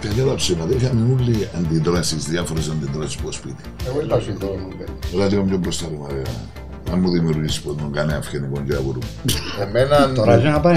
Κακά 0.00 0.24
τα 0.28 0.34
ψέματα, 0.34 0.74
είχαμε 0.74 1.12
όλοι 1.12 1.48
αντιδράσεις, 1.58 2.24
διάφορες 2.24 2.68
αντιδράσεις 2.68 3.18
από 3.20 3.32
σπίτι. 3.32 3.62
Εγώ 3.88 4.00
είπα 4.00 4.20
σου 4.20 4.36
το 4.38 4.46
μου 4.46 4.68
παιδί. 4.78 4.98
Έλα 5.14 5.26
λίγο 5.26 5.42
πιο 5.42 5.56
μπροστά 5.56 5.86
ρε 5.90 5.96
Μαρία. 5.96 6.22
Να 6.90 6.96
μου 6.96 7.10
δημιουργήσεις 7.10 7.60
που 7.60 7.74
τον 7.74 7.92
κάνει 7.92 8.12
αυγενικό 8.12 8.62
και 8.66 8.74
αγορού. 8.74 8.98
Εμένα 9.60 10.12
Τώρα 10.12 10.36
για 10.36 10.50
να 10.50 10.60
πάει. 10.60 10.76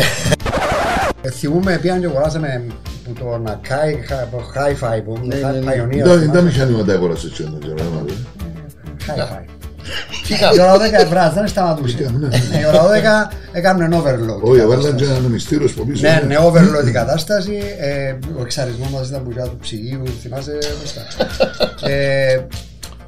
Ε, 1.22 1.30
Θυμούμε 1.30 1.80
πήγαν 1.82 2.00
και 2.00 2.06
αγοράσαμε 2.06 2.66
που 3.04 3.14
το 3.14 3.44
Nakai 3.46 3.92
Hi-Fi 4.56 5.04
που 5.06 5.20
είναι 5.24 5.36
ναι, 5.36 5.52
ναι. 5.52 5.86
Pioneer. 5.86 5.96
Ήταν 5.96 6.32
τα 6.32 6.42
μηχανήματα 6.42 6.94
αγοράς 6.94 7.24
έτσι 7.24 7.44
ένα 7.44 7.58
καιρό, 7.58 7.76
ρε 7.78 7.84
Μαρία. 7.96 8.16
Hi-Fi. 9.08 9.59
Κοίτα, 10.26 10.52
Η 10.54 10.60
ώρα 10.62 10.76
12 10.76 10.80
ευρώ 10.94 11.32
δεν 11.34 11.48
σταματούσε. 11.48 12.12
Ναι. 12.20 12.28
Ε, 12.28 12.60
Η 12.62 12.66
ώρα 12.68 12.82
12 13.30 13.34
έκαναν 13.52 13.94
overload. 13.94 14.42
Όχι, 14.42 14.60
έβαλαν 14.62 14.96
και 14.96 15.04
ένας 15.04 15.20
μυστήριος 15.20 15.72
από 15.72 15.84
πίσω. 15.86 16.08
Ναι, 16.08 16.24
ναι, 16.28 16.36
overload 16.40 16.88
η 16.88 16.92
κατάσταση. 16.92 17.58
Ε, 17.80 18.12
ο 18.38 18.42
εξαρισμός 18.42 18.90
μας 18.90 19.08
ήταν 19.10 19.24
που 19.24 19.30
του 19.30 19.58
ψυγείου, 19.62 20.04
θυμάσαι 20.22 20.58
μπροστά. 20.80 21.02
Ε, 21.90 22.40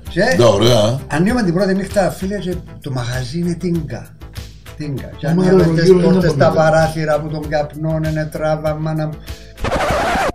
και 0.10 0.20
Ναι, 0.38 0.44
ωραία. 0.46 1.00
ανοίγουμε 1.08 1.44
την 1.44 1.54
πρώτη 1.54 1.74
νύχτα, 1.76 2.10
φίλε, 2.12 2.38
και 2.38 2.56
το 2.82 2.92
μαγαζί 2.92 3.40
είναι 3.40 3.54
τίνκα. 3.54 4.08
Τίνκα. 4.78 5.10
Και 5.18 5.26
Μα, 5.28 5.32
ανοίγουμε 5.32 5.64
ρε, 5.64 5.70
τις 5.74 5.84
γύρω 5.84 5.98
είναι 5.98 6.04
πόρτες, 6.08 6.30
από 6.30 6.40
τα 6.40 6.46
εδώ. 6.46 6.56
παράθυρα 6.56 7.20
που 7.20 7.28
τον 7.28 7.48
καπνών 7.50 8.04
είναι 8.04 8.30
τράβαμα 8.32 8.94
να... 8.94 9.10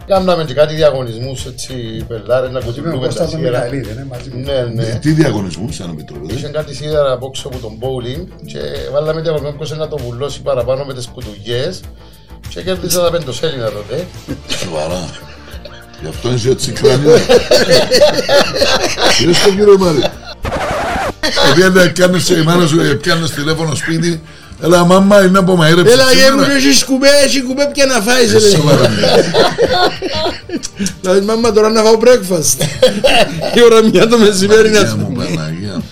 κάναμε 0.06 0.44
και 0.44 0.54
κάτι 0.54 0.74
διαγωνισμούς 0.74 1.46
έτσι, 1.46 2.04
πελάρες, 2.08 2.50
να 2.50 2.58
Είμαι 2.58 2.58
ο 2.58 2.62
κουτιπλούμε 2.66 2.98
τα 2.98 3.04
Κώστας 3.04 3.30
τον 3.30 3.38
σίδερα. 3.38 3.58
Μιχαηλίδη, 3.58 3.94
ναι, 3.94 4.04
μαζί 4.04 4.30
μου. 4.30 4.44
Ναι, 4.44 4.82
ναι. 4.82 4.98
Τι 5.00 5.10
διαγωνισμούς, 5.10 5.74
σαν 5.74 5.86
να 5.86 5.92
μην 5.92 6.06
τρώτε. 6.06 6.34
Είχε 6.34 6.48
κάτι 6.48 6.74
σίδερα 6.74 7.12
από 7.12 7.26
έξω 7.26 7.48
από 7.48 7.58
τον 7.58 7.78
bowling 7.80 8.26
και 8.46 8.58
βάλαμε 8.92 9.20
διαγωνισμό 9.20 9.52
ποιος 9.56 9.70
είναι 9.70 9.78
να 9.78 9.88
το 9.88 9.96
βουλώσει 9.96 10.42
παραπάνω 10.42 10.84
με 10.84 10.94
τις 10.94 11.06
κουτουγιές 11.06 11.80
και 12.48 12.62
κέρδισα 12.62 13.02
τα 13.02 13.10
πεντοσέλινα 13.10 13.70
τότε. 13.70 14.06
Σοβαρά. 14.48 15.10
Γι' 16.02 16.08
αυτό 16.08 16.32
είσαι 16.32 16.50
έτσι 16.50 16.72
κρανίο. 16.72 17.16
Είδες 19.22 19.42
το 19.42 19.50
κύριο 19.50 19.78
Μάρη. 19.78 20.02
Επειδή 21.50 21.92
κάνεις 21.92 22.28
η 22.28 22.42
μάνα 22.42 22.66
σου, 22.66 22.96
πιάνεις 23.00 23.30
τηλέφωνο 23.30 23.74
σπίτι, 23.74 24.22
έλα 24.62 24.84
μάμα 24.84 25.24
είναι 25.24 25.38
από 25.38 25.58
μαΐρεψε. 25.60 25.86
Έλα 25.86 26.12
γε 26.12 26.30
μου 26.30 26.42
σήμερα». 26.42 26.58
και 26.60 26.68
έχει 26.68 26.84
κουμπές, 26.84 27.10
έχει 27.24 27.42
κουμπέ 27.42 27.70
πια 27.72 27.86
να 27.86 28.00
φάεις 28.00 28.32
Ε, 28.32 28.38
ρε. 28.38 28.48
Σοβαρά. 28.48 28.90
Δηλαδή 31.00 31.20
μάμα 31.26 31.52
τώρα 31.52 31.68
να 31.70 31.82
φάω 31.82 31.98
breakfast. 32.00 32.60
Η 33.54 33.62
ώρα 33.64 33.82
μια 33.84 34.08
το 34.08 34.18
μεσημέρι 34.18 34.70
να 34.70 34.74
Παναγία 34.78 34.90
σου 34.90 34.96
μου, 34.96 35.12
Παναγία 35.16 35.74
μου. 35.74 35.84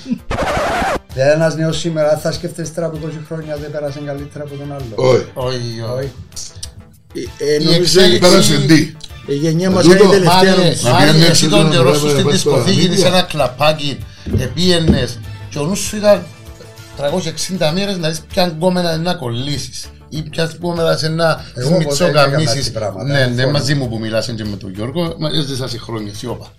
Δηλαδή 1.14 1.30
ένας 1.32 1.56
νέος 1.56 1.78
σήμερα 1.78 2.18
θα 2.22 2.32
σκέφτεσαι 2.32 2.72
τώρα 2.72 2.86
από 2.86 2.98
20 3.06 3.10
χρόνια 3.28 3.56
δεν 3.56 3.70
πέρασε 3.70 4.00
καλύτερα 4.06 4.44
από 4.44 4.54
τον 4.54 4.72
άλλο. 4.72 5.08
Όχι. 5.10 5.24
Όχι, 5.34 5.82
όχι. 5.98 6.10
Ε, 7.38 7.54
Η 7.54 7.64
Νομίζω 7.64 7.80
εξέλιξη- 7.80 8.16
η- 8.16 8.18
Πέρασε 8.18 8.56
τι; 8.66 8.94
η 9.26 9.34
γενιά 9.34 9.70
μας 9.70 9.82
Τούτο, 9.84 9.96
είναι 9.96 10.04
η 10.04 10.08
τελευταία 10.08 10.34
Μάρι, 10.34 10.50
νομίζω. 10.60 10.80
Να 10.88 10.90
Μάρι, 10.90 11.04
πιάνει 11.04 11.18
εσύ 11.20 11.28
έξω 11.28 11.48
τον 11.48 11.60
τον 11.60 11.70
καιρό 11.70 11.82
ρεύμα, 11.82 11.98
σου 11.98 12.08
στην 12.10 12.24
πας 12.24 12.32
δισκοθήκη 12.32 12.76
τώρα, 12.76 12.88
σε 12.88 12.88
μύδια. 12.90 13.06
ένα 13.06 13.22
κλαπάκι, 13.22 13.98
επίενες 14.38 15.18
και 15.50 15.58
ο 15.58 15.64
νους 15.64 15.78
σου 15.78 15.96
ήταν 15.96 16.22
360 16.98 17.70
μέρες 17.74 17.96
να 17.96 18.08
δεις 18.08 18.20
ποια 18.20 18.44
γκόμενα 18.46 18.96
να 18.96 19.14
κολλήσεις 19.14 19.86
ή 20.08 20.22
ποια 20.22 20.44
γκόμενα 20.44 20.96
σε 20.96 21.08
να 21.08 21.44
Εγώ 21.54 21.68
ποτέ 21.70 21.82
σμιτσό 21.82 22.04
δεν 22.04 22.14
έκανα 22.14 22.30
καμίσεις. 22.30 22.56
έτσι 22.56 22.72
πράγματα, 22.72 23.04
Ναι, 23.04 23.26
ναι, 23.26 23.40
φόρο. 23.42 23.52
μαζί 23.52 23.74
μου 23.74 23.88
που 23.88 23.98
μιλάς 23.98 24.26
και 24.36 24.44
με 24.44 24.56
τον 24.56 24.70
Γιώργο, 24.74 25.14
μα 25.18 25.28
έζησα 25.28 25.68
σε 25.68 25.78
χρόνια, 25.78 26.14
σιώπα. 26.14 26.52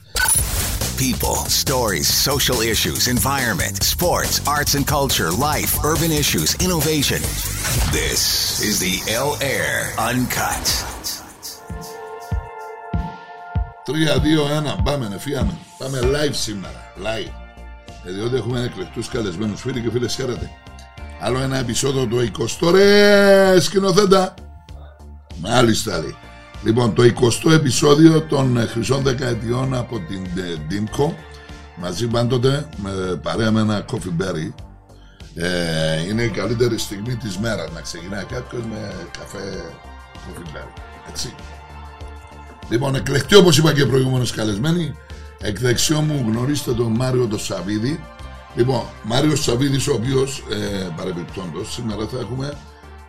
People, 0.98 1.38
stories, 1.64 2.08
social 2.32 2.60
issues, 2.74 3.04
environment, 3.18 3.76
sports, 3.96 4.36
arts 4.58 4.74
and 4.78 4.86
culture, 4.98 5.30
life, 5.52 5.72
urban 5.92 6.12
issues, 6.24 6.50
innovation. 6.66 7.22
This 8.00 8.22
is 8.70 8.76
the 8.86 8.96
L 9.28 9.32
Air 9.56 9.74
Uncut. 10.10 10.66
3, 13.86 14.06
2, 14.20 14.46
1, 14.46 14.76
πάμε, 14.84 15.08
νεφίαμε. 15.08 15.54
Πάμε 15.78 16.00
live 16.04 16.34
σήμερα. 16.34 16.92
Live. 16.98 17.45
Ε, 18.06 18.12
διότι 18.12 18.36
έχουμε 18.36 18.62
εκλεκτούς 18.62 19.08
καλεσμένους 19.10 19.62
φίλοι 19.62 19.82
και 19.82 19.90
φίλες 19.90 20.16
χαίρετε. 20.16 20.52
Άλλο 21.20 21.40
ένα 21.40 21.58
επεισόδιο 21.58 22.06
του 22.06 22.32
20 22.62 22.72
ρε 22.72 23.60
σκηνοθέτα. 23.60 24.34
Μάλιστα 25.42 26.00
λέει. 26.00 26.16
Λοιπόν, 26.64 26.94
το 26.94 27.04
20ο 27.04 27.52
επεισόδιο 27.52 28.22
των 28.22 28.58
ε, 28.58 28.66
χρυσών 28.66 29.02
δεκαετιών 29.04 29.76
από 29.76 30.00
την 30.00 30.26
ε, 30.26 30.56
Dimco 30.70 31.14
μαζί 31.76 32.08
πάντοτε 32.08 32.70
με 32.78 33.20
παρέα 33.22 33.52
με 33.52 33.62
ένα 33.62 33.86
coffee 33.92 34.22
berry 34.22 34.54
ε, 35.36 36.02
είναι 36.10 36.24
η 36.24 36.30
καλύτερη 36.30 36.78
στιγμή 36.78 37.16
της 37.16 37.38
μέρας 37.38 37.72
να 37.72 37.82
ξεκινάει 37.82 38.24
κάποιος 38.24 38.64
με 38.66 38.94
καφέ 39.20 39.64
coffee 40.14 40.56
berry. 40.56 40.82
Έτσι. 41.10 41.36
Λοιπόν, 42.70 42.96
εκλεκτή 42.96 43.36
όπως 43.36 43.58
είπα 43.58 43.74
και 43.74 43.86
προηγούμενος 43.86 44.32
καλεσμένοι, 44.32 44.96
εκ 45.42 45.60
δεξιό 45.60 46.02
μου 46.02 46.26
γνωρίστε 46.28 46.74
τον 46.74 46.92
Μάριο 46.92 47.28
τον 47.28 47.40
Σαββίδη. 47.40 48.00
Λοιπόν, 48.56 48.82
Μάριος 49.04 49.44
Σαββίδης 49.44 49.88
ο 49.88 49.94
οποίος, 49.94 50.44
ε, 50.50 50.88
παρεμπιπτόντος, 50.98 51.74
σήμερα 51.74 52.08
θα 52.08 52.20
έχουμε 52.20 52.54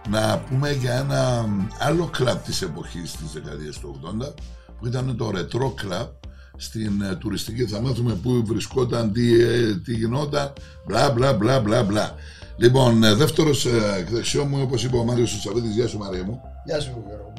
να 0.09 0.39
πούμε 0.39 0.73
για 0.73 0.93
ένα 0.93 1.49
άλλο 1.79 2.09
κλαμπ 2.13 2.39
της 2.39 2.63
εποχής 2.63 3.13
της 3.13 3.33
δεκαετίας 3.33 3.79
του 3.79 4.01
80 4.03 4.35
που 4.79 4.87
ήταν 4.87 5.17
το 5.17 5.33
Retro 5.35 5.67
Club 5.67 6.09
στην 6.57 7.03
ε, 7.03 7.15
τουριστική 7.15 7.65
θα 7.65 7.81
μάθουμε 7.81 8.15
πού 8.23 8.43
βρισκόταν, 8.47 9.13
τι, 9.13 9.41
ε, 9.43 9.75
τι 9.85 9.95
γινόταν 9.95 10.53
μπλα 10.87 11.11
μπλα 11.11 11.33
μπλα 11.33 11.61
μπλα 11.61 11.83
μπλα 11.83 12.15
λοιπόν 12.57 13.05
ε, 13.05 13.15
δεύτερος 13.15 13.67
ε, 13.67 13.71
εκ 13.99 14.11
δεξιό 14.11 14.45
μου 14.45 14.59
όπως 14.63 14.85
είπε 14.85 14.97
ο 14.97 15.05
Μάριος 15.05 15.41
Σαββίδης 15.43 15.75
γεια 15.75 15.89
σου 15.89 15.99
Μαρία 15.99 16.25
μου 16.25 16.41
Γεια 16.67 16.81
σου 16.81 17.05
Γιώργο. 17.07 17.33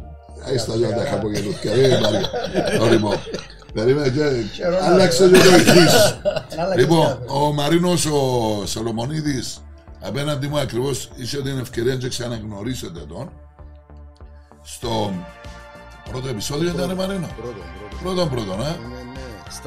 Άι 0.48 0.58
στα 0.58 0.76
λιώτα 0.76 1.06
χαπογελούθηκα. 1.06 1.72
Ε, 3.76 3.80
Μαρία. 3.80 3.96
Ω, 3.96 4.06
Λοιπόν, 4.06 4.10
περίμενε 4.10 4.10
και 4.10 4.46
Χαίρομαι, 4.54 4.86
άλλαξε 4.86 5.26
ρε. 5.28 5.38
και 5.38 5.44
το 5.48 5.56
ηχείς. 5.56 5.94
Άλλαξες 6.60 6.76
Λοιπόν, 6.76 7.08
κάτι. 7.08 7.24
ο 7.28 7.54
Μαρίνος 7.54 8.06
ο 8.06 8.64
Σολομονίδης 8.66 9.62
απέναντι 10.02 10.48
μου 10.48 10.60
ακριβώς 10.60 11.10
είχε 11.16 11.42
την 11.42 11.60
ευκαιρία 11.60 11.96
να 12.02 12.08
ξαναγνωρίσετε 12.08 13.00
τον 13.00 13.30
στο 14.64 15.14
πρώτο 16.12 16.28
επεισόδιο 16.28 16.70
ήταν 16.70 16.88
ρε 16.88 16.94
Μαρίνο; 16.96 17.28
Πρώτον 18.04 18.30
πρώτον, 18.30 18.60
ε; 18.62 18.76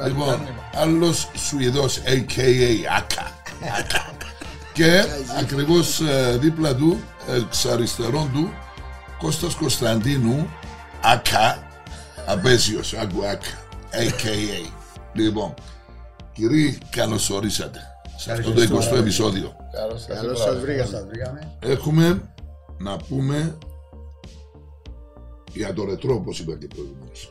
Λοιπόν, 0.07 0.47
άλλος 0.75 1.27
Σουηδός, 1.47 1.97
a.k.a. 1.97 2.95
Άκα. 2.97 3.31
Άκα. 3.79 4.11
Και 4.73 5.03
ακριβώς 5.39 5.99
ε, 6.01 6.37
δίπλα 6.39 6.75
του, 6.75 6.99
εξ 7.35 7.65
αριστερών 7.65 8.31
του, 8.33 8.53
Κώστας 9.19 9.55
Κωνσταντίνου, 9.55 10.49
Άκα, 11.01 11.63
απέσιος, 12.25 12.93
άκου 12.93 13.25
Άκα, 13.25 13.47
a.k.a. 13.91 14.69
Λοιπόν, 15.13 15.53
κύριοι, 16.33 16.77
καλώς 16.89 17.29
ορίσατε 17.29 17.79
σε 18.17 18.31
αυτό 18.31 18.51
το 18.53 18.61
20ο 18.61 18.97
επεισόδιο. 18.97 19.55
Καλώς 19.71 20.01
σας 20.01 20.15
Καλώς 20.15 20.39
είπα. 20.41 20.51
σας 20.51 20.59
βρήκα. 20.61 20.85
Σας 20.85 21.05
βρήκαμε. 21.05 21.57
Έχουμε 21.59 22.33
να 22.77 22.97
πούμε 22.97 23.57
για 25.53 25.73
το 25.73 25.85
ρετρό, 25.85 26.13
όπως 26.15 26.39
είπα 26.39 26.57
και 26.57 26.67
προηγουμένως. 26.67 27.29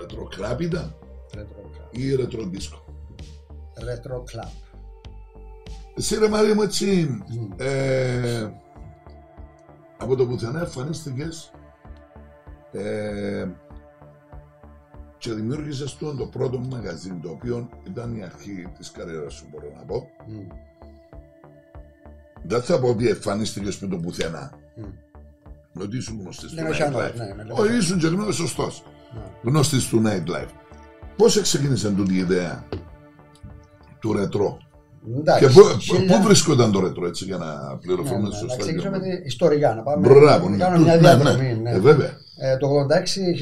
Ρετρό 0.00 0.24
κλαπ 0.24 0.60
ήταν 0.60 0.94
Retro 1.34 1.38
Club. 1.40 1.88
ή 1.90 2.14
ρετρό 2.14 2.44
δίσκο. 2.44 2.84
Retro 3.78 4.16
Club. 4.16 4.48
Εσύ 5.96 6.18
ρε 6.18 6.28
Μαρία 6.28 6.54
μου 6.54 6.62
έτσι 6.62 7.18
ε, 7.56 8.50
από 9.98 10.16
το 10.16 10.26
πουθενά 10.26 10.60
εμφανίστηκες 10.60 11.50
ε, 12.72 13.46
και 15.24 15.32
δημιούργησες 15.32 15.96
το, 15.96 16.14
το 16.16 16.26
πρώτο 16.26 16.58
μαγαζί 16.58 17.18
το 17.22 17.28
οποίο 17.30 17.68
ήταν 17.86 18.16
η 18.16 18.22
αρχή 18.22 18.66
της 18.78 18.90
καριέρας 18.90 19.34
σου 19.34 19.44
μπορώ 19.50 19.72
να 19.76 19.84
πω 19.84 20.06
Μμ. 20.26 20.46
δεν 22.42 22.62
θα 22.62 22.78
πω 22.80 22.88
ότι 22.88 23.08
εμφανίστηκες 23.08 23.78
με 23.78 23.88
το 23.88 23.96
πουθενά 23.96 24.52
Μμ. 24.76 25.80
ότι 25.80 25.96
ήσουν 25.96 26.20
γνωστής 26.20 26.50
του 26.50 26.62
Ναι, 26.62 26.68
όχι 26.68 26.82
άλλο, 26.82 26.98
nightlife 26.98 27.14
ναι, 27.16 27.34
με 27.36 27.44
λέω. 27.44 27.56
όχι 27.56 27.76
ήσουν 27.76 27.98
και 27.98 28.06
γνώστης 28.06 28.34
σωστός 28.36 28.82
Ναι. 29.14 29.20
γνώστης 29.42 29.88
του 29.88 30.02
nightlife 30.06 30.50
πώς 31.16 31.40
ξεκίνησε 31.40 31.90
τούτη 31.90 32.14
η 32.14 32.18
ιδέα 32.18 32.64
του 34.00 34.12
ρετρό; 34.12 34.58
Εντάξει, 35.18 35.46
και 35.46 35.52
πού, 35.52 35.78
χίλια- 35.80 36.16
πού 36.16 36.22
βρισκόταν 36.24 36.72
το 36.72 36.80
ρετρό 36.80 37.06
έτσι 37.06 37.24
για 37.24 37.36
να 37.36 37.46
Ναι, 37.72 37.76
πληροφορούμε 37.80 38.28
ναι, 38.28 38.34
σωστά. 38.34 38.46
Να 38.46 38.56
ξεκινήσουμε 38.56 38.98
και- 38.98 39.04
τη- 39.16 39.26
ιστορικά, 39.26 39.74
να 39.74 39.82
πάμε. 39.82 40.08
Μπράβο, 40.08 40.44
να 40.48 40.56
ναι. 40.56 40.62
κάνουμε 40.64 40.82
μια 40.84 40.94
Ναι, 40.96 41.00
ναι. 41.00 41.14
διαδρομή. 41.14 41.54
ναι. 41.62 41.70
Ε, 41.70 41.78
βέβαια. 41.78 42.10
Ε, 42.46 42.56
το 42.56 42.68
86, 42.68 43.34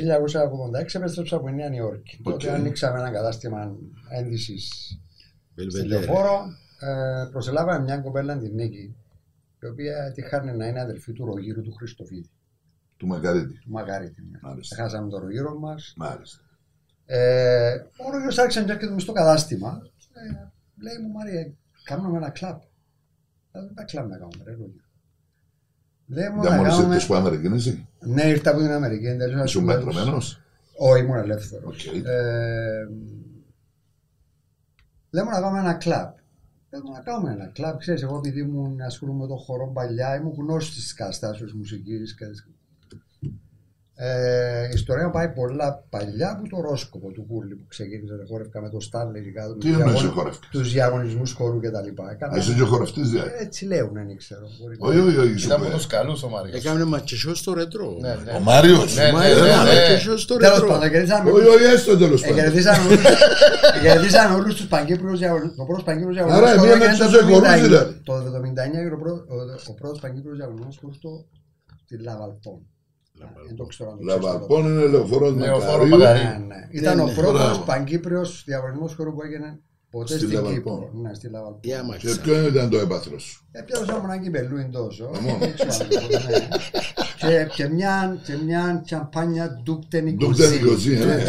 1986 0.82 0.94
επέστρεψα 0.94 1.36
από 1.36 1.48
τη 1.48 1.52
Νέα 1.52 1.68
Υόρκη. 1.68 2.20
Τότε 2.22 2.48
Οκ. 2.48 2.54
ανοίξαμε 2.54 2.98
ένα 2.98 3.10
κατάστημα 3.10 3.76
ένδυσης 4.10 4.68
στη 5.54 5.66
Belvedere. 5.82 5.86
λεωφόρο. 5.86 6.44
Ε, 6.80 7.28
προσελάβαμε 7.30 7.84
μια 7.84 7.98
κοπέλα 7.98 8.38
την 8.38 8.54
Νίκη, 8.54 8.96
η 9.62 9.66
οποία 9.66 10.12
τυχάνε 10.14 10.52
να 10.52 10.66
είναι 10.66 10.80
αδελφή 10.80 11.12
του 11.12 11.24
Ρογήρου 11.24 11.62
του 11.62 11.72
Χριστοφίδη, 11.72 12.30
Του 12.96 13.06
Μακαρίτη. 13.06 13.58
του 13.58 13.70
Μακαρίτη. 13.70 14.22
Μάλιστα. 14.42 14.76
Χάσαμε 14.76 15.08
τον 15.10 15.20
Ρογήρο 15.20 15.58
μας. 15.58 15.92
Μάλιστα. 15.96 16.40
Ε, 17.06 17.72
ο 18.06 18.10
Ρογήρος 18.12 18.38
άρχισε 18.38 18.60
να 18.60 18.72
έρχεται 18.72 18.92
μες 18.92 19.02
στο 19.02 19.12
κατάστημα. 19.12 19.82
Ε, 20.12 20.50
λέει 20.82 20.98
μου 21.02 21.12
Μάριε, 21.12 21.52
κάνουμε 21.84 22.16
ένα 22.16 22.30
κλαμπ. 22.30 22.58
Ίντα 23.52 23.84
κλαμπ 23.84 24.08
να 24.08 24.16
κάνουμε, 24.18 24.44
ρε 24.44 24.50
Ρογήρο. 24.50 24.81
Λέει 26.14 26.28
μου 26.28 26.40
Για 26.40 26.50
να 26.50 26.56
μόλις 26.56 26.72
κάνουμε... 26.72 26.94
ήρθες 26.94 27.08
που 27.08 27.14
Αμερικίνηση. 27.14 27.86
Ναι, 28.00 28.22
ήρθα 28.22 28.50
από 28.50 28.58
την 28.60 28.70
Αμερική. 28.70 29.06
εντελώς 29.06 29.32
Ήσουν 29.32 29.70
ασχολούμενος. 29.70 29.94
μετρωμένος; 29.94 30.40
Όχι, 30.76 31.02
ήμουν 31.02 31.16
ελεύθερος. 31.16 31.86
Οκ. 31.86 31.94
Ε, 31.94 32.88
λέμε 35.10 35.30
να 35.30 35.40
πάμε 35.40 35.58
ένα 35.58 35.74
κλαμπ. 35.74 36.10
Λέμε 36.70 36.90
να 36.90 37.00
κάνουμε 37.00 37.32
ένα 37.32 37.46
κλαμπ. 37.46 37.78
Ξέρεις, 37.78 38.02
εγώ 38.02 38.16
επειδή 38.16 38.40
ήμουν 38.40 38.80
ασχολούμαι 38.80 39.20
με 39.22 39.26
τον 39.26 39.36
χορό 39.36 39.70
παλιά, 39.74 40.16
ήμουν 40.16 40.34
γνώστης 40.38 40.74
της 40.74 40.94
καταστάσεω 40.94 41.48
μουσικής. 41.54 42.16
Ε, 44.04 44.64
η 44.66 44.74
ιστορία 44.74 45.04
μου 45.06 45.12
πάει 45.12 45.28
πολλά 45.28 45.84
παλιά 45.90 46.28
από 46.30 46.48
το 46.48 46.60
Ρόσκοπο 46.68 47.08
του 47.10 47.24
Κούρλι 47.28 47.54
που 47.54 47.66
ξεκίνησε 47.68 48.14
να 48.14 48.24
χόρευκα 48.28 48.60
με 48.60 48.68
το 48.68 48.76
Στάνλey 48.88 49.22
και 49.24 49.32
κάτω 49.38 49.54
Τι 49.54 49.68
εννοείς 49.72 50.02
χορεύκες; 50.02 50.48
τους 50.50 50.72
διαγωνισμούς 50.72 51.32
χορού 51.32 51.58
κτλ. 51.60 51.76
Α, 52.02 52.36
Είσαι 52.38 52.52
και 52.58 52.60
χορευτής 52.72 53.08
δηλαδή. 53.10 53.30
Έτσι 53.40 53.64
λέουν, 53.64 53.92
δεν 53.92 54.16
ξέρω. 54.16 54.46
μπορεί 54.60 54.76
να- 54.78 54.88
Όχι, 54.88 54.98
όχι, 54.98 55.16
όχι. 55.24 55.36
σου 55.38 55.46
Ήταν 55.46 55.60
από 55.60 55.68
πω. 55.70 55.76
τους 55.76 55.86
καλούς 55.86 56.22
ο 56.22 56.28
Μάριος. 56.28 56.56
Έκαμε 56.56 56.84
μα 56.84 56.98
και 57.00 57.16
σιώ 57.16 57.34
στο 57.34 57.52
ρετρό. 57.52 57.96
Ναι, 58.00 58.14
ναι. 58.24 58.32
Ο 58.32 58.40
Μάριος. 58.40 58.94
Ναι, 58.96 59.04
ναι, 59.04 59.12
Μα 59.12 59.18
ναι, 59.20 59.26
έκαμε 59.26 59.72
ναι. 59.74 59.86
και 59.88 59.96
σιώ 60.02 60.16
στο 60.16 60.36
Τέλος 60.36 60.52
ρετρό. 60.58 60.68
πάντων, 60.72 60.90
κερδίσαμε. 60.90 61.30
Όχι, 61.30 61.46
όχι, 61.46 61.64
έστω 61.64 61.96
τέλος 61.96 62.22
Ε, 62.22 62.26
πάντων. 62.28 62.42
Κερδίσαν 62.42 62.86
όλους- 62.86 63.02
Κερδίσαν 63.82 64.34
όλους 64.38 64.54
τους 64.54 64.66
Παγκύπριου 64.66 65.16
διαγωνισμού. 65.16 65.54
Το 65.56 65.64
πρώτο 65.64 65.82
Παγκύπριο 65.82 66.12
διαγωνισμός. 66.14 66.50
Άρα, 66.50 66.62
μία 66.62 66.76
με 66.76 66.86
τους 66.98 67.14
εγχωρούς, 67.20 67.60
δηλαδή. 67.66 67.92
Το 68.08 68.12
79 68.14 68.78
έγινε 68.80 68.94
ο 68.94 68.98
πρώτο- 69.04 69.24
ο- 69.34 69.70
ο 69.70 69.74
πρώτος 69.80 70.00
Παγκύπριο 70.00 70.34
διαγωνισμός 70.34 70.74
στο 70.98 71.10
στη 71.84 71.94
Λαβαλπόν. 72.06 72.58
Δεν 73.46 73.56
το 73.56 73.64
ξέρω 73.64 73.90
αν 73.90 73.98
το 73.98 74.04
ξέρεις. 74.06 74.24
Λαβαλπών 74.24 74.64
είναι 74.66 74.86
λεωφόρος 74.86 75.34
Λεωφόρο 75.34 75.84
Μακαρίου. 75.86 75.98
Μακαρίου. 75.98 76.46
Ναι, 76.46 76.54
ναι. 76.54 76.68
Ήταν 76.70 77.00
ο 77.00 77.06
ναι. 77.06 77.12
πρώτος 77.14 77.32
Μπράβο. 77.40 77.62
Παγκύπριος 77.64 78.42
διαγωνισμός 78.46 78.94
χώρου 78.94 79.14
που 79.14 79.22
έγινε 79.22 79.60
ποτέ 79.90 80.06
Στη 80.16 80.18
στην 80.18 80.32
Λαβαλπόν. 80.32 80.80
Κύπρο. 80.80 81.00
Ναι, 81.02 81.14
στη 81.14 81.28
Λαβαλπόν. 81.28 81.60
Για 81.62 81.76
Και 81.76 81.82
μάξα. 81.86 82.20
ποιο 82.20 82.46
ήταν 82.46 82.70
το 82.70 82.78
έπαθρος 82.78 83.22
σου; 83.22 83.46
Ε, 83.52 83.60
πιάσα 83.62 83.98
μου 83.98 84.00
ένα 84.04 84.18
κυπελούιν 84.18 84.70
τόσο. 84.70 85.04
μόνο. 85.22 85.38
Δεν 85.38 85.54
ξέρω 85.54 85.70
αν 85.80 85.88
το 85.88 85.96
πω, 85.96 86.30
ναι. 86.30 86.48
Και- 87.18 87.46
Και 87.54 87.68
μια- 87.68 88.18
και 88.24 88.36
μια 88.44 88.82
τσαμπάνια 88.84 89.60
ντούκτε 89.62 90.00
Ντούκτε 90.00 90.48
Νικοζή, 90.48 90.94
ε. 90.94 91.24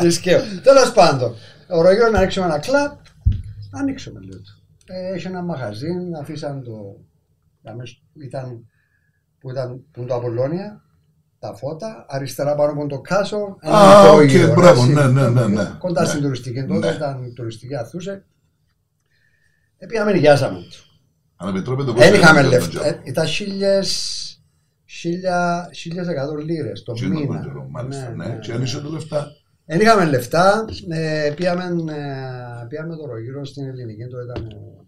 Ρισκαίο. 0.00 0.40
Τέλος 0.62 0.92
πάντων, 0.92 1.34
ο 1.68 1.82
Ρογιό 1.82 2.08
να 2.10 2.18
ανοίξουμε 2.18 2.46
ένα 2.46 2.58
κλαμπ. 2.58 2.92
Ανοίξουμε 3.70 4.20
λέω 4.20 4.38
του. 4.40 4.62
Ε, 4.86 5.14
έχει 5.14 5.26
ένα 5.26 5.42
μαγαζί, 5.42 5.88
αφήσαν 6.20 6.62
το. 6.64 6.96
αμέσως- 7.64 8.02
Ήταν, 8.22 8.66
που 9.40 9.50
ήταν 9.50 9.84
που 9.92 9.98
είναι 10.00 10.08
το 10.08 10.14
Απολώνια, 10.14 10.82
τα 11.38 11.54
φώτα, 11.54 12.04
αριστερά 12.08 12.54
πάνω 12.54 12.72
από 12.72 12.86
το 12.86 13.00
Κάσο. 13.00 13.56
ένα 13.60 13.76
Α, 13.78 14.02
μικρό 14.02 14.16
οκ, 14.22 14.28
γύρο, 14.30 14.54
μπράβο, 14.54 14.80
έτσι. 14.82 14.92
ναι, 14.94 15.06
ναι, 15.06 15.28
ναι, 15.28 15.46
ναι. 15.46 15.74
Κοντά 15.78 16.00
Ναι. 16.00 16.06
στην 16.08 16.20
τουριστική 16.22 16.64
τότε, 16.64 16.88
Ναι. 16.90 16.94
ήταν 16.96 17.24
η 17.24 17.32
τουριστική 17.32 17.74
αθούσε. 17.74 18.24
Ε, 19.78 19.86
πήγαμε 19.86 20.12
νοικιάσαμε 20.12 20.58
του. 20.58 20.82
Αν 21.36 21.48
επιτρέπετε 21.56 21.90
πώς 21.92 22.00
Δεν 22.00 22.14
είχαμε 22.14 22.38
ήταν 22.40 22.50
το 22.50 22.56
λεφτά. 22.56 22.68
τζάμπο. 22.80 22.86
Ε, 22.88 23.00
Ήταν 23.04 23.26
χίλιες, 23.26 24.42
χίλια, 24.86 25.70
χίλιες 25.74 26.08
εκατό 26.08 26.34
λίρες 26.34 26.82
το 26.82 26.92
Τι 26.92 27.04
είναι 27.04 27.14
το 27.14 27.20
μήνα. 27.20 27.40
καιρό, 27.42 27.66
Μάλιστα, 27.70 28.08
Ναι, 28.10 28.26
ναι. 28.26 28.32
ναι, 28.32 28.38
Και 28.38 28.50
ναι. 28.50 28.56
αν 28.56 28.62
είσαι 28.62 28.80
τα 28.80 28.88
λεφτά. 28.88 29.26
Δεν 29.64 29.80
είχαμε 29.80 30.04
λεφτά. 30.04 30.64
Ε, 30.88 31.32
πήγαμε, 31.36 31.64
ε, 31.92 32.66
πήγαμε 32.68 32.96
το 32.96 33.06
ρογύρο 33.06 33.44
στην 33.44 33.66
ελληνική. 33.68 34.06
Το 34.06 34.18
ήταν 34.20 34.46
ο, 34.46 34.84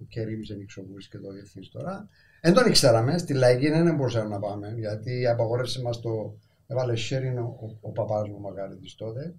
ο 0.00 0.04
Κερίμ 0.08 0.40
Ζενιξοπούλης 0.42 1.08
και 1.08 1.18
το 1.18 1.32
διευθύνς 1.32 1.68
τώρα. 1.70 2.08
Δεν 2.44 2.54
τον 2.54 2.66
ήξεραμε. 2.66 3.18
Στη 3.18 3.34
λαϊκή 3.34 3.70
δεν 3.70 3.94
μπορούσαμε 3.94 4.28
να 4.28 4.38
πάμε. 4.38 4.74
Γιατί 4.78 5.20
η 5.20 5.26
απαγόρευση 5.26 5.82
μας 5.82 6.00
το 6.00 6.38
έβαλε 6.66 6.92
sharing 6.96 7.36
ο, 7.36 7.66
ο, 7.66 7.78
ο 7.80 7.90
παπάς 7.90 8.28
μου 8.28 8.40
Μακάριτης 8.40 8.94
τότε. 8.94 9.34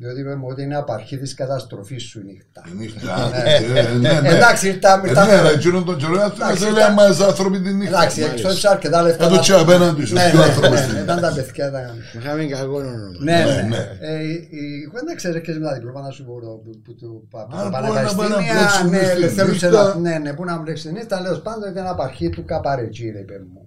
Διότι 0.00 0.20
είπε 0.20 0.34
μου 0.36 0.46
ότι 0.50 0.62
είναι 0.62 0.76
απαρχή 0.76 1.18
της 1.18 1.34
καταστροφής 1.34 2.02
σου 2.02 2.20
η 2.20 2.22
νύχτα. 2.24 2.62
Η 2.72 2.76
νύχτα. 2.76 3.30
ε, 3.44 3.60
ναι, 3.96 4.20
ναι. 4.20 4.28
Εντάξει, 4.28 4.68
ήρθαμε. 4.68 5.08
Ε, 5.08 5.12
Ναι, 5.12 5.40
ρε, 5.42 5.48
εκείνον 5.54 5.84
τον 5.84 5.96
καιρό 5.96 6.14
Εντάξει, 6.14 6.64
δεν 6.64 6.72
ήταν- 6.72 6.74
λέει 6.74 6.94
μας 6.94 7.20
άνθρωποι 7.20 7.60
τη 7.60 7.72
νύχτα. 7.72 7.96
Εντάξει, 7.98 8.22
εξόδεψα 8.22 8.70
αρκετά 8.70 9.02
λεφτά. 9.02 9.24
Ε, 9.24 9.28
το 9.28 9.34
να- 9.34 9.40
τσιά 9.40 9.58
απέναντι 9.58 10.04
σου, 10.04 10.14
Ναι, 10.14 10.28
ποιο 10.30 10.38
ναι, 10.38 10.44
άνθρωπος 10.44 10.70
ναι, 10.70 10.76
στην 10.76 10.92
ναι, 10.92 10.98
νύχτας. 10.98 11.18
Ήταν 11.18 11.34
τα 11.34 11.42
παιδιά. 11.42 11.68
ήταν- 11.68 11.96
Είχαμε 12.18 12.44
κακό 12.44 12.76
όνομα. 12.76 12.96
Ναι, 13.20 13.32
Ναι, 13.44 13.54
ναι. 13.54 13.62
ναι. 13.62 13.82
Ε, 14.00 14.22
η- 14.22 14.48
η 14.50 14.86
κουβέντα 14.88 15.14
ξέρει 15.14 15.40
και 15.40 15.52
με 15.52 15.66
τα 15.66 15.72
διπλώματα 15.74 16.10
σου 16.10 16.24
που- 16.24 16.60
που- 16.64 16.80
που 16.84 16.94
του 16.94 17.26
πα- 17.30 17.40
Α, 17.42 17.46
τα 17.48 17.62
που 17.64 17.70
να 17.70 17.70
πανεπιστήμια, 17.70 18.28
πάνε 18.28 18.34
να 18.34 18.52
μπλέξουν 18.52 18.88
ναι, 18.90 19.02
στη 19.04 19.28
θέλουν 19.38 19.54
σε 19.58 19.66
νύχτα. 19.68 19.80
ένα- 19.80 19.98
ναι, 19.98 20.18
ναι, 20.18 20.32
που 20.34 20.44
να 20.44 20.58
μπλέξει 20.60 20.86
τη 20.88 20.92
νύχτα, 20.92 21.20
λέω 21.20 21.38
πάντων 21.38 21.70
ήταν 21.70 21.86
απαρχή 21.86 22.28
του 22.30 22.44
καπαρετζή, 22.44 23.10
ρε, 23.10 23.18
είπε 23.18 23.36
μου. 23.52 23.62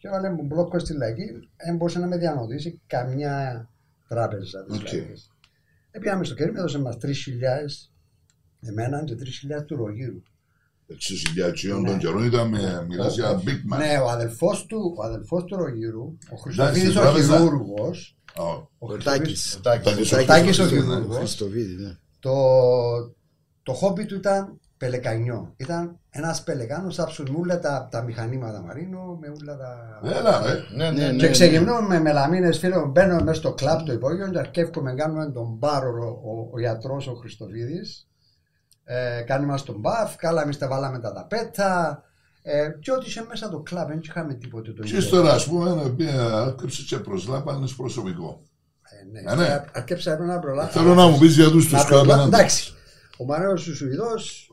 Και 0.00 0.08
έβαλε 0.08 0.30
μου 0.30 0.42
μπλόκο 0.46 0.78
στη 0.78 0.92
λαϊκή, 0.96 1.24
δεν 1.64 1.76
μπορούσε 1.76 1.98
να 1.98 2.06
με 2.06 2.16
διανοδίσει 2.16 2.80
καμιά 2.86 3.34
τράπεζα 4.08 4.58
της 4.68 4.76
Οκ. 4.78 4.88
Λαϊκής. 5.90 5.96
Ε, 5.96 5.98
πήγαμε 5.98 6.24
στο 6.24 6.34
κερί, 6.34 6.52
έδωσε 6.56 6.78
μας 6.78 6.96
3.000 7.02 7.90
εμένα 8.60 9.04
και 9.04 9.14
3.000 9.14 9.64
του 9.66 9.76
Ρογύρου. 9.76 10.22
Εξουσιατσιών 10.86 11.84
των 11.84 11.98
καιρών 11.98 12.24
ήταν 12.24 12.48
με 12.48 12.84
μιλάς 12.88 13.14
για 13.14 13.40
big 13.44 13.74
man. 13.74 13.78
Ναι, 13.78 13.98
ο 13.98 14.08
αδελφός 14.10 14.66
του, 14.66 14.94
ο 14.98 15.02
αδελφός 15.02 15.44
του 15.44 15.56
Ρογύρου, 15.56 16.16
ο 16.32 16.36
Χρυστοφίδης 16.36 16.82
στην 16.88 16.98
ο 16.98 17.00
τράπεζα. 17.02 17.36
χειρούργος, 17.38 18.16
Ω, 18.38 18.42
ο 18.42 18.68
Ο 18.78 18.86
Χρυστοφίδης- 18.86 19.58
Τάκης. 19.62 19.82
Τάκης 19.84 20.12
ο 20.12 20.20
Ο 20.20 20.24
Τάκης 20.24 20.58
ο 20.58 20.62
Χριστός, 20.62 20.86
ναι. 20.86 20.94
χειρούργος, 20.94 21.16
Χριστοβίδη, 21.16 21.74
ναι. 21.82 21.96
Το, 22.20 22.32
το 23.62 23.72
χόμπι 23.72 24.04
του 24.06 24.14
ήταν 24.14 24.60
πελεκανιό. 24.80 25.54
Ήταν 25.56 25.98
ένας 26.10 26.42
πελεκάνος, 26.42 26.98
άψουν 26.98 27.36
όλα 27.38 27.58
τα, 27.58 27.88
τα 27.90 28.02
μηχανήματα 28.02 28.60
μαρίνο, 28.60 29.18
με 29.20 29.32
όλα 29.40 29.56
τα. 29.56 30.00
Έλα, 30.18 30.42
ρε. 30.46 30.52
Ναι, 30.76 30.90
ναι, 30.90 31.02
Ναι, 31.02 31.10
ναι. 31.10 31.16
Και 31.16 31.30
ξεκινούμε 31.30 31.80
με 31.88 32.00
μελαμίνες, 32.00 32.58
φίλε 32.58 32.78
μου, 32.78 32.86
μπαίνουμε 32.90 33.22
μέσα 33.22 33.38
στο 33.40 33.52
κλαπ 33.52 33.82
το 33.86 33.92
υπόγειο 33.92 34.28
και 34.28 34.38
αρκεύκουμε, 34.38 34.94
κάνουμε 34.94 35.30
τον 35.30 35.56
μπαρ 35.58 35.84
ο, 35.84 36.20
ο, 36.24 36.48
ο 36.52 36.58
γιατρός 36.60 37.06
ο 37.06 37.14
Χριστοβίδης. 37.14 38.08
Ε, 38.84 39.22
κάνουμε 39.26 39.52
μας 39.52 39.62
τον 39.62 39.76
μπαφ, 39.78 40.16
καλά 40.16 40.42
εμείς 40.42 40.58
τα 40.58 40.68
βάλαμε 40.68 40.98
τα 40.98 41.12
ταπέτα. 41.12 42.02
Ε, 42.42 42.68
και 42.80 42.92
ό,τι 42.92 43.06
είχε 43.06 43.24
μέσα 43.28 43.48
το 43.48 43.60
κλαμπ, 43.60 43.88
δεν 43.88 44.00
είχαμε 44.02 44.34
τίποτε 44.34 44.72
το 44.72 44.82
Και 44.82 44.96
ύστερα, 44.96 45.32
ας 45.32 45.46
πούμε, 45.46 45.74
να 45.74 45.90
πει, 45.90 46.06
άρκεψε 46.32 46.82
και 46.82 46.96
προσλάπανες 46.96 47.74
προσωπικό. 47.74 48.42
Ε, 48.82 49.20
ναι. 49.20 49.32
Ε, 49.32 49.34
ναι. 49.34 49.46
Και 49.46 49.70
Αρκέψα 49.72 50.18
να 50.18 50.38
προλάβω. 50.38 50.70
Θέλω 50.70 50.94
να 50.94 51.06
μου 51.06 51.18
πεις 51.18 51.34
για 51.34 51.50
τους 51.50 51.64
τους 51.64 51.72
Να 51.72 51.84
προλάβω. 51.84 52.12
κλαπ 52.12 52.26
Εντάξει. 52.26 52.74
Ο 53.18 53.24
Μαρέος 53.24 53.68
ο 53.68 53.74
Σουηδός 53.74 54.49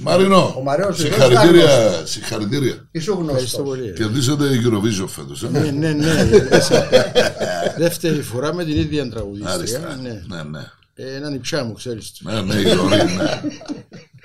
Μαρινό, 0.00 0.54
Ο 0.58 0.62
Μαρέος 0.62 0.98
συγχαρητήρια, 0.98 2.02
συγχαρητήρια. 2.06 2.88
είσαι 2.90 3.10
Ευχαριστώ 3.10 3.14
γνωστός. 3.22 3.62
πολύ. 3.62 3.92
Κερδίσατε 3.92 4.44
η 4.44 4.60
Eurovision 4.64 5.04
φέτος, 5.08 5.42
ε. 5.42 5.48
Ναι, 5.48 5.70
ναι, 5.70 5.92
ναι. 5.92 6.24
Δεύτερη 7.78 8.22
φορά 8.22 8.54
με 8.54 8.64
την 8.64 8.76
ίδια 8.78 9.10
τραγουδίστρια. 9.10 9.54
Άριστα. 9.54 9.96
Ναι. 10.02 10.22
Ναι, 10.26 10.42
ναι. 10.42 10.64
Ε, 10.94 11.14
Έναν 11.14 11.34
υψιά 11.34 11.64
μου, 11.64 11.72
ξέρεις. 11.72 12.12
το. 12.12 12.30
Ναι, 12.30 12.40
ναι, 12.42 12.54
η 12.54 12.74
Λωρή, 12.74 12.96
ναι. 12.96 13.40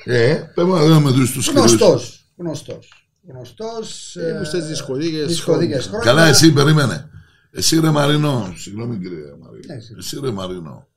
Ε, 0.06 0.34
πρέπει 0.56 0.70
να 0.70 0.86
δούμε 0.86 1.12
τους 1.12 1.32
τους 1.32 1.46
κυρίους. 1.48 1.66
Γνωστός. 1.72 2.26
Γνωστός. 2.38 3.08
Γνωστός. 3.28 4.16
ε, 4.16 4.30
Ήμουν 4.30 4.46
στις 4.46 4.66
δισκοδίκες 4.66 5.28
δισκοδίκες 5.28 5.86
χρόνια. 5.86 6.02
χρόνια. 6.04 6.06
Καλά, 6.12 6.26
εσύ 6.28 6.52
περίμενε. 6.54 7.10
Εσύ 7.52 7.80
ρε 7.80 7.90
Μαρίνο, 7.90 8.54
συγγνώμη 8.58 8.98
κύριε 8.98 9.18
Μαρίνο. 9.40 9.60
Ναι, 9.68 9.74
εσύ. 9.76 9.96
Εσύ 9.98 10.20
ρε 10.24 10.32
Μαρίνο, 10.32 10.88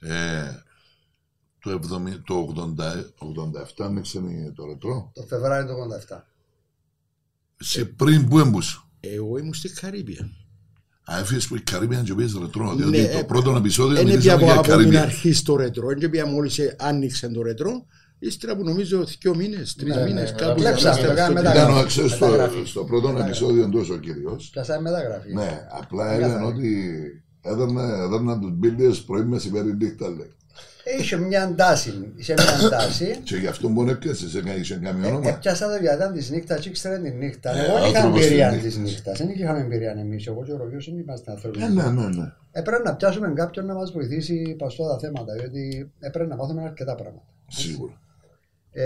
ε, 0.00 0.10
το, 1.70 1.80
70, 1.80 2.22
το 2.26 2.52
80, 2.56 3.82
87 3.82 3.84
άνοιξε 3.86 4.20
το 4.54 4.66
ρετρό. 4.66 5.10
Το 5.14 5.22
Φεβράριο 5.22 5.66
του 5.74 5.74
87. 6.10 6.16
Εσύ 7.60 7.86
πριν 7.86 8.28
που 8.28 8.38
έμπους. 8.38 8.88
Εγώ 9.00 9.38
ήμουν 9.38 9.54
στη 9.54 9.68
Καρύμπια. 9.68 10.30
Α, 11.12 11.18
έφυγες 11.18 11.46
που 11.46 11.56
η 11.56 11.60
Καρύμπια 11.60 12.02
και 12.02 12.14
πήγες 12.14 12.34
ρετρό. 12.40 12.72
Ναι, 12.74 12.84
Διότι 12.84 13.12
το 13.12 13.18
ε, 13.18 13.22
πρώτο 13.22 13.50
επεισόδιο 13.56 13.94
Δεν 13.96 14.04
μιλήσαμε 14.06 14.34
έπια 14.34 14.34
από, 14.34 14.44
για 14.44 14.52
από 14.54 14.62
την 14.62 14.72
Καρύμπια. 14.72 15.02
αρχή 15.02 15.32
στο 15.32 15.56
ρετρό. 15.56 15.86
Δεν 15.88 16.02
έπια 16.02 16.26
μόλις 16.26 16.58
ε, 16.58 16.76
άνοιξε 16.78 17.28
το 17.28 17.42
ρετρό. 17.42 17.84
Ύστερα 18.18 18.56
που 18.56 18.64
νομίζω 18.64 19.04
δύο 19.20 19.34
μήνες, 19.36 19.74
τρεις 19.74 19.94
Ναι, 19.94 20.00
ναι, 20.00 20.06
μήνες 20.06 20.30
ναι, 20.32 20.36
κάπου. 20.36 20.60
κλέψαμε, 20.60 20.94
στο- 20.94 21.06
το 21.06 21.14
κάναμε 21.14 21.40
στο- 21.40 21.48
μετά. 21.50 21.62
Ήταν 21.62 21.74
ο 21.74 21.78
αξές 21.78 22.10
στο, 22.10 22.24
Μεταγραφή. 22.26 22.64
στο 22.64 22.84
πρώτο 22.84 23.08
επεισόδιο 23.18 23.68
τόσο 23.68 23.96
κυρίως. 23.98 24.48
Πιάσαμε 24.52 24.80
μεταγραφή. 24.90 25.32
Ναι, 25.34 25.66
απλά 25.80 26.12
έλεγαν 26.12 26.44
ότι 26.44 26.86
έδερνα, 27.40 27.82
έδερναν 28.04 28.40
τους 28.40 28.50
μπίλιες 28.52 29.02
πρωί 29.02 29.24
μεσημέρι 29.24 29.76
νύχτα 29.76 30.08
λέει. 30.08 30.32
Ε, 30.88 30.96
Είχε 31.00 31.16
μια 31.16 31.54
τάση. 31.56 32.12
Είχε 32.16 32.34
μια 32.60 32.68
τάση. 32.68 33.16
Και 33.24 33.36
γι' 33.36 33.46
αυτό 33.46 33.68
μπορεί 33.68 33.88
να 33.88 33.96
πιάσεις, 33.96 34.34
είχε 34.34 34.74
καμία 34.74 35.08
Ε, 35.08 35.10
όνομα. 35.10 35.28
Έπιασα 35.28 35.68
το 35.68 35.76
γιατί 35.82 35.96
ήταν 35.96 36.12
της 36.12 36.30
νύχτας 36.30 36.60
και 36.60 36.68
ήξερα 36.68 36.98
την 36.98 37.16
νύχτα. 37.16 37.50
Ε, 37.56 37.64
Εγώ 37.64 37.78
δεν 37.78 37.88
είχα 37.88 37.98
άνθρωπος 37.98 38.24
εμπειρία 38.24 38.50
της 38.50 38.62
της 38.62 38.76
νύχτας. 38.76 38.92
νύχτας. 38.92 39.18
Δεν 39.18 39.28
είχαμε 39.28 39.58
εμπειρία 39.60 39.90
εμείς. 39.90 40.26
Εγώ 40.26 40.42
και 40.44 40.52
ο 40.52 40.56
Ρογιός 40.56 40.84
δεν 40.90 40.98
είμαστε 40.98 41.30
άνθρωποι. 41.30 41.62
Ε, 41.62 41.68
ναι, 41.68 41.82
ναι, 41.82 42.06
ναι. 42.08 42.32
Έπρεπε 42.52 42.82
να 42.82 42.94
πιάσουμε 42.96 43.32
κάποιον 43.34 43.66
να 43.66 43.74
μας 43.74 43.92
βοηθήσει 43.92 44.54
πάνω 44.58 44.70
σε 44.70 44.82
αυτά 44.82 44.94
τα 44.94 45.00
θέματα. 45.00 45.32
Διότι 45.34 45.92
έπρεπε 46.00 46.28
να 46.28 46.36
μάθουμε 46.36 46.62
αρκετά 46.62 46.94
πράγματα. 46.94 47.26
Σίγουρα. 47.48 48.00
Ε, 48.72 48.84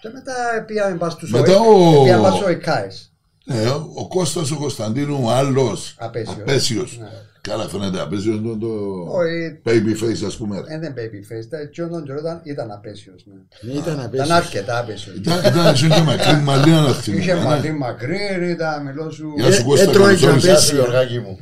και 0.00 0.08
μετά 0.12 0.64
πήγαμε 0.66 0.96
πάνω 0.96 1.10
στους 1.10 1.30
Μετά 1.30 1.58
ΟΕ- 1.60 1.96
ο- 1.98 2.02
πήγαμε 2.02 2.22
πάνω 2.22 2.34
στους 2.34 2.46
ΟΕΚΑΕΣ. 2.46 3.09
Ναι, 3.54 3.68
ο- 3.70 3.90
ο 3.94 4.08
Κώστας 4.08 4.50
ο 4.50 4.56
Κωνσταντίνου, 4.56 5.30
άλλος 5.30 5.94
Απέσιος. 5.98 6.36
απέσιος. 6.40 6.98
Ναι. 7.00 7.08
Καλά 7.40 7.68
φαίνεται 7.68 8.00
απέσιος 8.00 8.40
το, 8.42 8.56
το 8.58 8.68
Όχι, 9.10 9.60
baby 9.64 10.04
face 10.04 10.26
ας 10.26 10.36
πούμε. 10.36 10.60
δεν 10.62 10.76
είναι 10.76 10.94
baby 10.96 11.32
face. 11.32 11.46
Τα- 11.50 11.58
εκείνον 11.58 11.90
τον 11.90 12.04
καιρό 12.04 12.18
ήταν, 12.18 12.40
ήταν 12.44 12.70
απέσιος. 12.70 13.24
Ναι. 13.26 13.34
Ναι, 13.60 13.72
ήταν 13.78 13.92
Ήταν 13.94 14.04
απέσιος. 14.04 14.30
αρκετά 14.30 14.78
απέσιος. 14.78 15.16
Ήταν, 15.16 15.38
ήταν 15.44 15.74
είχε 15.74 15.88
και 15.88 16.00
μακρύ 16.00 16.36
μαλλί 16.42 16.70
να 16.70 16.88
Είχε 16.88 16.92
θυμούμε. 17.00 17.34
μαλλί 17.44 17.72
μακρύ, 17.72 18.18
ήταν 18.50 18.84
μιλό 18.84 19.10
σου. 19.10 19.32
Γεια 19.36 19.52
σου 19.52 19.60
Ε, 19.60 19.64
Κώστα, 19.64 19.82
έτρωγε 19.90 20.06
καλώς 20.06 20.20
και 20.20 20.26
όρισες. 20.26 20.44
Γεια 20.50 20.58
σου 20.58 20.66
απέσιο. 20.66 20.76
Γιωργάκη 20.76 21.18
μου. 21.18 21.38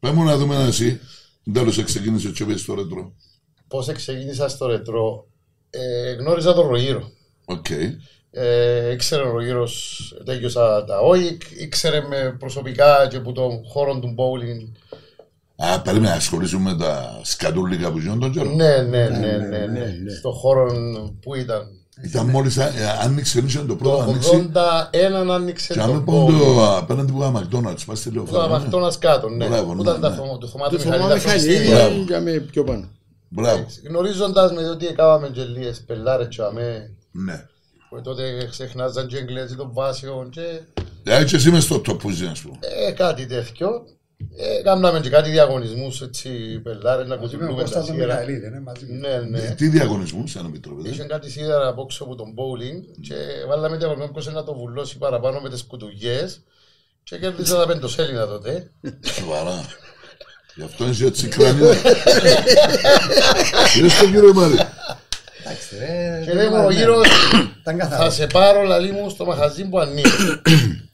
Πες 0.00 0.10
μου 0.10 0.22
να 0.24 0.36
δούμε 0.36 0.54
ένα 0.54 0.64
εσύ. 0.64 1.00
Τέλος 1.52 1.84
ξεκίνησε 1.84 2.28
και 2.28 2.44
πήγες 2.44 2.60
στο 2.60 2.74
ρετρό. 2.74 3.12
Πώς 3.68 3.92
ξεκίνησα 3.92 4.48
στο 4.48 4.66
ρετρό. 4.66 5.26
Ε, 5.70 6.12
γνώριζα 6.12 6.54
τον 6.54 6.68
Ρογύρο. 6.68 7.10
Οκ. 7.44 7.66
Ε, 8.38 8.88
Ε, 8.88 8.92
ήξερε 8.92 9.22
ο 9.22 9.42
γύρος, 9.42 10.00
τέλειωσα 10.24 10.84
τα 10.84 10.96
ΟΙΚ, 11.16 11.42
ήξερε 11.60 12.00
με 12.08 12.36
προσωπικά 12.38 13.06
και 13.10 13.16
από 13.16 13.32
τον 13.32 13.50
χώρο 13.68 13.98
του 13.98 14.14
bowling. 14.18 14.72
Α, 15.56 15.80
περίμενα 15.80 16.10
να 16.10 16.16
ασχολήσουμε 16.16 16.70
με 16.72 16.76
τα 16.84 17.20
σκατούλικα 17.22 17.90
που 17.92 17.98
γίνονται 17.98 18.18
τον 18.18 18.30
καιρό. 18.32 18.50
Ναι, 18.54 18.76
ναι, 18.76 19.08
ναι, 19.08 19.36
ναι, 19.36 19.58
ναι, 19.66 20.10
στο 20.18 20.30
χώρο 20.30 20.72
που 21.22 21.34
ήταν. 21.34 21.62
Ήταν 22.04 22.26
μόλις 22.26 22.58
α- 22.58 22.66
ε, 22.66 22.98
άνοιξε, 23.02 23.38
είχε 23.46 23.58
το 23.58 23.76
πρώτο 23.76 23.96
Το 23.96 24.02
άνοιξε. 24.02 24.50
81 24.54 25.30
άνοιξε 25.30 25.72
Και 25.72 25.78
το 25.78 25.84
άμα 25.84 25.98
bowling. 26.00 26.04
πόντο 26.04 26.76
απέναντι 26.76 27.12
που 27.12 27.18
είχα 27.20 27.32
McDonald's, 27.32 27.82
πας 27.86 27.98
στη 27.98 28.08
Το 28.08 28.14
λεωφόρο. 28.14 28.40
ναι. 28.40 28.54
Αμαχτώνας 28.54 28.98
κάτω, 28.98 29.28
ναι. 29.28 29.46
Μπράβο, 29.46 29.72
Που 29.74 29.82
ναι, 29.82 29.90
ήταν 29.90 30.00
τα 30.00 30.08
ναι. 30.10 30.16
θωμά- 30.16 30.38
το 30.38 30.46
θωμά 30.46 30.68
Το 30.68 30.76
του 30.76 30.82
Θωμά 30.82 30.96
Μιχαλή, 30.96 31.08
τα 31.08 31.14
Μιχαλίδη 31.14 31.48
φροντιστήρια. 31.48 31.84
Μπράβο. 31.86 32.02
για 32.02 32.20
με 32.20 32.30
πιο 32.32 32.64
πάνω. 32.64 32.88
Μπράβο. 33.28 33.66
Γνωρίζοντας 33.88 34.52
με 34.52 34.68
ότι 34.68 34.86
έκαναμε 34.86 35.28
και 35.28 35.42
λίγες 35.42 35.82
πελάρες 35.86 36.28
και 36.36 36.42
αμέ, 36.42 36.90
Ναι. 37.10 37.46
Που 37.88 38.00
τότε 38.00 38.48
ξεχνάζαν 38.50 39.06
και 39.06 39.16
εγγλέζοι 39.16 39.56
των 39.56 39.70
βάσεων 39.72 40.30
και 40.30 40.60
Ε, 41.04 41.24
και 41.24 41.36
εσύ 41.36 41.50
μες 41.50 41.62
στο 41.62 41.76
top 41.76 41.98
που 41.98 42.10
ζει, 42.10 42.26
ας 42.26 42.40
πούμε. 42.40 42.58
ε, 42.86 42.92
κάτι 42.92 43.26
τέτοιο. 43.26 43.68
Ε, 44.36 44.62
Κάμναμε 44.62 45.00
και 45.00 45.08
κάτι 45.10 45.30
διαγωνισμούς 45.30 46.00
έτσι 46.02 46.60
πελάρες 46.62 47.06
να 47.06 47.16
Μαζί 47.16 47.36
με 47.36 47.46
τον 47.46 47.48
κουτουλούμε 47.48 47.56
τα 47.56 47.62
Κώστα 47.62 47.78
τον 47.80 47.86
σίδερα. 47.94 48.12
Μιχαηλίδη, 48.12 48.48
ναι, 48.48 48.60
μαζί 48.60 48.86
με- 48.88 49.08
Ναι, 49.08 49.18
ναι. 49.28 49.38
Ε, 49.38 49.50
Τι 49.50 49.68
διαγωνισμούς, 49.68 50.36
αν 50.36 50.46
επιτρέπετε. 50.46 50.88
Είχε 50.88 51.02
κάτι 51.04 51.30
σίδερα 51.30 51.68
από 51.68 51.82
έξω 51.82 52.04
από 52.04 52.14
τον 52.14 52.34
bowling 52.36 53.00
και 53.00 53.14
βάλαμε 53.48 53.76
διαγωνισμό 53.76 54.08
ποιος 54.12 54.32
να 54.32 54.44
το 54.44 54.54
βουλώσει 54.54 54.98
παραπάνω 54.98 55.40
με 55.40 55.48
τις 55.50 55.62
κουτουγιές 55.62 56.42
και 57.02 57.18
κέρδισα 57.18 57.56
τα 57.56 57.66
πεντοσέλινα 57.66 58.26
τότε. 58.26 58.70
Σοβαρά. 59.04 59.64
Γι' 60.54 60.62
αυτό 60.62 60.88
είσαι 60.88 61.06
έτσι 61.06 61.28
κρανίο. 61.28 61.72
Είδες 63.76 63.98
το 63.98 64.04
κύριο 64.06 64.32
Μάρη. 64.34 64.54
Εντάξει, 65.46 65.76
ρε, 65.78 66.18
Και 66.24 66.32
δεν 66.32 66.36
λέει 66.36 66.48
μου 66.48 66.54
ο 66.54 66.58
είμαστε- 66.58 66.78
γύρος 66.78 67.06
Ήταν 67.60 67.78
θα 67.78 67.86
καθαρό. 67.88 68.10
σε 68.10 68.26
πάρω 68.26 68.62
λαλί 68.62 68.90
μου 68.92 69.10
στο 69.10 69.24
μαχαζί 69.24 69.68
που 69.68 69.78
ανοίγει. 69.78 70.40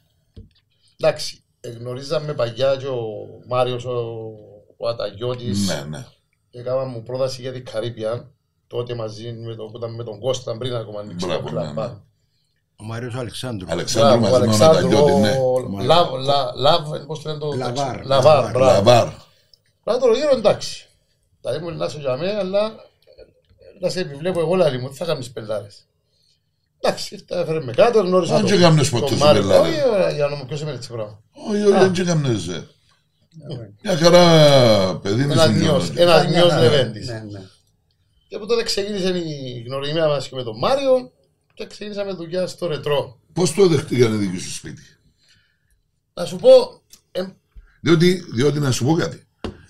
Εντάξει, 1.00 1.42
γνωρίζαμε 1.78 2.32
παγιά 2.34 2.76
και 2.76 2.86
ο 2.86 3.00
Μάριος 3.48 3.84
ο, 3.84 4.00
ο 4.76 4.88
Αταγιώτης 4.88 5.66
Ναι, 5.66 5.84
ναι. 5.88 6.04
έκανα 6.50 6.84
μου 6.84 7.02
πρόταση 7.02 7.40
για 7.40 7.52
την 7.52 7.64
Καρύπια 7.64 8.30
τότε 8.66 8.94
μαζί 8.94 9.32
με 9.32 9.54
τον, 9.54 9.70
που 9.72 9.76
ήταν 9.78 9.94
με 9.94 10.04
τον 10.04 10.20
Κώστα 10.20 10.56
πριν 10.58 10.74
ακόμα 10.74 11.00
ανοίξει 11.00 11.18
το 11.18 11.26
Μπράβο, 11.26 11.44
ναι, 11.44 11.50
κλαμπά. 11.50 11.86
ναι. 11.88 11.94
Ο 12.76 12.84
Μάριος 12.84 13.14
Αλεξάνδρου. 13.14 13.66
Αλεξάνδρου 13.70 14.18
Μπράβο, 14.20 14.36
ο 14.36 14.38
μαζί 14.40 14.48
με 14.48 14.56
τον 14.56 14.66
Αλεξάνδρου, 14.68 14.98
Αταγιώτη, 14.98 15.20
ναι. 15.20 15.36
ο 15.78 15.82
Λαβ, 15.82 16.12
Λα- 16.12 16.52
Λαβ, 16.56 16.88
πώς 17.06 17.22
το 17.22 17.28
λένε 17.28 17.40
το... 17.40 17.52
Λαβάρ, 17.52 18.04
Λαβάρ, 18.04 18.06
Λαβάρ. 18.06 18.50
μπράβο. 18.52 18.72
Λαβάρ. 18.90 19.08
Πράγμα 19.84 20.06
το 20.06 20.12
γύρω 20.12 20.30
εντάξει. 20.30 20.86
Δηλαδή 21.40 21.64
μου 21.64 21.70
να 21.70 21.84
είσαι 21.84 21.98
για 21.98 22.16
μένα, 22.16 22.38
αλλά 22.38 22.74
να 23.82 23.88
σε 23.88 24.00
επιβλέπω 24.00 24.40
εγώ 24.40 24.54
λαλί 24.54 24.78
μου, 24.78 24.88
τι 24.88 24.96
θα 24.96 25.04
κάνεις 25.04 25.30
πελάρες. 25.30 25.86
Εντάξει, 26.80 27.14
ήρθα, 27.14 27.40
έφερε 27.40 27.60
με 27.64 27.72
κάτω, 27.72 28.00
γνώρισα 28.00 28.34
Αν 28.34 28.40
τον- 28.40 28.50
και 28.50 28.56
κάμνες 28.58 28.90
τον 28.90 29.00
ποτέ 29.00 29.12
σου 29.14 29.18
Μάριο. 29.20 29.40
πελάρες. 29.42 29.72
Όχι, 29.72 29.88
ωραία, 29.88 30.10
για 30.10 30.26
να 30.26 30.36
μου 30.36 30.46
ποιος 30.46 30.60
είναι 30.60 30.70
έτσι 30.70 30.88
πράγμα. 30.88 31.22
Όχι, 31.48 31.62
όχι, 31.62 31.78
δεν 31.78 32.06
έκαμνες. 32.06 32.48
ε. 32.48 32.66
Μια 33.82 33.96
χαρά 33.96 34.98
παιδί 34.98 35.22
είναι 35.22 35.32
Ένας 35.32 35.44
στην 35.48 35.58
νιός, 35.58 35.82
κοινωνία. 35.90 36.02
ένας 36.02 36.20
Ήταν 36.22 36.30
νιός 36.32 36.48
καθαρό. 36.48 36.70
Λεβέντης. 36.70 37.06
Ναι, 37.08 37.18
ναι. 37.30 37.40
Και 38.28 38.36
από 38.36 38.46
τότε 38.46 38.62
ξεκίνησε 38.62 39.08
η 39.18 39.62
γνωριμία 39.66 40.06
μας 40.08 40.28
και 40.28 40.34
με 40.34 40.42
τον 40.42 40.58
Μάριο 40.58 41.12
και 41.54 41.66
ξεκίνησαμε 41.66 42.12
δουλειά 42.12 42.46
στο 42.46 42.66
ρετρό. 42.66 43.18
Πώς 43.32 43.54
το 43.54 43.66
δεχτήκαν 43.66 44.12
οι 44.12 44.16
δικοί 44.16 44.38
σου 44.38 44.52
σπίτι; 44.52 44.82
Να 46.14 46.24
σου 46.24 46.36
πω, 46.36 46.48
ε, 47.12 47.22
Διότι, 47.80 48.24
διότι 48.34 48.58
να 48.58 48.70
σου 48.70 48.84
πω 48.84 48.92
κάτι. 48.94 49.26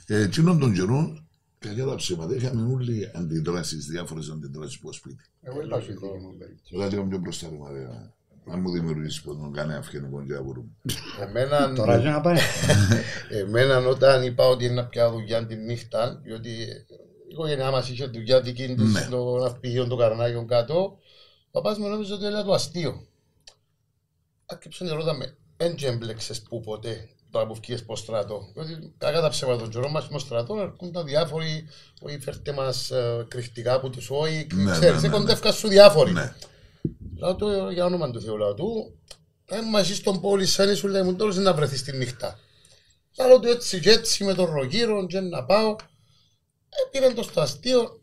Ε, 0.07 0.23
εκείνον 0.23 0.59
τον 0.59 0.73
καιρό, 0.75 1.22
κακά 1.63 1.85
τα 1.85 1.95
ψέματα, 1.95 2.35
είχαμε 2.35 2.73
όλοι 2.73 3.11
αντιδράσεις, 3.15 3.87
διάφορες 3.87 4.29
αντιδράσεις 4.29 4.79
από 4.83 4.93
σπίτι. 4.93 5.25
Εγώ 5.43 5.63
είπα 5.63 5.81
σου 5.81 5.87
δική 5.93 6.05
μου 6.07 6.37
περίπτωση. 6.39 6.73
Τώρα 6.75 6.87
λίγο 6.87 7.07
πιο 7.07 7.19
μπροστά, 7.19 7.49
ρε 7.51 7.57
Μαρία. 7.57 8.13
Αν 8.51 8.61
μου 8.61 8.71
δημιουργήσεις 8.71 9.23
που 9.23 9.37
τον 9.37 9.53
κάνει 9.53 9.75
αυγενικό 9.75 10.25
και 10.25 10.35
αβουρούμε. 10.35 10.69
εμένα, 11.21 11.73
Τώρα 11.73 11.99
για 11.99 12.11
να 12.11 12.21
πάει. 12.21 12.39
εμένα 13.43 13.87
όταν 13.87 14.23
είπα 14.23 14.47
ότι 14.47 14.65
είναι 14.65 14.75
να 14.75 14.87
πιάω 14.87 15.11
δουλειά 15.13 15.47
τη 15.47 15.55
νύχτα, 15.57 16.21
διότι 16.25 16.49
η 16.49 16.67
οικογένειά 17.29 17.71
μας 17.71 17.89
είχε 17.91 18.07
δουλειά 18.07 18.41
δική 18.41 18.75
της 18.75 18.93
Ναι. 18.93 19.01
στο 19.01 19.39
ναυπηγείο 19.43 19.87
των 19.87 19.99
Καρνάγιων 19.99 20.47
κάτω, 20.47 20.99
ο 21.51 21.61
παπάς 21.61 21.79
μου 21.79 21.89
νόμιζε 21.89 22.13
ότι 22.13 22.25
έλεγα 22.25 22.43
το 22.45 22.53
αστείο. 22.53 23.07
Άκυψε 24.47 24.85
και 24.85 24.91
ρώτα 24.93 25.17
εν 25.57 25.75
και 25.75 25.87
έμπλεξες 25.87 26.43
που 26.43 26.61
ποτέ 26.61 27.09
τώρα 27.33 27.47
που 27.47 27.55
βγήκες 27.55 27.81
από 27.81 27.97
στρατό. 27.97 28.51
Διότι 28.55 28.95
κακά 28.99 29.21
τα 29.21 29.29
ψέματα 29.29 29.61
τον 29.61 29.71
καιρό 29.71 29.89
μας 29.91 30.05
στο 30.05 30.19
στρατό 30.19 30.61
έρχονταν 30.61 31.05
διάφοροι, 31.05 31.69
όχι 32.01 32.19
φέρτε 32.19 32.53
μας 32.53 32.91
ε, 32.91 33.27
κρυφτικά 33.29 33.75
από 33.75 33.91
τους 33.91 34.11
όχι, 34.11 34.47
Ναι, 34.55 34.73
ξέρεις, 34.73 35.03
ναι, 35.03 35.09
ναι, 35.09 35.15
κοντεύκα 35.15 35.53
σου 35.53 35.69
διάφοροι. 35.69 36.13
Ναι. 36.13 36.35
Λέω 37.19 37.37
του 37.37 37.71
για 37.73 37.85
όνομα 37.85 38.11
του 38.11 38.21
Θεού, 38.21 38.37
λέω 38.37 38.55
του, 38.55 38.99
ε, 39.45 39.61
μαζί 39.71 39.95
στον 39.95 40.21
πόλη 40.21 40.47
σαν 40.47 40.77
σου 40.77 40.89
λέει 40.89 41.03
μου 41.03 41.15
τώρα 41.17 41.35
να 41.35 41.55
βρεθείς 41.55 41.83
τη 41.83 41.97
νύχτα. 41.97 42.39
Λέω 43.27 43.41
του 43.41 43.49
έτσι 43.49 43.81
και 43.81 43.91
έτσι 43.91 44.25
με 44.25 44.35
τον 44.35 44.45
ρογύρο 44.45 45.07
και 45.07 45.21
να 45.21 45.45
πάω. 45.45 45.77
Ε, 46.69 46.89
πήραν 46.91 47.15
το 47.15 47.23
στο 47.23 47.41
αστείο. 47.41 48.01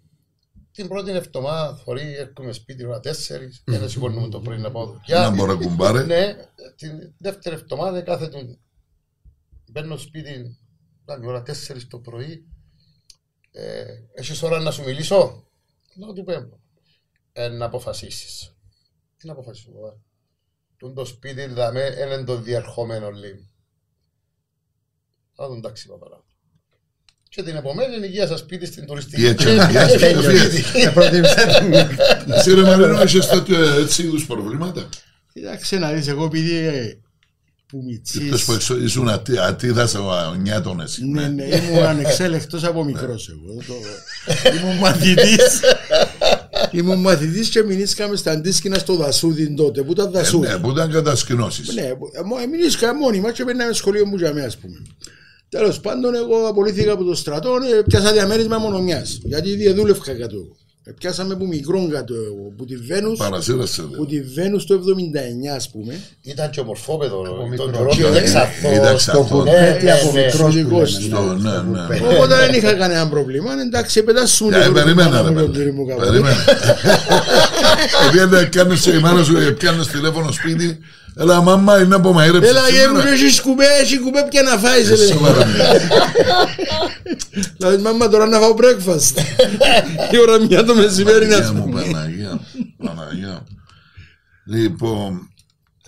Την 0.71 0.87
πρώτη 0.87 1.11
εβδομάδα 1.11 1.75
θωρεί, 1.75 2.15
έρχομαι 2.15 2.51
σπίτι 2.51 2.85
ώρα 2.85 2.99
τέσσερις, 2.99 3.63
ένα 3.65 3.87
σηκώνουμε 3.89 4.29
το 4.29 4.39
πρωί 4.39 4.57
να 4.57 4.71
πάω 4.71 4.85
δουλειά. 4.85 5.19
Να 5.19 5.29
μπορώ 5.29 5.57
κουμπάρε. 5.57 6.03
Ναι, 6.03 6.35
την 6.75 7.13
δεύτερη 7.17 7.55
εβδομάδα 7.55 8.01
κάθε 8.01 8.27
του 8.27 8.59
μπαίνω 9.71 9.97
σπίτι, 9.97 10.57
ήταν 11.03 11.23
η 11.23 11.27
ώρα 11.27 11.41
τέσσερις 11.41 11.87
το 11.87 11.99
πρωί. 11.99 12.47
Ε, 13.51 13.85
έχεις 14.13 14.43
ώρα 14.43 14.59
να 14.59 14.71
σου 14.71 14.83
μιλήσω; 14.83 15.43
Λέω 15.97 16.13
του 16.13 16.23
πέμπω. 16.23 16.59
Ε, 17.31 17.47
να 17.47 17.65
αποφασίσεις. 17.65 18.55
Τι 19.17 19.27
να 19.27 19.33
αποφασίσω, 19.33 19.71
παπά. 19.71 20.01
Τούν 20.77 20.93
το 20.93 21.05
σπίτι, 21.05 21.45
δηλαδή, 21.45 21.79
είναι 21.79 22.23
το 22.23 22.35
διερχόμενο 22.35 23.09
λίγο. 23.09 23.49
Θα 25.35 25.47
δουν 25.47 25.57
εντάξει, 25.57 25.87
παπά. 25.87 26.23
Και 27.29 27.43
την 27.43 27.55
επομένη 27.55 27.95
ενοικίασα 27.95 28.37
σπίτι 28.37 28.65
στην 28.65 28.85
τουριστική. 28.85 29.21
Τι 29.21 29.27
έτσι, 29.27 29.45
τι 29.45 29.77
έτσι, 29.77 29.97
Τέλειωσε. 29.97 30.87
Ε, 30.87 30.89
προτίμησα 30.89 31.59
την 31.59 31.67
νύχτα. 31.67 32.33
Εσύ 32.33 32.53
ρε 32.53 32.61
Μαρίνο, 32.61 33.01
έχεις 33.01 33.27
τέτοιο 33.27 33.63
έτσι 33.63 34.03
είδους 34.03 34.25
προβλήματα; 34.25 34.89
Κοίταξε 35.33 35.77
να 35.77 35.93
δεις, 35.93 36.07
εγώ 36.07 36.25
επειδή 36.25 37.01
ε, 37.73 37.77
που 37.77 37.83
Εκτός 37.91 38.21
μητσής... 38.21 38.45
που 38.45 38.51
εξω- 38.53 38.81
ήσουν 38.81 39.09
ατι- 39.09 39.37
ατίδας 39.37 39.93
ο 39.95 40.35
νιάτων 40.41 40.81
εσύ. 40.81 41.05
Ναι, 41.05 41.27
ναι, 41.27 41.43
ήμουν 41.43 41.83
ανεξέλεκτος 41.83 42.63
από 42.63 42.83
μικρός 42.83 43.29
εγώ. 43.29 43.61
Το- 43.67 44.57
Ήμουν 44.59 44.77
μαθητής. 44.77 45.59
Ήμουν 46.71 46.99
μαθητής 46.99 47.49
και 47.49 47.63
μηνύσκαμε 47.63 48.15
στα 48.15 48.31
αντίσκηνα 48.31 48.77
στο 48.77 48.95
Δασούδιν 48.95 49.55
τότε, 49.55 49.81
που 49.83 49.91
ήταν 49.91 50.07
Ε, 50.07 50.09
Δασούδιν. 50.11 50.49
Ναι, 50.51 50.57
που 50.57 50.69
ήταν 50.69 50.91
κατασκηνώσεις. 50.91 51.73
Ναι, 51.73 51.89
μηνύσκαμε 52.57 52.99
μόνοι 52.99 53.19
μας 53.19 53.31
και 53.31 53.43
παίρναμε 53.43 53.73
σχολείο 53.73 54.05
μου 54.05 54.15
για 54.15 54.33
μένα, 54.33 54.45
ας 54.45 54.57
πούμε. 54.57 54.75
Τέλος 55.49 55.79
πάντων, 55.79 56.15
εγώ 56.15 56.47
απολύθηκα 56.47 56.91
από 56.91 57.03
το 57.03 57.15
στρατό, 57.15 57.49
ε, 57.79 57.81
πιάσα 57.87 58.11
διαμέρισμα 58.13 58.57
μόνο 58.57 58.81
μιας. 58.81 59.19
Γιατί 59.23 59.55
διαδούλευκα 59.55 60.13
κάτω. 60.13 60.37
Εγώ. 60.89 60.93
Ε, 60.93 60.93
Πιάσαμε 60.99 61.35
που 61.35 61.47
μικρό 61.47 61.87
κάτω 61.91 62.13
εγώ, 62.13 62.53
που 62.57 62.65
τη 62.65 62.75
Βένους, 62.75 63.17
Παρασύρασε. 63.17 63.81
που 63.81 64.05
τη 64.05 64.21
Βένους 64.21 64.65
το 64.65 64.73
79 64.73 65.55
ας 65.55 65.69
πούμε. 65.69 65.99
Ήταν 66.21 66.49
και 66.49 66.59
ομορφόπεδο. 66.59 67.21
μικρό. 67.49 67.65
Τον 67.65 67.71
καιρό 67.73 67.89
του 67.89 67.99
Ε, 68.01 68.09
δεν 68.11 68.11
Ήταν 68.11 68.23
ξαθώ. 68.23 68.95
ξαθό. 68.95 69.27
Το 69.27 69.43
Ναι, 69.43 69.51
κουπέτι 69.51 69.85
ναι, 69.85 69.91
από 69.91 70.11
ναι, 70.11 70.23
μικρός 70.23 70.31
που 70.31 70.51
σωδικός 70.51 70.91
λέμε, 70.91 71.05
στο- 71.15 71.21
ναι, 71.23 71.33
ναι, 71.33 71.49
στο 71.49 71.63
ναι. 71.63 71.79
κουπέτι. 71.81 72.03
Οπότε 72.15 72.35
δεν 72.35 72.53
είχα 72.53 72.73
κανένα 72.73 73.09
πρόβλημα. 73.09 73.51
Εντάξει, 73.67 74.03
πετάσουμε 74.03 74.57
Ε, 74.57 74.69
Περίμενε 74.73 75.21
ρε 75.21 75.31
παιδί. 75.31 75.51
παιδί. 75.51 75.95
Περίμενε. 75.99 76.35
Επειδή 78.07 78.49
κάνεις 78.49 78.85
η 78.85 78.99
μάνα 78.99 79.23
σου, 79.23 79.37
ε, 79.37 79.49
πιάνεις 79.51 79.87
τηλέφωνο 79.87 80.31
σπίτι. 80.31 80.79
Έλα 81.15 81.41
μάμα, 81.41 81.81
είναι 81.81 81.95
από 81.95 82.15
μαΐρεψη 82.17 82.41
Έλα 82.43 82.69
γε 82.69 82.87
μου 82.93 83.01
και 83.01 83.07
έχεις 83.07 83.41
κουμπέ, 83.41 83.65
έχει 83.81 83.99
κουμπέ 83.99 84.27
πια 84.29 84.41
να 84.41 84.57
φάεις. 84.57 84.89
λέει. 84.89 85.17
Δηλαδή 87.57 87.81
μάμα 87.83 88.07
τώρα 88.09 88.25
να 88.27 88.39
φάω 88.39 88.55
breakfast. 88.57 89.17
Η 90.11 90.17
ώρα 90.19 90.39
μια 90.39 90.63
το 90.63 90.75
μεσημέρι 90.75 91.27
να 91.27 91.35
Παναγία 91.39 91.53
μου, 91.53 91.63
πούμε. 91.63 91.81
Παναγία 91.81 92.31
μου, 92.31 92.45
Παναγία 92.85 93.27
μου. 93.29 93.45
Λοιπόν, 94.45 95.29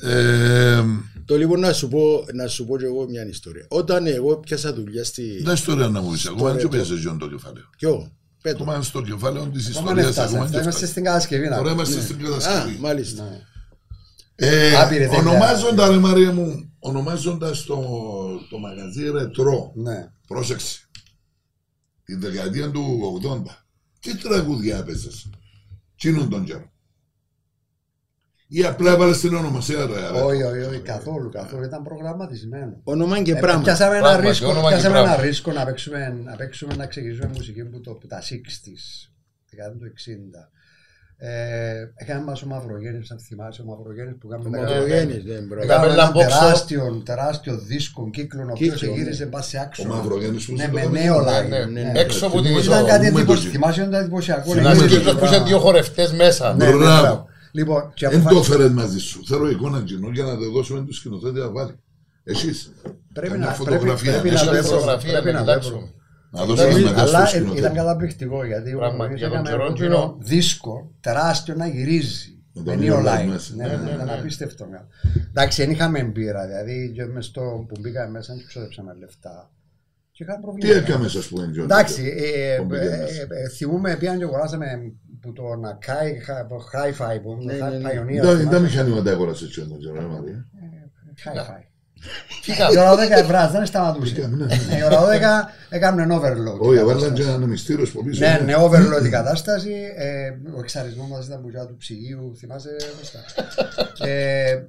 ε, 0.02 0.82
Το 1.26 1.38
λοιπόν 1.38 1.60
να 1.60 1.74
σου 1.74 1.88
πω, 1.88 2.26
να 2.34 2.48
σου 2.48 2.66
πω 2.66 2.78
και 2.78 2.86
εγώ 2.86 3.06
μια 3.10 3.28
ιστορία. 3.28 3.66
Όταν 3.70 4.08
εγώ 4.08 4.38
πιάσα 4.38 4.74
δουλειά 4.74 5.04
στη... 5.04 5.42
δεν 5.44 5.54
ιστορία 5.54 5.88
να 5.88 6.02
μου 6.02 6.12
πεις, 6.12 6.26
ακόμα 6.28 6.50
δεν 6.52 6.58
Τώρα, 6.62 6.70
πιάσες 6.70 7.00
γιον 7.00 7.18
το 7.18 7.28
κεφάλαιο. 7.30 7.64
Ποιο, 7.78 8.12
πέτω. 8.42 8.64
Ακόμα 8.64 8.82
στο 8.84 9.02
κεφάλαιο 9.02 9.46
της 9.54 9.70
Ακόμα 9.78 9.94
δεν 9.94 10.04
ιστορίας 10.04 10.12
φτάσαμε. 10.12 10.28
ακόμα 10.28 10.44
αυτά, 10.44 10.56
και 10.58 10.62
Είμαστε 10.62 10.78
φτάσει. 10.78 10.92
στην 10.92 11.04
κατασκευή. 11.04 11.44
να 11.50 11.56
Τώρα 11.56 11.62
πούμε. 11.70 11.72
είμαστε 11.74 12.02
στην 12.02 12.16
Α, 12.16 12.30
κατασκευή. 12.30 12.78
μάλιστα. 12.80 13.24
Ε, 14.44 14.76
Άπειρη 14.76 15.04
τέτοια. 15.08 15.18
ονομάζοντας, 15.20 15.90
ρε 15.90 15.98
Μαρία 15.98 16.32
μου, 16.34 16.74
ονομάζοντας 16.80 17.64
το, 17.64 17.76
το 18.50 18.58
μαγαζί 18.58 19.10
Ρετρό, 19.12 19.72
Ναι. 19.76 20.12
πρόσεξε, 20.28 20.80
τη 22.04 22.16
δεκαετία 22.16 22.72
του 22.72 23.00
80, 23.48 23.66
τι 24.00 24.18
τραγούδια 24.18 24.78
έπαιζες, 24.78 25.30
τσίνον 25.98 26.30
τον 26.30 26.44
καιρό. 26.44 26.70
Ή 28.48 28.64
απλά 28.66 28.92
έβαλες 28.92 29.20
την 29.20 29.36
ονομασία, 29.36 29.86
ρε. 29.86 29.94
ρε. 30.12 30.22
Όχι, 30.22 30.44
όχι, 30.44 30.60
όχι, 30.62 30.80
καθόλου, 30.80 31.30
καθόλου. 31.30 31.64
Ήταν 31.64 31.84
προγραμματισμένο. 31.84 32.80
Όνομα 32.84 33.22
και 33.22 33.32
Ε, 33.32 33.40
πράγμα. 33.40 33.62
Πιάσαμε 33.64 33.94
ένα 33.96 34.02
Πράγματι, 34.04 34.28
ρίσκο, 34.28 34.48
όνομα 34.50 34.70
και 34.70 34.76
πιάσαμε 34.76 34.98
ένα 34.98 35.06
πράγμα. 35.08 35.24
ρίσκο 35.26 35.52
να 35.52 35.66
παίξουμε, 35.66 36.10
να 36.24 36.36
παίξουμε 36.36 36.76
να 36.76 36.88
ξεκινήσουμε 36.88 37.28
μουσική 37.28 37.64
που 37.66 37.82
το, 37.82 37.94
που 37.94 38.08
τα 38.08 38.22
60s, 38.22 39.10
δεκαετία 39.50 39.78
του 39.80 39.86
60. 39.86 40.50
Ε, 41.24 41.92
Έκανε 41.96 42.24
μας 42.24 42.42
ο 42.42 42.48
Μαυρογέννης, 42.48 43.12
αν 43.12 43.20
θυμάσαι, 43.20 43.62
ο 43.62 43.66
Μαυρογέννης 43.66 44.16
που 44.20 44.28
κάνουμε 44.28 44.50
Ναι, 44.50 44.58
τα 44.58 44.64
ναι. 44.64 44.70
Μαυρογέννης, 44.70 45.24
δεν 45.24 45.46
μπράβο. 45.48 45.64
Έκαμε 45.64 45.86
Έκαμε 45.86 45.94
ένα 45.94 46.04
ένα 46.04 46.12
μπόξο. 46.12 46.28
τεράστιο, 46.40 47.02
τεράστιο 47.06 47.58
δίσκο 47.58 48.10
κύκλο, 48.10 48.42
ο 48.42 48.52
οποίος 48.52 48.80
Κύκλο, 48.80 48.96
γύριζε 48.96 49.24
ναι. 49.24 49.30
μπας 49.30 49.48
σε 49.48 49.58
Ο 49.58 49.62
άξονα. 49.62 49.96
Μαυρογέννης 49.96 50.46
που 50.46 50.54
Ναι, 50.54 50.64
στο 50.64 50.72
με 50.72 50.80
έκανε. 50.82 51.00
νέο 51.00 51.22
Ναι, 51.22 51.40
live. 51.40 51.50
ναι. 51.50 51.82
ναι. 51.82 51.92
Έξω 52.00 52.26
από 52.26 52.36
την 52.36 52.44
Θυμούμαι 52.44 52.60
είσοδο. 52.62 52.76
Ήταν 52.78 52.88
κάτι 52.88 53.04
Θυμούμαι 53.06 53.22
εντύπωση. 53.22 53.44
το- 53.46 53.50
Θυμάσαι 53.52 53.82
ήταν 53.82 53.94
εντυπωσιακό. 53.94 54.52
Θυμάσαι 54.52 54.82
Ναι, 54.82 54.88
κύκλος 54.88 55.16
που 55.16 55.26
είχε 55.26 55.40
δύο 55.40 55.60
χορευτές 55.60 56.12
μέσα. 56.14 56.54
Ναι, 56.56 56.66
ναι, 56.66 56.72
Μπράβο. 56.78 57.02
μπράβο. 57.02 57.26
Λοιπόν, 57.52 57.92
και 57.94 58.08
Δεν 58.08 58.22
το 58.24 58.30
αποφάσισα- 58.30 58.54
έφερες 58.56 58.72
μαζί 58.72 59.00
σου. 59.00 59.26
Θέλω 59.28 59.50
εικόνα 59.50 59.82
κοινό 59.82 60.10
για 60.14 60.24
να 60.24 60.38
το 60.38 60.52
δώσουμε 60.52 60.86
τους 60.86 60.98
σκηνοθέτες 60.98 61.44
να 61.44 61.50
βάλει. 61.52 61.76
Εσείς. 62.24 62.72
Πρέπει 63.14 63.32
Καμιά 63.32 63.46
να 63.48 63.54
φωτογραφία. 63.54 64.12
πρέπει- 64.12 64.22
πρέπει 64.22 64.28
Έχεις 64.28 64.46
να 64.46 64.52
μια 64.52 64.62
βρω. 64.62 64.72
φωτογραφία 64.72 65.22
Πρέπει 65.22 66.01
να 66.32 66.40
να 66.40 66.46
κοιτάξουμε. 66.46 66.46
βρω. 66.46 66.46
Να 66.46 66.46
δώσουμε 66.46 66.74
Πρέπει- 66.74 66.86
μετά 66.86 67.02
Αλλά 67.02 67.26
στο 67.26 67.38
ε, 67.38 67.40
ήταν 67.40 67.52
σκηνοθέτη. 67.52 67.76
καταπληκτικό 67.76 68.46
γιατί 68.46 68.74
ο 68.74 68.78
Πράγμα, 68.78 68.98
Μαυρογέννης 68.98 69.20
για 69.20 69.30
τον 69.30 69.38
έκανε 69.38 69.50
καιρό 69.56 69.68
κόκκινο 69.68 69.96
εκείνο. 69.96 70.18
δίσκο 70.20 70.92
τεράστιο 71.02 71.56
να 71.56 71.68
γυρίζει. 71.68 72.36
Με 72.54 72.64
το 72.64 72.70
Με 72.72 72.76
νέο 72.76 73.02
νέο 73.02 73.14
live 73.14 73.20
live. 73.22 73.28
μέσα. 73.28 73.56
Ναι, 73.56 73.66
Ναι, 73.68 73.74
ναι, 73.76 73.84
ναι, 73.84 73.92
ήταν 73.92 74.06
ναι. 74.06 74.14
απίστευτο. 74.14 74.66
ναι. 74.66 74.80
Εντάξει, 75.30 75.62
δεν 75.62 75.72
είχαμε 75.72 76.00
εμπειρία. 76.00 76.46
Δηλαδή, 76.48 76.92
και 76.96 77.06
μες 77.06 77.26
στο 77.26 77.42
που 77.68 77.76
μπήκαμε 77.80 78.10
μέσα, 78.12 78.34
δεν 78.34 78.46
ξόδεψαμε 78.48 78.94
λεφτά. 79.00 79.52
Και 80.12 80.24
είχαμε 80.24 80.38
Τι 80.40 80.44
προβλήματα. 80.44 80.78
έκαμε, 80.80 81.06
ας 81.06 81.28
πούμε, 81.28 81.48
Τζόνι. 81.52 81.64
Εντάξει, 81.64 82.04
ε, 82.18 82.58
Που 82.58 82.66
μπήκαμε 82.66 82.90
ε, 82.96 82.98
μέσα; 82.98 83.22
ε, 83.22 83.28
ε, 83.44 83.50
θυμούμε 83.50 83.96
πήγαν 84.00 84.18
και 84.18 84.24
αγοράσαμε 84.24 84.66
που 85.22 85.34
το 85.34 85.56
να 85.56 85.74
κάει 85.74 86.18
hi-fi 86.74 87.20
που 87.24 87.38
Ναι, 87.44 87.54
ναι, 87.54 87.70
ναι. 87.78 87.90
Pioneer. 87.90 88.22
Δεν 88.22 88.38
θυμάσαι. 88.38 88.60
μηχανήματα 88.62 89.12
αγόρασες 89.12 89.48
έτσι 89.48 89.62
όμως, 89.62 89.80
Τζόνι, 89.80 90.00
Μαρία. 90.00 90.46
Hi-fi. 91.26 91.64
Κοίτα, 92.42 92.68
Η 92.74 92.78
ώρα 92.78 92.96
10 92.96 92.98
ευράς 93.12 93.52
δεν 93.52 93.66
σταματούσε. 93.66 94.16
Είχαμε, 94.18 94.36
ναι. 94.36 94.46
Ναι, 94.46 94.78
Η 94.80 94.84
ώρα 94.84 95.00
10 95.02 95.50
έκαναν 95.70 96.12
overload. 96.12 96.60
Όχι, 96.60 96.76
η 96.76 96.80
έβαλαν 96.80 97.00
κατάσταση. 97.02 97.14
και 97.14 97.30
έναν 97.30 97.50
μυστήριο 97.50 97.86
από 97.90 98.04
πίσω. 98.04 98.26
Ναι, 98.26 98.42
ναι, 98.46 98.54
overload 98.58 99.06
η 99.06 99.10
κατάσταση. 99.10 99.74
Ε, 99.98 100.30
ο 100.56 100.60
εξαρισμό 100.60 101.08
μας 101.08 101.26
ήταν 101.26 101.42
που 101.42 101.50
ήταν 101.50 101.68
του 101.68 101.76
ψυγείου, 101.78 102.34
θυμάσαι 102.38 102.70
Κώστα. 102.98 103.20
ε, 104.08 104.60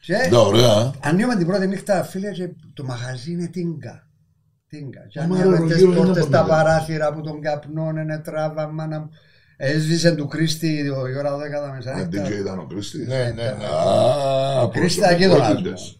και 0.00 0.16
Ναι, 0.30 0.36
ωραία. 0.36 0.90
ανοίγουμε 1.02 1.36
την 1.36 1.46
πρώτη 1.46 1.66
νύχτα, 1.66 2.04
φίλε, 2.04 2.30
και 2.30 2.48
το 2.74 2.84
μαγαζί 2.84 3.32
είναι 3.32 3.46
τίνκα. 3.46 4.06
Τίνκα. 4.68 5.00
Και 5.08 5.20
Μα, 5.20 5.24
ανοίγουμε 5.24 5.58
ρε, 5.58 5.64
τις 5.66 5.76
γύρω 5.76 5.90
είναι 5.90 6.00
πόρτες, 6.00 6.22
από 6.22 6.32
τα 6.32 6.42
μένα. 6.42 6.54
παράθυρα 6.54 7.12
που 7.12 7.20
τον 7.20 7.40
καπνών 7.40 7.96
είναι 7.96 8.18
τράβα, 8.18 8.66
να 8.88 9.08
Έσβησε 9.60 10.10
του 10.14 10.26
Κρίστη 10.26 10.66
η 10.84 10.88
ώρα 11.18 11.36
10 11.36 11.38
τα 11.50 11.70
Ο 11.70 11.74
μεσάνυχτα. 11.74 12.26
DJ 12.26 12.30
ήταν 12.40 12.58
ο 12.58 12.66
Κρίστης. 12.68 13.06
Ναι, 13.06 13.16
ναι, 13.34 13.42
ναι. 13.58 13.64
Α, 14.62 14.68
Κρίστη 14.72 14.98
ήταν 14.98 15.16
και 15.16 15.24
εδώ, 15.24 15.34
προσωπικότητες. 15.36 15.80
Έτσι 15.80 15.80
ήταν 15.80 15.86
ο 15.86 15.86
Σέρβι. 15.86 15.96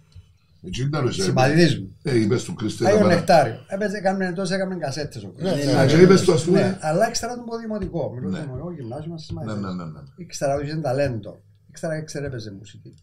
Συμπαθητής 1.09 1.79
μου. 1.81 1.97
Ε, 2.03 2.19
είπες 2.21 2.43
του 2.45 2.55
Κρίστη. 2.55 2.85
Άγιο 2.87 2.97
ήταν- 2.97 3.09
Νεκτάριο. 3.09 3.65
Έπαιζε, 3.67 3.97
έκαμε 3.97 4.33
τόσο, 4.33 4.55
έκαμε 4.55 4.77
κασέτες 4.77 5.25
ο 5.25 5.33
Κρίστης. 5.37 5.67
Ναι, 5.67 5.79
Α, 5.81 5.87
και 5.87 5.97
είπες 5.97 6.21
του, 6.23 6.33
ας 6.33 6.41
Ναι, 6.47 6.47
πούμε. 6.47 6.79
αλλά 6.81 7.09
ήξερα 7.09 7.35
τον 7.35 7.45
πω 7.45 7.57
δημοτικό. 7.57 8.13
Μιλώ 8.15 8.29
Ναι. 8.29 8.41
δημοτικό, 8.41 8.73
γυμνάσιο 8.73 9.11
μας 9.11 9.31
Ναι, 9.45 9.53
ναι, 9.55 9.73
ναι, 9.75 9.85
ναι. 9.85 10.01
Ήξερα 10.17 10.55
ότι 10.55 10.65
είχε 10.67 10.77
ταλέντο. 10.77 11.41
Ήξερα 11.69 11.99
και 11.99 12.05
ξέρε 12.05 12.27
έπαιζε 12.27 12.53
μουσική. 12.53 12.95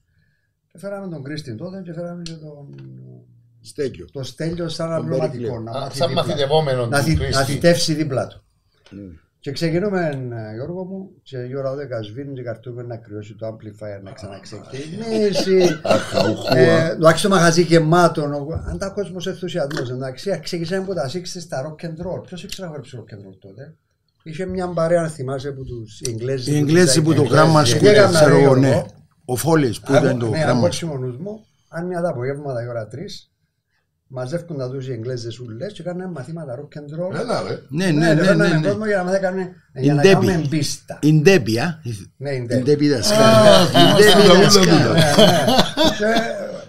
Και 0.72 0.78
φέραμε 0.78 1.08
τον 1.08 1.24
Κρίστη 1.24 1.56
τότε 1.56 1.82
και 1.82 1.94
φέραμε 1.94 2.22
και 2.22 2.34
τον 2.34 2.76
Στέλιο. 3.62 4.06
το 4.12 4.24
Στέλιο 4.24 4.70
σαν 4.70 4.86
Τον 4.88 4.96
αναπληρωματικό. 4.96 5.44
Περικλή. 5.44 5.64
Να 5.64 5.72
Α, 5.72 5.80
μάθει 5.82 5.98
Σαν 5.98 6.08
δίπλα. 6.08 6.26
μαθητευόμενο 6.26 6.86
Να, 6.86 6.98
του 7.00 7.04
θυ- 7.04 7.18
να 7.20 7.24
Κρίστη. 7.26 7.44
θητεύσει 7.52 7.94
δίπλα 7.94 8.28
του. 8.28 8.44
Ναι. 9.46 9.52
Και 9.52 9.52
ξεκινούμε, 9.52 10.00
ε, 10.50 10.54
Γιώργο 10.56 10.84
μου, 10.86 11.10
και 11.24 11.38
η 11.38 11.56
ώρα 11.56 11.76
10 11.76 12.04
σβήνουν 12.04 12.34
και 12.36 12.42
καρτούμε 12.42 12.84
να 12.84 12.98
κρυώσει 12.98 13.36
το 13.36 13.48
amplifier 13.48 14.02
να 14.04 14.12
ξαναξεκινήσει. 14.12 15.80
Αχαουχούα. 15.84 16.58
Ε, 16.58 16.90
Εντάξει 16.92 17.24
το 17.24 17.30
μαγαζί 17.30 17.62
γεμάτο. 17.62 18.22
ο- 18.22 18.54
Αν 18.70 18.78
τα 18.78 18.90
κόσμος 18.90 19.28
ενθουσιασμός. 19.28 19.90
Εντάξει, 19.90 20.40
ξεκινήσαμε 20.44 20.84
από 20.84 20.94
τα 20.94 21.08
60 21.14 21.40
στα 21.40 21.64
rock 21.68 21.86
and 21.86 21.90
roll. 22.08 22.24
Ποιος 22.26 22.44
ήξερε 22.44 22.68
να 22.68 22.74
χορέψει 22.74 22.98
rock 23.00 23.14
and 23.14 23.18
roll 23.18 23.38
τότε; 23.40 23.76
Είχε 24.24 24.46
μια 24.46 24.68
παρέα, 24.68 25.02
αν 25.02 25.10
θυμάσαι, 25.10 25.48
από 25.48 25.64
τους 25.64 26.02
Εγγλέζοι. 26.08 26.52
Οι 26.54 26.58
Εγγλέζοι 26.58 27.02
που 27.02 27.14
το 27.14 27.22
Εγγλέζοι. 27.22 27.34
γράμμα 27.34 27.64
Και 27.64 27.70
σου 27.70 27.78
τι 27.78 27.88
έκανα, 27.88 28.10
ξέρω 28.20 28.30
ρε, 28.38 28.42
εγώ, 28.44 28.58
Γιώργο, 28.58 28.62
ναι. 28.62 28.84
Ο 29.26 29.36
Φόλης 29.36 29.80
που 29.80 29.86
από- 29.96 30.06
ήταν 30.06 30.20
το 30.20 30.30
ναι, 30.30 30.38
γράμμα 30.38 30.52
από 30.58 30.64
σου. 30.64 30.70
ξημονούς 30.70 31.18
μου, 31.18 31.46
αν 31.68 31.86
μια 31.88 32.02
τα 32.02 32.10
απογεύματα 32.10 32.64
η 32.64 32.68
ώρα 32.68 32.88
3, 32.88 33.30
μαζεύκουν 34.08 34.58
τα 34.58 34.70
τους 34.70 34.88
οι 34.88 34.92
Εγγλέζες 34.92 35.40
ούλες 35.40 35.74
και 35.74 35.84
κάνουν 35.84 36.12
μαθήματα 36.12 36.56
rock 36.60 36.78
and 36.80 37.00
roll. 37.00 37.20
Έλα 37.20 37.42
ρε. 37.48 37.60
Ναι, 37.70 37.86
ναι, 37.86 38.14
ναι, 38.14 38.24
φέρνανε 38.24 38.54
ναι, 38.54 38.60
ναι. 38.60 38.68
κόσμο 38.68 38.86
για 38.86 38.98
να 38.98 39.04
μάθει 39.04 39.20
κάνουν- 39.20 39.50
για 39.74 39.94
να 39.94 40.02
Ντέμπι. 40.02 40.26
κάνουμε 40.28 40.48
πίστα. 40.50 41.00
Η 41.02 41.14
Ντέμπι, 41.22 41.60
α. 41.60 41.80
Ναι, 42.18 42.30
η 42.30 42.36
Η 42.36 42.46
Ντέμπι. 42.48 42.64
Ντέμπι 42.64 42.94
Α, 42.94 42.96
δασκάλα. 42.98 43.62
Η 43.62 43.66
θυμάστε 43.66 44.12
Ντέμπι 44.12 44.28
τα 44.28 44.34
ούλα 44.34 44.42
δασκάλα. 44.44 44.88
τούτα. 44.88 45.02
Και, 45.98 46.06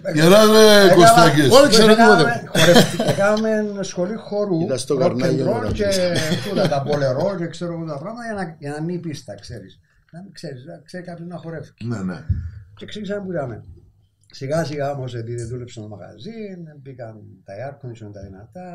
ε, 0.09 0.13
Γερά 0.15 0.45
ρε 0.45 0.85
έκανα- 0.85 0.95
Κωστάκης. 0.95 1.51
Όλοι 1.51 1.69
ξέρω 1.69 1.91
έκαμε- 1.93 2.17
τίποτε. 2.25 2.59
χορευτή- 2.59 3.01
Έκαμε 3.09 3.51
σχολή 3.81 4.15
χορού, 4.17 4.61
Ήταν 4.61 4.79
στο 4.79 4.95
rock 4.95 4.99
καρνάγιο 4.99 5.45
and 5.47 5.49
roll 5.49 5.53
τώρα. 5.61 5.73
και 5.73 5.89
τούτα, 6.49 6.69
τα 6.69 6.83
πολερό 6.83 7.35
και 7.39 7.47
ξέρω 7.47 7.73
εγώ 7.73 7.85
τα 7.85 7.99
πράγματα 7.99 8.25
για 8.27 8.35
να, 8.35 8.57
για 8.59 8.71
να 8.71 8.83
μην 8.83 9.01
πίστα, 9.01 9.35
ξέρεις. 9.35 9.81
Να 10.13 10.23
μην 10.23 10.33
ξέρεις, 10.33 10.65
να 10.65 10.81
ξέρει 10.85 11.05
κάποιος 11.05 11.29
να 11.29 11.37
χορεύει. 11.37 11.69
Ναι, 11.85 11.99
ναι. 12.03 12.19
Και 12.77 12.87
ξεκινήσαμε 12.87 13.21
που 13.25 13.33
είδαμε. 13.33 13.63
Σιγά 14.37 14.65
σιγά 14.65 14.91
όμως 14.91 15.15
επειδή 15.15 15.43
δούλεψε 15.45 15.79
στο 15.81 15.89
μαγαζί, 15.89 16.31
μπήκαν 16.83 17.15
τα 17.45 17.53
air 17.63 17.73
condition 17.87 18.11
τα 18.13 18.21
δυνατά, 18.23 18.69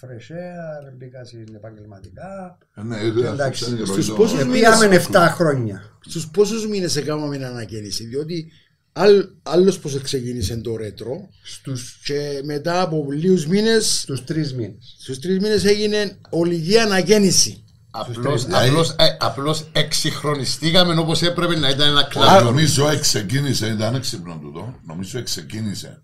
fresh 0.00 0.32
air, 0.32 0.92
μπήκα 0.96 1.24
στην 1.24 1.54
επαγγελματικά. 1.54 2.58
Ε, 2.76 2.82
Ναι, 2.82 2.96
ήταν 2.96 3.32
Εντάξει, 3.32 3.64
αυτό, 3.64 3.76
ήταν 3.76 3.84
η 3.84 3.86
στους 3.92 4.06
ροή 4.08 4.16
πόσους 4.16 4.38
των- 4.38 4.48
μήνες- 4.48 4.60
Πήγαμε 4.78 4.94
7 4.96 5.28
χρόνια. 5.28 5.82
Στους 6.00 6.28
πόσους 6.30 6.66
μήνες 6.68 6.96
έκαναμε 6.96 7.36
ανακαίνιση, 7.46 8.04
διότι 8.04 8.50
άλλ, 8.92 9.24
άλλος 9.42 9.78
πως 9.78 10.00
ξεκίνησε 10.02 10.56
το 10.56 10.76
ρέτρο 10.76 11.28
Στους, 11.42 12.00
και 12.04 12.40
μετά 12.44 12.80
από 12.80 13.06
λίγους 13.12 13.46
μήνες, 13.46 14.00
στους 14.00 14.24
τρεις 14.24 14.54
μήνες. 14.54 14.96
στους 15.00 15.18
τρεις 15.18 15.38
μήνες 15.38 15.64
έγινε 15.64 16.16
ολική 16.30 16.78
ανακαίνιση. 16.78 17.64
Απλώς, 17.90 18.44
τρεις. 18.44 18.54
απλώς, 18.56 18.90
ε, 18.90 19.16
απλώς 19.20 19.68
εξυγχρονιστήκαμε 19.72 20.98
όπως 21.00 21.22
έπρεπε 21.22 21.56
να 21.56 21.68
ήταν 21.68 21.88
ένα 21.88 22.00
Α, 22.00 22.04
κλάδο. 22.04 22.44
Νομίζω 22.44 22.88
εξεκίνησε, 22.88 23.66
ήταν 23.66 23.94
έξυπνο 23.94 24.38
τούτο. 24.42 24.74
Νομίζω 24.86 25.18
εξεκίνησε. 25.18 26.02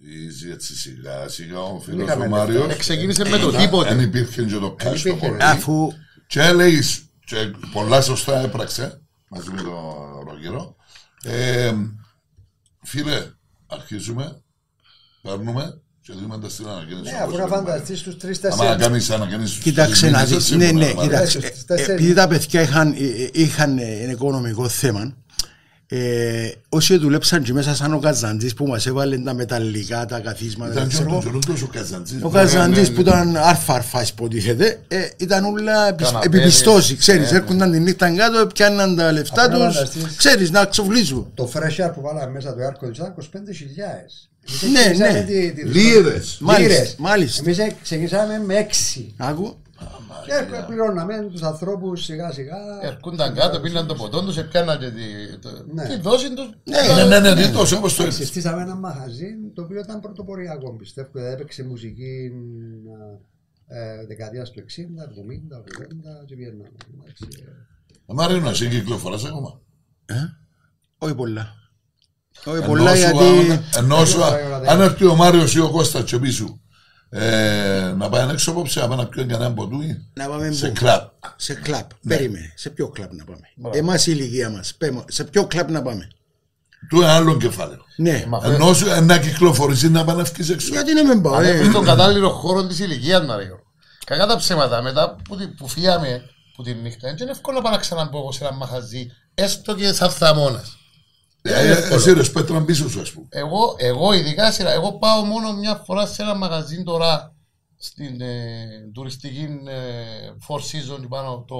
Easy, 0.00 0.52
έτσι 0.52 0.76
σιγά 0.76 1.28
σιγά 1.28 1.58
ο 1.60 1.80
φίλος 1.80 2.06
είχαμε 2.06 2.24
ο 2.24 2.28
Μάριος. 2.28 2.58
λεφτά. 2.58 2.74
Εξεκίνησε 2.74 3.28
με 3.28 3.38
το 3.38 3.50
Δεν 3.50 3.60
τίποτε. 3.60 4.02
υπήρχε 4.02 4.42
και 4.44 4.54
το 4.58 4.76
cash 4.78 4.96
στο 4.96 5.08
υπήρχε. 5.08 5.18
χωριό. 5.18 5.36
Αφού 5.40 5.92
Και 6.26 6.52
λέει, 6.52 6.82
και 7.24 7.36
πολλά 7.72 8.00
σωστά 8.00 8.40
έπραξε 8.40 9.00
μαζί 9.28 9.50
με 9.50 9.62
τον 9.62 9.72
Ρογύρο. 10.28 10.76
Ε, 11.22 11.74
φίλε, 12.82 13.30
αρχίζουμε, 13.66 14.42
παίρνουμε 15.22 15.80
και 16.08 16.14
δούμε 16.22 16.38
τα 16.38 16.48
στην 16.48 16.66
ανακοίνωση. 16.68 17.12
Ναι, 17.12 17.18
αφού 17.22 17.36
να 17.36 17.46
φανταστείς 17.46 17.98
στους 17.98 18.16
τρεις 18.16 18.40
Άμα 18.44 18.54
να 18.56 18.60
τέσσερις. 18.64 18.86
κάνεις 18.86 19.10
ανακοίνηση. 19.10 19.60
Κοίταξε 19.60 20.10
να 20.10 20.24
δεις, 20.24 20.50
ναι, 20.50 20.70
ναι, 20.70 20.92
κοίταξε. 20.92 21.40
Στις 21.40 21.60
Ε, 21.60 21.64
τέσσερις. 21.66 21.88
Επειδή 21.94 22.12
τα 22.14 22.28
παιδιά 22.28 22.60
είχαν, 22.62 22.92
ε, 22.92 23.04
ε, 23.22 23.28
είχαν 23.32 23.78
ε, 23.78 23.82
ένα 24.02 24.10
οικονομικό 24.12 24.68
θέμα, 24.68 25.14
ε, 25.90 26.50
όσοι 26.68 26.96
δουλέψαν 26.98 27.42
και 27.42 27.52
μέσα 27.52 27.74
σαν 27.74 27.94
ο 27.94 27.98
Καζαντζής 27.98 28.54
που 28.54 28.66
μας 28.66 28.86
έβαλε 28.86 29.18
τα 29.18 29.34
μεταλλικά, 29.34 30.06
τα 30.06 30.20
καθίσματα, 30.20 30.72
Ήταν 30.72 30.88
και 30.88 30.94
ξέρω 30.94 31.08
ο 31.08 31.12
εγώ, 31.12 31.20
Τζορούντος 31.20 31.62
ο 31.62 31.66
Καζαντζής. 31.72 32.22
ο 32.22 32.28
Ναι, 32.28 32.38
Καζαντής 32.38 32.88
ναι, 32.88 32.94
που 32.94 33.00
ήταν 33.00 33.36
αρφα-αρφα 33.36 34.02
υποτίθεται, 34.02 34.80
ε, 34.88 35.08
ήταν 35.16 35.44
όλα 35.44 35.88
επισ- 35.88 36.10
Καναπέδες, 36.10 36.38
επιπιστώσει, 36.40 36.96
ξέρεις, 36.96 37.26
ναι, 37.26 37.30
ναι. 37.32 37.36
έρχονταν 37.38 37.72
τη 37.72 37.78
νύχτα 37.80 38.10
κάτω, 38.10 38.46
πιάνναν 38.46 38.96
τα 38.96 39.12
λεφτά 39.12 39.42
Αφού 39.42 39.58
να 39.58 39.66
τους, 39.66 39.74
φανταστείς. 39.76 40.16
ξέρεις, 40.16 40.50
να 40.50 40.64
ξοφλήσουν. 40.64 41.30
Το 41.34 41.50
fresh 41.54 41.86
air 41.86 41.90
που 41.94 42.00
βάλαμε 42.00 42.32
μέσα 42.32 42.54
το 42.54 42.58
air 42.68 42.84
condition 42.84 42.94
ήταν 42.94 43.14
25.000. 43.14 44.28
Εμείς 44.48 44.62
Ναι, 44.72 44.80
ξεκινήσαμε 44.80 45.18
ναι. 45.18 45.24
τη- 45.24 45.52
τη- 45.52 45.64
Λίρες. 45.64 46.38
Μάλιστα, 46.40 46.74
Λίρες. 46.74 46.96
μάλιστα. 46.98 47.42
Εμείς 47.44 47.58
ε, 47.58 47.76
ξεκινήσαμε 47.82 48.38
με 48.38 48.54
6. 48.54 49.14
Άκου, 49.16 49.56
Και 50.24 50.62
πληρώναμε 50.66 51.28
τους 51.32 51.42
ανθρώπους 51.42 52.04
σιγά 52.04 52.32
σιγά. 52.32 52.56
Ερχόνταν 52.82 53.34
κάτω, 53.34 53.60
πήραν 53.60 53.86
το 53.86 53.94
ποτό 53.94 54.24
τους, 54.24 54.36
έπιαναν 54.36 54.78
και 54.78 54.90
τη, 54.90 55.38
το- 55.38 55.64
Ναι. 55.74 55.86
τη 55.86 56.00
δόση 56.00 56.34
τους. 56.34 56.48
Ναι, 56.64 57.04
ναι, 57.04 57.18
ναι, 57.20 57.34
ναι, 57.34 57.48
τόσο 57.48 57.76
όπως 57.76 57.94
το 57.94 58.02
Εντάξει, 58.02 58.18
είπες. 58.18 58.30
Στήσαμε 58.30 58.62
ένα 58.62 58.74
μαγαζί 58.74 59.26
το 59.54 59.62
οποίο 59.62 59.78
ήταν 59.78 60.00
πρωτοποριακό 60.00 60.72
πιστεύω. 60.76 61.08
Δηλαδή 61.12 61.32
έπαιξε 61.32 61.64
μουσική 61.64 62.30
ε, 63.66 64.06
δεκαετίας 64.06 64.50
του 64.50 64.60
60, 64.60 65.04
70, 65.04 65.56
80 65.58 66.24
και 66.26 66.34
βγαίναμε. 66.34 66.64
εντάξει, 66.94 67.24
ε. 68.06 68.12
Μαρίνο, 68.14 68.48
εσύ 68.48 68.68
κυκλοφοράς 68.68 69.24
ακόμα; 69.24 69.60
ε, 70.06 70.14
όχι 70.98 71.14
πολλά. 71.14 71.54
Όχι 72.44 72.56
Ενώ 72.56 72.66
πολλά 72.66 72.94
σου, 72.96 73.00
γιατί... 73.00 73.50
αν- 73.52 73.64
Ενώ 73.76 74.04
σου, 74.04 74.20
Ωραία, 74.20 74.56
ωραία. 74.56 74.70
αν 74.72 74.80
έρθει 74.80 75.04
ο 75.04 75.14
Μάριος 75.14 75.54
ή 75.54 75.60
ο 75.60 75.70
Κώστας 75.70 76.04
και 76.04 76.18
πεις 76.18 76.34
σου, 76.34 76.60
ε, 77.10 77.92
να 77.96 78.08
πάει 78.08 78.28
έξω 78.30 78.50
απόψε, 78.50 78.80
να 78.80 78.88
πάει 78.88 78.96
να 78.98 79.06
πιει 79.06 79.24
κανένα 79.26 79.52
ποτούι, 79.54 80.06
Να 80.14 80.28
πάμε 80.28 80.50
σε 80.52 80.66
πού; 80.68 80.72
κλαμπ. 80.72 81.00
Σε 81.36 81.54
κλαμπ. 81.54 81.86
Ναι. 82.00 82.16
Περίμενε. 82.16 82.52
Σε 82.56 82.70
ποιο 82.70 82.88
κλαμπ 82.88 83.10
να 83.12 83.24
πάμε. 83.24 83.76
Εμάς 83.78 84.06
η 84.06 84.12
ηλικία 84.14 84.50
μας. 84.50 84.74
Πέμε, 84.78 85.04
σε 85.08 85.24
ποιο 85.24 85.46
κλαμπ 85.46 85.70
να 85.70 85.82
πάμε. 85.82 86.08
Του 86.88 87.00
ένα 87.00 87.14
άλλο 87.14 87.36
κεφάλαιο. 87.36 87.78
Ναι. 87.96 88.24
Μα 88.28 88.38
αφού 88.38 88.50
Ενώ 88.50 88.74
σου 88.74 88.88
ε, 88.88 89.00
να 89.00 89.18
κυκλοφορήσεις 89.18 89.90
να 89.90 90.04
πάει 90.04 90.16
να 90.16 90.22
βγεις 90.22 90.50
έξω. 90.50 90.68
Γιατί 90.72 90.94
να 90.94 91.04
μην 91.04 91.22
πάω. 91.22 91.34
Αν 91.34 91.44
ε. 91.44 91.48
έρθει 91.48 91.64
στον 91.70 91.84
κατάλληλο 91.84 92.30
χώρο 92.30 92.66
της 92.66 92.78
ηλικίας 92.78 93.26
να 93.26 93.36
λέω. 93.36 93.58
Κακά 94.06 94.26
τα 94.26 94.36
ψέματα, 94.36 94.82
μετά 94.82 95.16
που, 95.28 95.36
τη- 95.36 95.46
που 95.46 95.68
φύγαμε 95.68 96.22
που 96.56 96.62
τη 96.62 96.74
νύχτα, 96.74 97.08
δεν 97.08 97.16
είναι 97.20 97.30
εύκολο 97.30 97.56
να 97.56 97.62
πάω 97.62 97.72
να 97.72 97.78
ξαναμπω 97.78 98.32
σε 98.32 98.44
ένα 98.44 98.52
μαγαζί, 98.56 99.06
έστω 99.34 99.74
και 99.74 99.92
σαν 99.92 100.10
θαμώνας. 100.10 100.77
Ε, 101.48 101.70
ε, 101.70 101.94
Εσύ 101.94 102.12
ρε 102.12 102.22
σπέτραν 102.22 102.64
πίσω 102.64 102.88
σου 102.90 103.00
ας 103.00 103.10
πούμε. 103.12 103.26
Εγώ, 103.30 103.74
εγώ 103.78 104.12
ειδικά 104.12 104.52
σειρά, 104.52 104.72
εγώ 104.72 104.92
πάω 104.92 105.22
μόνο 105.24 105.52
μια 105.52 105.82
φορά 105.86 106.06
σε 106.06 106.22
ένα 106.22 106.34
μαγαζί 106.34 106.82
τώρα 106.82 107.34
στην 107.78 108.20
ε, 108.20 108.56
τουριστική 108.94 109.48
ε, 109.68 110.30
Four 110.48 110.56
Seasons 110.58 111.08
πάνω 111.08 111.44
το, 111.48 111.56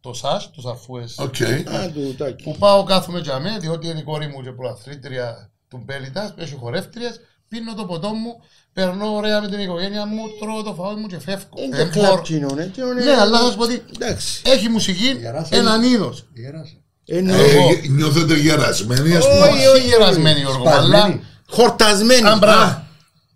το 0.00 0.12
ΣΑΣ, 0.14 0.50
τους 0.50 0.64
αφούες. 0.64 1.18
Οκ. 1.18 1.34
Α, 1.74 1.90
του 1.92 2.14
τάκι. 2.18 2.42
Που 2.42 2.56
πάω 2.58 2.82
κάθομαι 2.84 3.18
για 3.20 3.38
μέ, 3.38 3.56
διότι 3.60 3.88
είναι 3.88 3.98
η 3.98 4.02
κόρη 4.02 4.26
μου 4.26 4.42
και 4.42 4.50
προαθλήτρια 4.52 5.50
του 5.68 5.82
Μπέλιτας, 5.84 6.34
έχει 6.38 6.54
χορεύτριες, 6.54 7.20
πίνω 7.48 7.74
το 7.74 7.84
ποτό 7.84 8.08
μου, 8.08 8.34
περνώ 8.72 9.14
ωραία 9.14 9.40
με 9.40 9.48
την 9.48 9.58
οικογένεια 9.60 10.06
μου, 10.06 10.22
τρώω 10.40 10.62
το 10.62 10.74
φαό 10.74 10.96
μου 10.96 11.06
και 11.06 11.18
φεύγω. 11.18 11.48
Είναι 11.64 11.76
Δεν 11.76 11.86
το 11.86 11.92
κλαπ 11.92 12.10
μπορώ. 12.10 12.22
κοινό, 12.22 12.48
ε, 12.58 12.64
τι 12.64 12.80
είναι- 12.80 13.04
Ναι, 13.04 13.20
αλλά 13.20 13.38
θα 13.38 13.50
σου 13.50 13.56
πω 13.56 13.62
ότι 13.62 13.82
Εντάξει. 13.94 14.42
έχει 14.46 14.68
μουσική 14.68 15.16
Γεράσαι. 15.20 15.56
έναν 15.56 15.82
είδος. 15.82 16.26
Γέρασε. 16.34 16.80
Εννοώ. 17.06 17.36
Ε, 17.36 17.88
νιώθετε 17.88 18.34
γερασμένοι, 18.36 19.16
ας 19.16 19.24
πούμε. 19.28 19.40
Όχι, 19.46 19.66
όχι 19.66 19.86
γερασμένη 19.86 20.40
Γιώργο, 20.40 20.68
αλλά 20.68 20.82
Σπασμένη. 20.96 21.24
Χορτασμένη. 21.48 22.26
αν 22.26 22.38
μπράβο. 22.38 22.62
Α, 22.62 22.84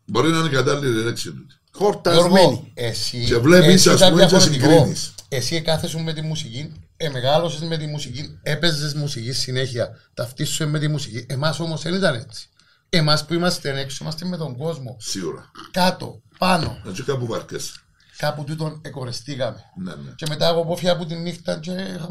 Μπορεί 0.04 0.30
να 0.30 0.38
είναι 0.38 0.48
κατάλληλη 0.48 1.02
λέξη 1.04 1.30
του. 1.32 1.46
Χορτασμένη. 1.72 2.30
Γιώργο, 2.32 2.70
εσύ, 2.74 3.24
Και 3.24 3.36
βλέπεις, 3.36 3.74
εσύ 3.74 3.88
ας 3.90 3.94
ήταν 3.96 4.10
πούμε, 4.10 4.22
και 4.22 4.28
διαφορετικό. 4.28 4.68
συγκρίνεις. 4.70 5.14
Εσύ 5.28 5.60
κάθεσαι 5.60 6.02
με 6.02 6.12
τη 6.12 6.20
μουσική, 6.22 6.72
ε, 6.96 7.08
μεγάλωσες 7.08 7.60
με 7.60 7.76
τη 7.76 7.86
μουσική, 7.86 8.38
έπαιζες 8.42 8.94
μουσική 8.94 9.32
συνέχεια, 9.32 9.88
ταυτίσου 10.14 10.68
με 10.68 10.78
τη 10.78 10.88
μουσική. 10.88 11.26
Εμάς 11.28 11.60
όμως 11.60 11.82
δεν 11.82 11.94
ήταν 11.94 12.14
έτσι. 12.14 12.48
Εμάς 12.88 13.24
που 13.24 13.34
είμαστε 13.34 13.80
έξω, 13.80 13.98
είμαστε 14.02 14.24
με 14.26 14.36
τον 14.36 14.56
κόσμο. 14.56 14.96
Σίγουρα. 15.00 15.50
Κάτω, 15.70 16.22
πάνω, 16.38 16.78
Έτσι 16.88 17.02
κάπου 17.02 17.26
βαρκέσαι. 17.26 17.72
Κάπου 18.20 18.44
τούτον 18.44 18.80
εκορεστήκαμε. 18.84 19.56
Ναι, 19.84 19.90
ναι. 19.90 20.10
Και 20.16 20.26
μετά 20.28 20.48
εγώ 20.48 20.64
πόφια 20.64 20.92
από 20.92 21.04
τη 21.04 21.14
νύχτα 21.14 21.58
και 21.58 21.70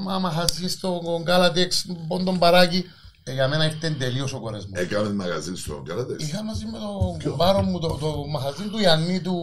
άμα 0.09 0.31
χαζείς 0.31 0.71
στο 0.73 1.19
Γκάλατεξ, 1.23 1.85
πόντον 2.07 2.37
παράκι, 2.39 2.83
ε, 3.23 3.33
για 3.33 3.47
μένα 3.47 3.65
ήρθε 3.65 3.89
τελείως 3.99 4.33
ο 4.33 4.39
κορεσμός. 4.39 4.79
Έκαμε 4.79 5.13
μαγαζί 5.13 5.55
στο 5.55 5.83
Καρατές. 5.87 6.27
Είχα 6.27 6.43
μαζί 6.43 6.65
με 6.65 6.77
τον 6.77 7.31
κουμπάρο 7.31 7.61
μου 7.61 7.79
το, 7.79 7.87
το 7.87 8.25
μαχαζί 8.31 8.63
του 8.71 8.79
Ιαννή 8.79 9.19
του 9.21 9.33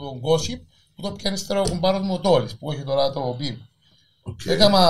τον 0.00 0.18
Γκόσιπ 0.18 0.60
που 0.94 1.02
το 1.02 1.10
πιάνει 1.10 1.36
ύστερα 1.36 1.60
ο 1.60 1.64
κουμπάρος 1.68 2.00
μου 2.00 2.14
ο 2.14 2.18
Τόλης 2.18 2.56
που 2.56 2.72
έχει 2.72 2.82
τώρα 2.82 3.12
το 3.12 3.34
πιν. 3.38 3.56
Οκ. 4.22 4.40
Έκαμα, 4.46 4.80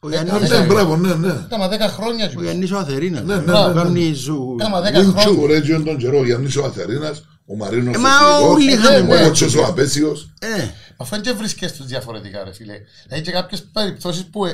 Ο 0.00 0.08
Ναι, 0.08 0.16
Γιάννης- 0.22 0.50
ναι, 0.50 0.64
μπράβο, 0.66 0.96
ναι, 0.96 1.14
ναι. 1.14 1.32
έκαμα 1.44 1.68
10 1.68 1.88
χρόνια 1.88 2.24
Ο 2.24 2.28
και 2.28 2.42
Γιάννης 2.42 2.72
ο 2.72 2.78
Αθερίνας. 2.78 3.22
Ναι, 3.22 3.34
ναι, 3.34 3.40
ναι, 3.40 3.62
Που 3.62 3.68
ναι. 3.74 3.82
κάνει 3.82 4.12
ζου- 4.12 4.58
Κάμα 4.58 4.80
δέκα 4.80 4.98
Wing 5.00 5.08
Chun. 5.08 5.14
χρόνια. 5.20 5.42
Ωραία, 5.42 5.56
έτσι 5.56 5.82
τον 5.82 5.96
καιρό, 5.98 6.18
ο 6.18 6.24
Γιάννης 6.24 6.56
ο 6.56 6.64
Αθερίνας, 6.64 7.22
ο 7.50 7.56
Μαρίνος 7.56 7.94
Ε, 7.94 7.98
ο 7.98 8.00
μα 8.00 8.08
Σιλικός, 8.10 8.54
όλοι 8.54 8.72
είχαμε 8.72 8.98
ο 9.14 9.16
ναι. 9.16 9.22
Κότσος 9.22 9.54
ο 9.54 9.64
Απέσιος. 9.64 10.30
Ε, 10.40 10.68
Αφού 10.96 11.10
δεν 11.14 11.20
και 11.22 11.32
βρίσκες 11.32 11.72
τους 11.72 11.86
διαφορετικά 11.86 12.44
ρε 12.44 12.52
φίλε. 12.52 12.74
Δηλαδή 13.06 13.24
και 13.24 13.30
κάποιες 13.30 13.62
περιπτώσεις 13.72 14.24
που 14.24 14.44
ε, 14.46 14.50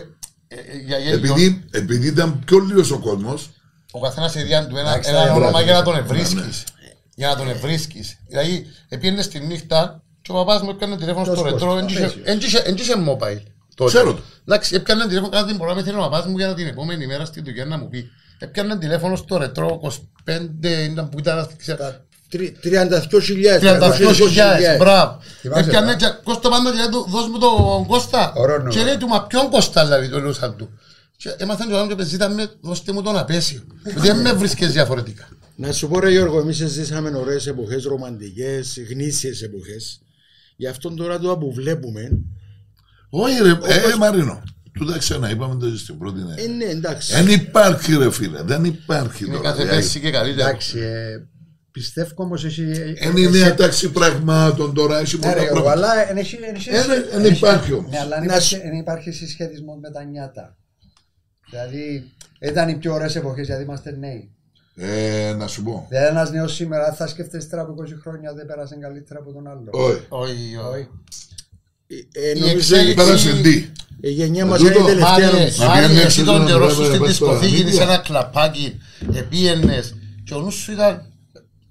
ε, 0.48 0.54
ε, 0.56 0.76
για 0.86 0.98
γέλιο, 0.98 1.14
Επειδή, 1.14 1.64
επειδή 1.70 2.06
ήταν 2.06 2.38
πιο 2.46 2.58
λίγος 2.58 2.90
ο 2.90 2.98
κόσμος, 2.98 3.50
ο 3.90 4.00
καθένας 4.00 4.34
ειδιά 4.34 4.66
του 4.66 4.76
ένα, 4.76 4.90
Εντάξει, 4.90 5.10
ένα 5.10 5.18
τα 5.24 5.32
όνομα 5.32 5.50
μπράβο, 5.50 5.64
για 5.64 5.72
να 5.72 5.78
ναι, 5.78 5.84
τον 5.84 5.94
ναι. 5.94 5.98
ευρίσκεις. 6.00 6.64
Για 7.14 7.28
να 7.28 7.36
τον 7.36 7.48
ευρίσκεις. 7.48 8.18
Δηλαδή, 8.28 8.66
επίενες 8.88 9.28
τη 9.28 9.38
νύχτα 9.40 10.02
και 10.22 10.30
ο 10.30 10.34
παπάς 10.34 10.62
μου 10.62 10.70
έπιανε 10.70 10.96
τηλέφωνο 10.96 11.24
στο 11.24 11.34
Ποιος 11.34 11.44
ρετρό, 11.52 11.66
κόσμος, 11.66 11.92
δεν 12.24 12.74
είχε 12.76 12.94
mobile. 13.08 13.42
τότε. 13.74 13.90
Ξέρω 13.90 14.14
το. 14.14 14.22
Εντάξει, 14.46 14.74
έπιανε 14.74 15.06
τηλέφωνο 15.06 15.30
κάθε 15.30 15.46
την 15.46 15.56
φορά 15.56 15.74
με 15.74 15.82
θέλει 15.82 15.96
ο 15.96 16.00
παπάς 16.00 16.26
μου 16.26 16.36
για 16.36 16.54
την 16.54 16.66
επόμενη 16.66 17.06
μέρα 17.06 17.24
στην 17.24 17.44
δουλειά 17.44 17.64
να 17.64 17.78
μου 17.78 17.88
πει. 17.88 18.10
Έπιανε 18.38 18.78
τηλέφωνο 18.78 19.16
στο 19.16 19.36
ρετρό 19.36 19.80
25, 20.24 20.38
ήταν 20.90 21.08
που 21.08 21.18
ήταν, 21.18 21.48
ξέρω, 21.56 21.78
τρι- 21.78 22.00
32.000. 22.32 22.38
32.000, 23.60 24.78
μπράβο. 24.78 25.18
Θυμάσαι, 25.40 25.68
Έπιανε 25.68 25.92
ε; 25.92 25.94
και 25.94 26.06
Κώστα 26.24 26.48
πάντα 26.48 26.70
και 26.70 26.76
λέει 26.76 26.88
του, 26.88 27.06
δώσ' 27.08 27.28
μου 27.28 27.38
τον 27.38 27.86
Κώστα. 27.86 28.32
Ωραίο 28.36 28.56
νούμερο. 28.56 28.74
Και 28.74 28.82
λέει 28.84 28.96
του, 28.96 29.06
μα 29.08 29.22
ποιον 29.26 29.50
Κώστα 29.50 29.84
δηλαδή 29.84 30.08
το 30.08 30.20
λούσαν 30.20 30.56
του. 30.56 30.78
Και 31.16 31.34
έμαθαν 31.36 31.68
και 31.68 31.74
ο 31.74 31.78
άνθρωπος, 31.78 32.06
ζήταμε, 32.06 32.50
δώστε 32.60 32.92
μου 32.92 33.02
τον 33.02 33.18
απέσιο. 33.18 33.62
Δεν 33.82 34.20
με 34.20 34.32
βρίσκες 34.32 34.72
διαφορετικά. 34.72 35.28
Να 35.56 35.72
σου 35.72 35.88
πω 35.88 36.00
ρε 36.00 36.10
Γιώργο, 36.10 36.40
εμείς 36.40 36.56
ζήσαμε 36.56 37.16
ωραίες 37.16 37.46
εποχές, 37.46 37.84
ρομαντικές, 37.84 38.78
γνήσιες 38.90 39.42
εποχές. 39.42 40.00
Γι' 40.56 40.66
αυτόν 40.66 40.96
τώρα 40.96 41.18
το 41.18 41.36
που 41.36 41.52
βλέπουμε, 41.52 42.18
όχι 43.10 43.42
ρε, 43.42 43.50
ε, 43.50 43.96
Μαρίνο, 43.98 44.42
του 44.72 44.84
τα 44.84 44.98
ξανά 44.98 45.30
είπαμε 45.30 45.54
το 45.60 45.78
στην 45.78 45.98
πρώτη 45.98 46.20
ε, 46.20 46.24
νέα. 46.24 46.56
ναι 46.56 46.64
εντάξει. 46.64 47.14
Δεν 47.14 47.28
υπάρχει 47.28 47.96
ρε 47.96 48.10
φίλε, 48.10 48.42
δεν 48.42 48.64
υπάρχει 48.64 49.24
Είναι 49.24 49.36
τώρα. 49.36 49.48
κάθε 49.48 49.62
δηλαδή. 49.62 49.80
πέρσι 49.80 50.00
και 50.00 50.10
καλύτερο. 50.10 50.48
Εντάξει, 50.48 50.78
ε, 50.78 51.26
πιστεύω 51.74 52.10
όμως 52.16 52.44
εσύ... 52.44 52.62
Είναι 53.02 53.20
η 53.20 53.30
νέα 53.30 53.54
τάξη 53.54 53.90
πραγμάτων 53.90 54.74
τώρα, 54.74 54.98
έχει 54.98 55.14
Ναι 55.16 55.20
πολλά 55.22 55.34
ρε 55.34 55.40
Γιώργο, 55.40 55.62
πράγματα. 55.62 55.90
αλλά 55.90 56.10
εν 56.10 56.16
έχει- 56.16 56.38
εν 56.42 56.54
έχει- 56.54 56.68
Ε, 56.70 56.72
ναι, 56.86 56.94
εν 56.94 57.04
εν 57.12 57.24
έχει- 57.24 57.36
υπάρχει 57.36 57.72
όμως. 57.72 57.90
Ναι, 57.90 57.98
αλλά 57.98 58.14
εν 58.16 58.20
Να 58.20 58.24
υπάρχει- 58.26 58.48
σου- 58.48 58.60
εν 58.62 58.72
υπάρχει 58.74 59.10
συσχετισμό 59.10 59.74
με 59.82 59.90
τα 59.90 60.04
νιάτα. 60.04 60.56
Δηλαδή, 61.50 62.10
ήταν 62.40 62.68
οι 62.68 62.74
πιο 62.76 62.94
ωραίες 62.94 63.16
εποχές 63.16 63.46
γιατί 63.46 63.62
είμαστε 63.62 63.96
νέοι. 63.98 64.28
Ε, 64.76 65.34
να 65.38 65.46
σου 65.46 65.62
πω. 65.62 65.86
Δηλαδή 65.88 66.06
ένας 66.06 66.30
νέος 66.30 66.54
σήμερα 66.54 66.92
θα 66.92 67.06
σκέφτεσαι 67.06 67.48
τώρα 67.48 67.62
από 67.62 67.72
20 67.72 67.94
χρόνια 68.02 68.32
δεν 68.34 68.46
πέρασε 68.46 68.76
καλύτερα 68.80 69.20
από 69.20 69.32
τον 69.32 69.46
άλλο. 69.48 69.68
Όχι. 69.70 70.00
Όχι, 70.08 70.56
όχι. 70.72 70.88
Ε, 72.12 72.30
Η 72.30 72.38
νομίζω 72.40 72.56
εξέλιξη- 72.56 72.96
Πέρασε 72.96 73.40
τι. 73.42 73.66
η 74.00 74.10
γενιά 74.10 74.46
μας 74.46 74.58
τούτο, 74.58 74.70
είναι 74.72 74.80
η 74.80 74.84
τελευταία 74.84 75.10
Μάρι, 75.10 75.36
νομίζω. 75.36 75.62
Να 75.62 75.68
Μάρι, 75.68 75.78
πιάνει 75.80 75.94
εσύ 75.98 76.04
έξω 76.04 76.24
τον 76.24 76.36
τον 76.36 76.46
καιρό 76.46 76.58
βράδυ, 76.58 76.74
σου 76.74 76.84
στην 76.84 76.98
πας 77.00 77.14
στα 77.14 77.26
δισκοθήκη 77.26 77.52
μύδια. 77.64 77.72
σε 77.72 77.82
ένα 77.82 77.96
κλαπάκι, 77.98 78.80
επίενες 79.14 79.94
και 80.24 80.34
ο 80.34 80.40
νους 80.40 80.54
σου 80.54 80.72
ήταν 80.72 81.12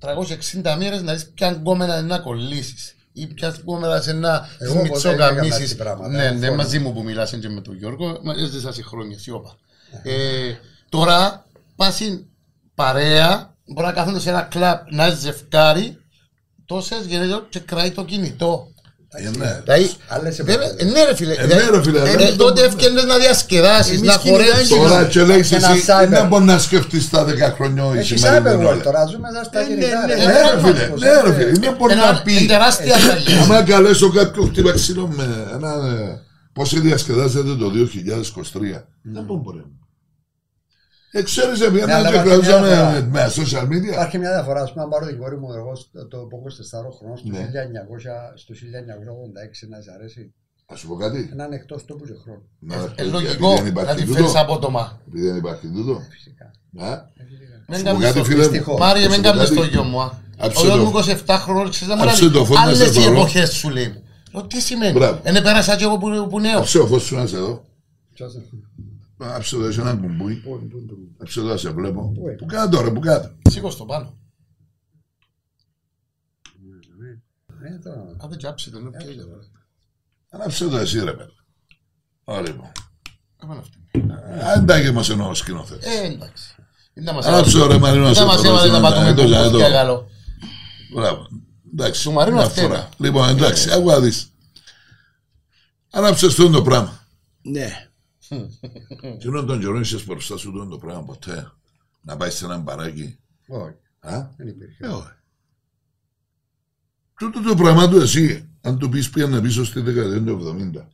360 0.03 0.75
μέρες 0.77 1.01
να 1.01 1.13
δεις 1.13 1.29
ποια 1.29 1.49
γκόμενα 1.51 1.97
είναι 1.97 2.07
να 2.07 2.19
κολλήσεις 2.19 2.95
ή 3.13 3.27
ποια 3.27 3.49
γκόμενα 3.61 4.01
σε 4.01 4.13
να 4.13 4.49
Εγώ 4.59 4.73
ποτέ 4.73 4.89
δεν 4.99 5.11
έκανα 5.13 5.31
μητσοκαμίσεις. 5.31 5.61
έτσι 5.61 5.75
πράγματα. 5.75 6.09
Ναι, 6.09 6.29
ναι, 6.31 6.45
Φόνο. 6.45 6.55
μαζί 6.57 6.79
μου 6.79 6.93
που 6.93 7.03
μιλάς 7.03 7.29
και 7.41 7.49
με 7.49 7.61
τον 7.61 7.75
Γιώργο, 7.77 8.19
μα 8.23 8.33
έζησα 8.33 8.73
σε 8.73 8.81
χρόνια, 8.83 9.19
σιώπα. 9.19 9.55
Ε, 10.03 10.53
Τώρα 10.89 11.45
πας 11.75 11.93
στην 11.93 12.25
παρέα, 12.75 13.55
μπορεί 13.65 13.87
να 13.87 13.93
κάθονται 13.93 14.19
σε 14.19 14.29
ένα 14.29 14.41
κλαπ 14.41 14.91
να 14.91 15.07
είσαι 15.07 15.15
ζευκάρι, 15.17 15.97
τόσες 16.65 17.05
γενναίες 17.05 17.41
και 17.49 17.59
κράει 17.59 17.91
το 17.91 18.05
κινητό. 18.05 18.67
Ε, 19.15 19.29
ναι. 19.37 19.61
Δηλαδή, 19.63 19.89
Άλλες 20.07 20.35
βέβαια, 20.43 20.67
εποχές. 20.67 20.91
ναι 20.93 21.03
ρε 21.05 21.15
φίλε, 21.15 21.33
Ε, 21.33 21.45
ναι, 21.45 21.69
ρε 21.71 21.81
φίλε, 21.83 21.97
ε, 21.99 22.01
αλλά- 22.01 22.27
ε, 22.27 22.31
τότε 22.37 22.61
έφτιανες 22.63 23.03
να 23.05 23.17
διασκεδάσεις, 23.17 23.97
Εμείς 23.97 24.07
να 24.09 24.17
κυνηγάμε 24.17 24.45
χορέψεις. 24.49 24.69
Τώρα 24.77 25.05
και 25.05 25.21
λέει 25.23 25.41
Και 25.41 25.55
ένας 25.55 25.71
εσύ, 25.71 25.85
cyber. 25.87 26.07
δεν 26.09 26.27
μπορεί 26.27 26.43
να 26.43 26.57
σκεφτείς 26.59 27.09
τα 27.09 27.23
10 27.23 27.51
χρόνια 27.55 27.83
η 27.95 27.97
Έχεις 27.97 28.19
σημερινή 28.21 28.49
cyber 28.49 28.57
ώρα. 28.57 28.75
world 28.75 28.81
τώρα, 28.83 29.05
ζούμε 29.05 29.29
μέσα 29.31 29.43
στα 29.43 29.59
Ε, 29.59 29.63
ναι, 29.63 29.67
κινητά. 29.69 30.05
ναι, 30.07 30.13
ρε. 30.13 30.25
Ναι 30.25 30.33
ρε 30.51 30.59
φίλε, 30.59 30.87
ναι 30.97 31.21
ρε 31.25 31.33
φίλε, 31.33 31.51
δεν 31.59 31.75
μπορεί 31.77 31.93
Ένα- 31.93 32.11
να 32.11 32.21
πεις. 32.21 32.39
είναι 32.39 32.47
τεράστια 32.47 32.95
αλλαγή. 32.95 33.33
Άμα 33.43 33.61
καλέσω 33.63 34.09
κάποιον 34.11 34.47
χτύπα 34.49 34.71
ξύλο 34.71 35.07
με 35.17 35.25
ένα. 35.53 35.69
ε, 35.69 36.19
Πώς 36.53 36.79
διασκεδάζεται 36.79 37.55
το 37.55 37.69
2023. 37.69 38.85
Δεν 39.01 39.23
μπορεί. 39.43 39.63
Ε, 41.15 41.21
ξέρεις, 41.29 41.59
Ναι, 41.59 41.65
επειδή 41.65 41.91
αλλά 41.91 42.09
και 42.09 42.15
υπάρχει 42.15 42.27
μια 42.29 42.37
κράζαμε 42.37 42.67
διαφορά. 42.67 43.01
με 43.15 43.21
social 43.39 43.65
media. 43.73 43.91
Υπάρχει 43.97 44.17
μια 44.17 44.31
διαφορά. 44.35 44.61
Α 44.61 44.67
πούμε, 44.71 44.83
αν 44.83 44.89
πάρω 44.89 45.05
την 45.05 45.17
κόρη 45.21 45.37
μου, 45.41 45.49
εγώ 45.59 45.75
στο- 45.75 46.07
το 46.07 46.17
που 46.17 46.35
έχω 46.39 46.49
4 46.59 46.91
χρονών, 46.97 47.17
στο 47.17 47.27
Ναι. 47.31 47.37
1900 47.39 48.15
στο 48.41 48.53
1986, 48.53 49.67
να 49.71 49.77
σ' 49.85 49.89
αρέσει. 49.95 50.33
Να 50.69 50.75
σου 50.79 50.87
πω 50.87 50.95
κάτι. 51.03 51.19
Να 51.35 51.43
είναι 51.45 51.55
εκτός 51.55 51.85
τόπου 51.85 52.05
και 52.09 52.15
χρόνου. 52.23 52.43
Να- 52.59 52.75
Ε, 52.75 52.83
επειδή 52.85 53.09
λογικό 53.09 53.49
δεν 53.53 53.63
να 53.63 53.67
υπάρχει 53.69 53.95
τη 53.95 54.01
τούτο. 54.05 54.13
φέρεις 54.17 54.35
απότομα. 54.35 54.83
Επειδή 55.07 55.25
δεν 55.27 55.37
υπάρχει 55.43 55.67
τούτο. 55.75 55.93
Φυσικά. 56.15 56.45
Α, 56.89 56.91
Μην 57.67 57.77
Σου 57.77 57.83
πω 57.83 57.89
κάνεις 57.89 58.05
κάτι 58.05 58.17
το- 58.19 58.23
φίλε 58.25 58.43
μου. 58.43 58.49
δυστυχώς. 58.49 58.79
Μάρια, 58.79 59.01
Να 59.03 59.07
μην 59.09 59.15
σου 59.15 59.21
πω 59.21 59.27
κάνεις 59.29 59.43
κάτι. 59.49 59.55
το 59.61 59.65
γιο 59.65 59.83
μου. 59.83 60.01
α. 60.01 60.07
Άψε 60.37 60.59
Ο 60.59 60.63
γιος 60.65 60.75
το. 60.77 60.83
μου 60.83 60.89
27 60.89 61.37
χρόνων 61.45 61.69
ξέρεις 61.69 61.87
να 61.87 61.95
μου 61.95 62.09
Άψε 62.09 62.21
λέει 62.23 62.31
το 62.33 62.45
φως 62.45 62.55
να 62.57 62.61
άλλες 62.63 62.77
σε 62.77 62.99
οι 62.99 63.03
βρω. 63.03 63.11
εποχές 63.13 63.49
σου 63.51 63.69
λέει 63.69 63.87
μου. 63.87 64.01
Λέω, 64.33 64.47
Τι 64.47 64.61
σημαίνει. 64.61 64.91
Μπράβο. 64.97 65.19
Είναι 65.27 65.41
πέρασα 65.41 65.75
και 65.75 65.83
εγώ 65.83 65.97
που, 65.97 66.27
που 66.29 66.39
νέος. 66.39 66.55
Άψε 66.59 66.77
ο 66.79 66.87
φως 66.87 67.03
σου 67.03 67.15
να 67.15 67.27
σε 67.27 67.37
δω. 67.37 67.63
Ποιος 69.23 69.27
είναι; 69.27 69.35
Άψε 69.35 69.55
το, 69.55 69.65
έχει 69.65 69.79
ένα 69.79 69.95
κουμπούι. 69.95 70.35
Πού 70.35 70.49
είναι, 70.49 70.67
πού 70.69 70.77
είναι, 70.77 70.85
πού 70.87 70.95
είναι. 70.99 71.15
Άψε 71.21 71.39
το, 71.41 71.45
να 71.47 71.57
σε 71.57 71.69
βλέπω. 71.69 72.11
Πού 72.11 72.21
είναι; 72.27 72.35
Που 72.35 72.45
κάτω 72.45 72.81
ρε, 72.81 72.91
που 72.91 72.99
κάτω. 72.99 73.35
Σήκω 73.49 73.69
στο 73.69 73.85
πάνω. 73.85 74.17
Ε, 77.63 77.77
τώρα. 77.83 78.15
Άντε 78.23 78.35
και 78.35 78.47
άψε 78.47 78.69
το, 78.71 78.79
είναι 78.79 78.89
πιο 78.97 79.09
ίδιο, 79.09 79.25
ρε. 79.27 80.43
Άψε 80.45 80.67
το 80.67 80.77
εσύ 80.77 80.99
ρε 81.03 81.13
παιδί. 81.13 81.31
Ωραία 82.23 82.41
λοιπόν. 82.41 82.71
Κάμανε 83.39 83.59
αυτή. 83.59 83.77
Αν 84.55 84.65
τα 84.65 84.81
και 84.81 84.91
μας 84.91 85.09
εννοώ 85.09 85.29
ο 85.29 85.33
σκηνοθέτης. 85.33 85.85
Ε, 85.87 86.05
εντάξει. 86.05 86.55
Είναι 86.93 87.05
να 87.05 87.13
μας 87.13 87.25
Άψε 87.25 87.57
έβαλε- 87.57 87.73
ρε 87.73 87.79
Μαρίνο, 87.79 88.03
να 88.03 88.13
σε 88.13 88.19
Δεν 88.19 88.27
μας 88.27 88.43
έβαλε 88.43 88.71
να 88.71 88.81
πατούμε 88.81 89.07
εδώ, 89.07 89.21
κουμπούθια 89.21 89.39
εδώ. 89.45 89.59
καλό. 89.59 90.07
Μπράβο. 90.95 91.27
Εντάξει. 91.73 92.03
Του 92.03 92.11
Μαρίνου 92.11 92.35
μια 92.37 92.45
αυτή 92.45 92.59
φορά. 92.61 92.75
είναι. 92.77 92.87
Λοιπόν, 92.97 93.29
εντάξει, 93.29 93.71
άκου 93.71 93.85
να 93.85 93.99
δεις. 93.99 94.27
Ανάψε 95.91 96.25
αυτό 96.25 96.49
το 96.49 96.61
πράγμα. 96.61 96.99
Ναι. 97.41 97.87
Τι 99.19 99.27
είναι 99.27 99.41
τον 99.41 99.59
καιρό 99.59 99.79
είσαι 99.79 100.03
μπροστά 100.07 100.37
σου 100.37 100.67
το 100.69 100.77
πράγμα 100.77 101.03
ποτέ. 101.03 101.51
Να 102.01 102.17
πάει 102.17 102.29
σε 102.29 102.45
ένα 102.45 102.57
μπαράκι. 102.57 103.19
Όχι, 103.47 103.75
Α; 103.99 104.27
δεν 104.37 104.47
υπήρχε. 104.47 104.85
Ε, 104.85 104.87
όχι. 104.87 105.07
Τούτο 107.19 107.41
το 107.41 107.55
πράγμα 107.55 107.89
του 107.89 107.97
εσύ, 107.97 108.49
αν 108.61 108.79
του 108.79 108.89
πεις 108.89 109.09
πήγαινε 109.09 109.41
πίσω 109.41 109.65
στη 109.65 109.79
δεκαετία 109.81 110.23
του 110.23 110.39
70. 110.39 110.87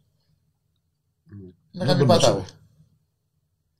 Να 1.71 1.85
Να 1.85 1.85
κάνει 1.85 1.99
τον 1.99 2.07
να 2.07 2.13
πατάγο. 2.17 2.45
σου. 2.47 2.53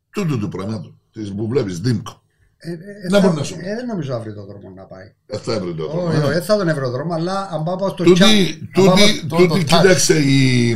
Τούτο 0.10 0.38
το 0.38 0.48
πράγμα 0.48 0.82
του. 0.82 1.00
Της 1.12 1.34
που 1.34 1.48
βλέπεις, 1.48 1.80
Δήμκο. 1.80 2.22
Ε, 2.58 2.72
ε, 2.72 2.78
Να 3.10 3.20
θα- 3.20 3.24
μπορείς 3.26 3.38
να 3.40 3.44
σου 3.44 3.56
πει. 3.56 3.66
ε, 3.66 3.76
Δεν 3.76 3.86
νομίζω 3.86 4.12
να 4.14 4.20
βρει 4.20 4.34
τον 4.34 4.46
δρόμο 4.46 4.70
να 4.70 4.84
πάει. 4.84 5.14
Αυτά 5.34 5.54
έβρε 5.54 5.74
το 5.74 5.84
Όχι, 5.84 5.96
πράγμα. 5.96 6.24
όχι, 6.24 6.34
δεν 6.34 6.44
θα 6.44 6.58
τον 6.58 6.66
βρει 6.76 6.90
δρόμο, 6.90 7.14
αλλά 7.14 7.50
αν 7.52 7.64
πάω 7.64 7.78
στο 7.90 8.04
Τούτη, 8.04 8.22
chat- 8.24 8.80
αν 8.80 8.86
πάω- 8.86 8.96
τούτη, 8.98 9.28
το- 9.28 9.36
τούτη, 9.36 9.48
το 9.48 9.56
touch. 9.56 9.64
κοίταξε 9.82 10.20
η, 10.20 10.76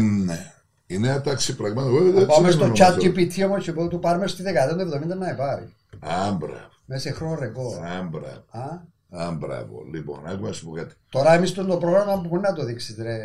η 0.86 0.98
νέα 0.98 1.22
τάξη 1.22 1.56
πραγμάτων. 1.56 1.96
Εγώ 1.96 2.12
δεν 2.12 2.18
αν 2.22 2.26
πάμε 2.28 2.48
ξέρω 2.48 2.64
στο 2.76 2.84
να 2.84 2.90
chat 2.90 2.92
ονομάζω. 3.00 3.12
GPT 3.16 3.46
όμως 3.46 3.64
και 3.64 3.74
πω 3.74 3.88
του 3.88 4.00
πάρουμε 4.00 4.28
στη 4.28 4.44
δεκαετία 4.44 4.86
του 4.86 4.92
70 5.14 5.18
να 5.18 5.36
πάρει. 5.36 5.74
Α, 6.00 6.32
μπράβο. 6.32 6.70
Μέσα 6.86 7.02
σε 7.02 7.12
χρόνο 7.12 7.36
ρεκόρ. 7.40 7.78
Α, 7.86 8.02
μπράβο. 8.12 8.44
Α, 8.50 8.92
Α, 9.16 9.32
μπράβο. 9.32 9.84
Λοιπόν, 9.94 10.20
άκου 10.28 10.46
να 10.46 10.52
σου 10.52 10.66
πω 10.66 10.72
κάτι. 10.72 10.94
Τώρα 11.10 11.34
εμείς 11.34 11.54
το, 11.54 11.66
το 11.66 11.78
πρόγραμμα 11.78 12.22
που 12.22 12.28
μπορεί 12.28 12.42
να 12.42 12.54
το 12.54 12.66
δείξεις 12.66 12.96
ρε 12.98 13.18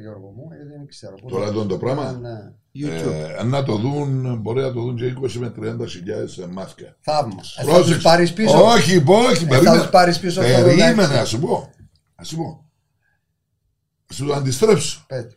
Γιώργο 0.00 0.32
μου, 0.36 0.48
γιατί 0.56 0.68
δεν 0.76 0.86
ξέρω. 0.86 1.14
Πού 1.14 1.28
Τώρα 1.28 1.46
το- 1.46 1.52
τον 1.52 1.68
το 1.68 1.76
πράγμα; 1.78 2.12
Ναι. 2.12 2.52
YouTube. 2.74 3.12
Ε, 3.12 3.36
αν 3.38 3.48
να 3.48 3.62
το 3.62 3.76
δουν, 3.76 4.38
μπορεί 4.40 4.60
να 4.60 4.72
το 4.72 4.80
δουν 4.80 4.96
και 4.96 5.14
20 5.20 5.38
με 5.38 5.48
30 5.50 5.86
χιλιάδες 5.88 6.46
μάτια. 6.50 6.96
Θαύμα. 7.00 7.40
Ε, 7.58 7.62
θα 7.62 7.64
Πρόσεξε. 7.64 7.94
τους 7.94 8.02
πάρεις 8.02 8.32
πίσω. 8.32 8.64
Όχι, 8.64 9.02
πω, 9.02 9.14
όχι, 9.14 9.44
Ε, 9.44 9.46
περίμενε. 9.46 9.76
θα 9.76 9.82
τους 9.82 9.90
πάρεις 9.90 10.18
πίσω 10.18 10.40
το 10.40 10.46
Περίμενε, 10.46 11.02
86. 11.06 11.16
να 11.18 11.24
σου 11.24 11.38
πω. 11.40 11.70
Να 12.16 12.24
σου 12.24 12.36
πω. 12.36 12.64
Να 14.08 14.14
σου 14.16 14.26
το 14.26 14.32
αντιστρέψω. 14.34 15.04
Πες. 15.08 15.36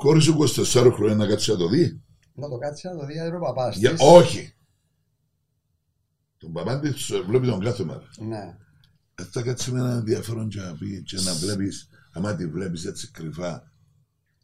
Η 0.00 0.02
κόρη 0.02 0.20
σου 0.20 0.36
24 0.74 0.92
χρόνια 0.94 1.14
να 1.14 1.26
κάτσει 1.26 1.50
να 1.50 1.56
το 1.56 1.68
δει. 1.68 2.00
Να 2.34 2.48
το 2.48 2.56
κάτσει 2.58 2.86
να 2.88 2.96
το 2.96 3.06
δει 3.06 3.34
ο 3.36 3.38
παπάς 3.38 3.76
Για, 3.76 3.90
της. 3.90 4.00
όχι. 4.02 4.54
Τον 6.38 6.52
παπά 6.52 6.80
της 6.80 7.10
ε, 7.10 7.20
βλέπει 7.20 7.46
τον 7.46 7.60
κάθε 7.60 7.84
μέρα. 7.84 8.02
Ναι. 8.18 8.56
Ε, 9.14 9.24
Θα 9.30 9.42
κάτσει 9.42 9.72
με 9.72 9.78
ένα 9.80 9.92
ενδιαφέρον 9.92 10.48
και 10.48 10.60
να 10.60 10.76
πει 10.78 11.02
και 11.02 11.16
να 11.20 11.34
βλέπεις, 11.34 11.88
άμα 12.12 12.34
τη 12.34 12.46
βλέπεις 12.46 12.84
έτσι 12.84 13.10
κρυφά, 13.10 13.72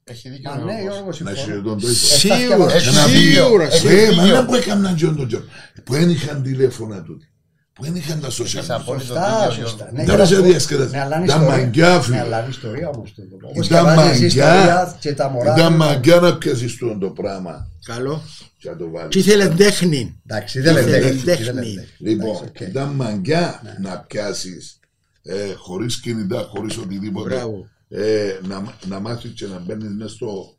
Έχει 0.05 0.29
δίκιο. 0.29 0.51
Μα 0.51 0.61
ο 0.61 0.65
ναι 0.65 0.81
Γιώργος. 0.81 0.95
Γιώργος 0.95 1.21
να 1.21 1.35
συμφωνώ. 1.35 1.55
είσαι 1.55 1.63
τον 1.63 1.81
το 1.81 1.87
ίδιο. 1.89 1.99
Σίγουρα, 1.99 2.73
Έχει 2.75 2.89
ένα 2.89 3.07
σίγουρα. 3.07 3.65
Έχει 3.65 3.77
σίγουρα. 3.79 4.01
Ε, 4.03 4.15
μα 4.15 4.23
βίντεο. 4.23 4.41
να 4.41 4.47
που 4.47 4.55
έκαναν 4.55 4.95
και 4.97 5.07
τον 5.07 5.29
Τζον. 5.29 5.45
Που 5.85 5.93
δεν 5.93 6.11
είχαν 6.11 6.43
τηλέφωνα 6.43 7.03
τούτοι. 7.03 7.31
Που 7.77 7.83
δεν 7.85 7.95
είχαν 7.97 8.21
τα 8.21 8.29
social 8.29 8.41
Έχεις 8.41 8.55
media. 8.67 8.67
απόλυτο 8.81 9.05
Σωστά, 9.05 9.49
δίκιο, 9.49 9.67
σωστά. 9.67 9.77
Γιώργο. 9.77 9.97
Ναι, 9.97 10.05
Δεν 10.05 10.17
και 10.19 10.25
σε 10.27 10.35
να 10.35 10.41
σου- 10.41 10.51
διασκεδάζει. 10.51 10.91
Ναι, 10.91 11.01
αλλά 11.01 11.17
είναι 11.17 11.25
Ήταν 11.25 11.41
ιστορία. 11.41 11.63
μαγκιά, 11.63 12.01
φίλε. 12.01 12.17
Ναι, 12.17 12.23
αλλά 12.23 12.41
είναι 12.41 12.49
ιστορία 12.49 12.89
όμως 12.89 13.15
το. 13.15 13.23
Όπως 13.49 13.67
Ήταν 13.67 13.85
και 13.85 13.95
βάζεις 13.95 14.21
μαγκιά. 14.21 14.27
ιστορία 14.27 14.97
και 15.01 15.15
τα 15.15 15.29
μωρά. 15.29 15.55
Ήταν 15.57 15.73
του. 15.73 15.77
μαγκιά 15.79 16.17
να 16.21 16.37
πιάσεις 16.39 16.77
τον 16.79 16.99
το 16.99 17.11
πράγμα 17.11 17.69
Καλό. 17.85 18.23
και 18.59 18.69
να 18.71 18.77
το 18.77 18.91
βάλεις. 18.91 19.09
Τι 19.09 19.19
ήθελε 19.19 19.49
τέχνη; 19.49 20.21
Εντάξει, 20.27 20.61
δεν 20.61 20.73
λέτε. 20.75 20.89
Ήθελε 20.89 21.01
δεν 21.03 21.15
λέτε. 21.15 21.25
τέχνη. 21.37 21.77
Λοιπόν, 21.99 22.29
Εντάξει, 22.29 22.45
οκ. 22.49 22.61
ήταν 22.69 22.89
μαγκιά 22.89 23.61
Ναι. 23.65 23.89
να 23.89 23.99
πιάσεις 23.99 24.79
ε, 25.23 25.35
χωρίς 25.57 26.01
κινητά, 26.01 26.47
χωρίς 26.55 26.77
οτιδήποτε. 26.77 27.35
Μπράβο. 27.35 27.69
Ε, 27.89 28.39
να, 28.49 28.65
να 28.89 29.01
μάθεις 29.01 29.31
και 29.37 29.47
να 29.47 29.59
μπαίνεις 29.59 29.95
μέσα 29.99 30.15
στο 30.15 30.56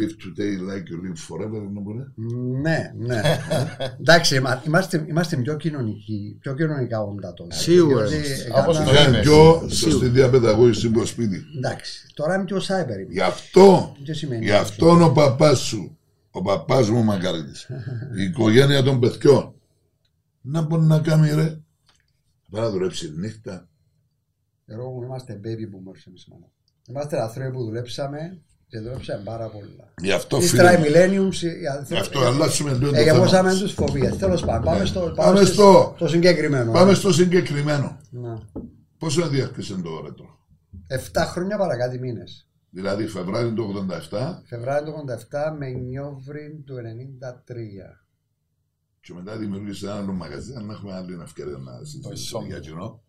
live 0.00 0.14
today 0.24 0.52
like 0.70 0.84
you 0.90 0.98
live 1.06 1.18
forever, 1.28 1.70
να 1.72 1.80
μπορεί. 1.80 2.04
Ναι, 2.62 2.92
ναι. 2.96 3.20
Εντάξει, 4.00 4.36
είμα- 4.36 4.62
είμαστε, 4.66 5.04
είμαστε 5.08 5.36
πιο 5.36 5.56
κοινωνικοί, 5.56 6.36
πιο 6.40 6.54
κοινωνικά 6.54 7.02
όντα 7.02 7.32
τώρα. 7.34 7.54
Σίγουρα 7.54 8.04
Διότι 8.06 8.26
είμαστε. 8.26 8.44
έκανα- 8.46 8.62
Όπως 8.62 8.76
το 8.76 8.82
Είχαν 8.92 9.12
είμαι. 9.12 9.20
πιο 9.22 9.68
σωστή 9.68 10.08
διαπαιδαγώγηση 10.08 10.88
στο 10.88 11.06
σπίτι. 11.06 11.42
Εντάξει, 11.56 12.06
τώρα 12.14 12.34
είμαι 12.34 12.44
πιο 12.44 12.56
cyber. 12.56 12.98
είμαι. 13.00 13.06
Γι' 13.12 13.20
αυτό, 13.20 13.96
Τι 14.04 14.12
σημαίνει 14.14 14.44
γι' 14.44 14.50
αυτό; 14.52 14.86
αυτόν 14.86 15.02
ο 15.02 15.12
παπάς 15.12 15.58
σου, 15.58 15.98
ο 16.30 16.42
παπάς 16.42 16.90
μου 16.90 17.02
μακαρίτης, 17.02 17.68
η 18.18 18.22
οικογένεια 18.22 18.82
των 18.82 19.00
παιδιών, 19.00 19.54
να 20.40 20.62
μπορεί 20.62 20.82
να 20.82 20.98
κάνει 21.00 21.30
ρε, 21.34 21.58
να 22.48 22.70
δουλέψει 22.70 23.12
νύχτα. 23.16 23.68
Εγώ 24.66 24.90
μου 24.90 25.02
είμαστε 25.02 25.40
baby 25.44 25.64
boomers 25.64 26.02
εμείς 26.08 26.26
μάνα. 26.30 26.46
Είμαστε 26.88 27.22
άνθρωποι 27.22 27.50
που 27.52 27.64
δουλέψαμε 27.64 28.40
και 28.72 28.78
δουλέψαμε 28.80 29.22
πάρα 29.24 29.48
πολλά. 29.48 29.92
Γι' 30.02 30.12
αυτό 30.12 30.36
Ύστερα 30.38 30.78
οι 30.78 30.82
φίλε, 30.82 31.04
millenniums, 31.06 31.34
οι 31.42 31.58
γι' 31.58 31.66
άνθρωποι- 31.66 31.96
αυτό 32.00 32.20
αλλάξουμε 32.20 32.70
το 32.78 32.86
Ε, 32.86 32.90
θέμα 32.90 33.00
γεμώσαμε 33.02 33.48
μας. 33.48 33.58
τους 33.58 33.72
φοβίες. 33.72 34.16
Τέλος 34.16 34.44
πάντων, 34.44 34.64
πάμε 34.64 34.84
στο, 34.84 35.06
Ναι. 35.08 35.14
Πάμε 35.14 35.40
στις- 35.40 35.52
στο- 35.52 35.92
στο 35.96 36.08
συγκεκριμένο. 36.08 36.72
Πάμε 36.72 36.94
στο 36.94 37.12
συγκεκριμένο. 37.12 38.00
Να. 38.10 38.48
Πόσο 38.98 39.28
διάρκεισε 39.28 39.74
το 39.74 40.00
ρέτρο. 40.04 40.38
7 40.86 41.24
χρόνια 41.26 41.56
παρακάτω 41.56 41.98
μήνες. 41.98 42.48
Δηλαδή 42.70 43.06
Φεβράριο 43.06 43.52
του 43.52 43.62
87 43.64 44.42
Φεβράριο 44.46 44.84
του 44.92 44.98
87 44.98 45.56
με 45.58 45.68
Νιόβριν 45.68 46.64
του 46.64 46.76
93. 46.76 48.04
και 49.00 49.12
μετά 49.14 49.36
δημιούργησε 49.36 49.86
ένα 49.86 49.94
άλλο 49.96 50.12
μαγαζί 50.12 50.52
να 50.52 50.72
έχουμε 50.72 50.92
άλλη 50.94 51.18
ευκαιρία 51.22 51.56
να 51.56 51.72
συζητήσουμε 51.84 52.14
Ισόμνιο. 52.14 52.48
για 52.50 52.58
κοινό. 52.58 53.02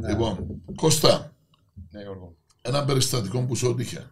Ναι. 0.00 0.08
Λοιπόν, 0.08 0.62
Κώστα, 0.74 1.32
Ναι, 1.90 2.00
Γιώργο. 2.02 2.36
ένα 2.62 2.84
περιστατικό 2.84 3.40
που 3.46 3.54
σου 3.56 3.68
ότυχε. 3.70 4.10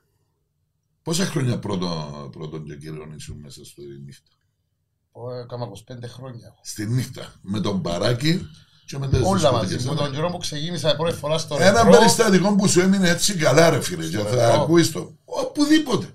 Πόσα 1.02 1.24
χρόνια 1.24 1.58
πρώτον, 1.58 2.30
πρώτον 2.30 2.64
και 2.64 2.76
κύριον 2.76 3.12
ήσουν 3.16 3.36
μέσα 3.42 3.64
στη 3.64 3.82
νύχτα; 4.06 4.30
Ω, 5.12 5.34
Έκανα 5.34 5.66
25 6.04 6.08
χρόνια. 6.08 6.54
Στη 6.62 6.86
νύχτα. 6.86 7.32
Με 7.42 7.60
τον 7.60 7.82
παράκι 7.82 8.46
και 8.86 8.98
με 8.98 9.08
τις 9.08 9.20
Όλα 9.22 9.34
δισκοτέκες, 9.38 9.72
μαζί. 9.74 9.84
Με 9.86 9.92
ένα. 9.92 10.02
τον 10.02 10.12
καιρό 10.12 10.30
που 10.30 10.38
ξεκίνησα 10.38 10.96
πρώτη 10.96 11.16
φορά 11.16 11.38
στο 11.38 11.56
Ένα 11.60 11.82
ρετρό, 11.82 11.90
περιστατικό 11.98 12.54
που 12.54 12.68
σου 12.68 12.80
έμεινε 12.80 13.08
έτσι 13.08 13.34
καλά 13.36 13.70
ρε 13.70 13.80
φίλε 13.80 14.02
και 14.06 14.16
Στο 14.18 14.24
θα 14.24 14.30
ρετρό. 14.46 14.62
ακούεις 14.62 14.90
το. 14.92 15.16
Οπουδήποτε. 15.24 16.06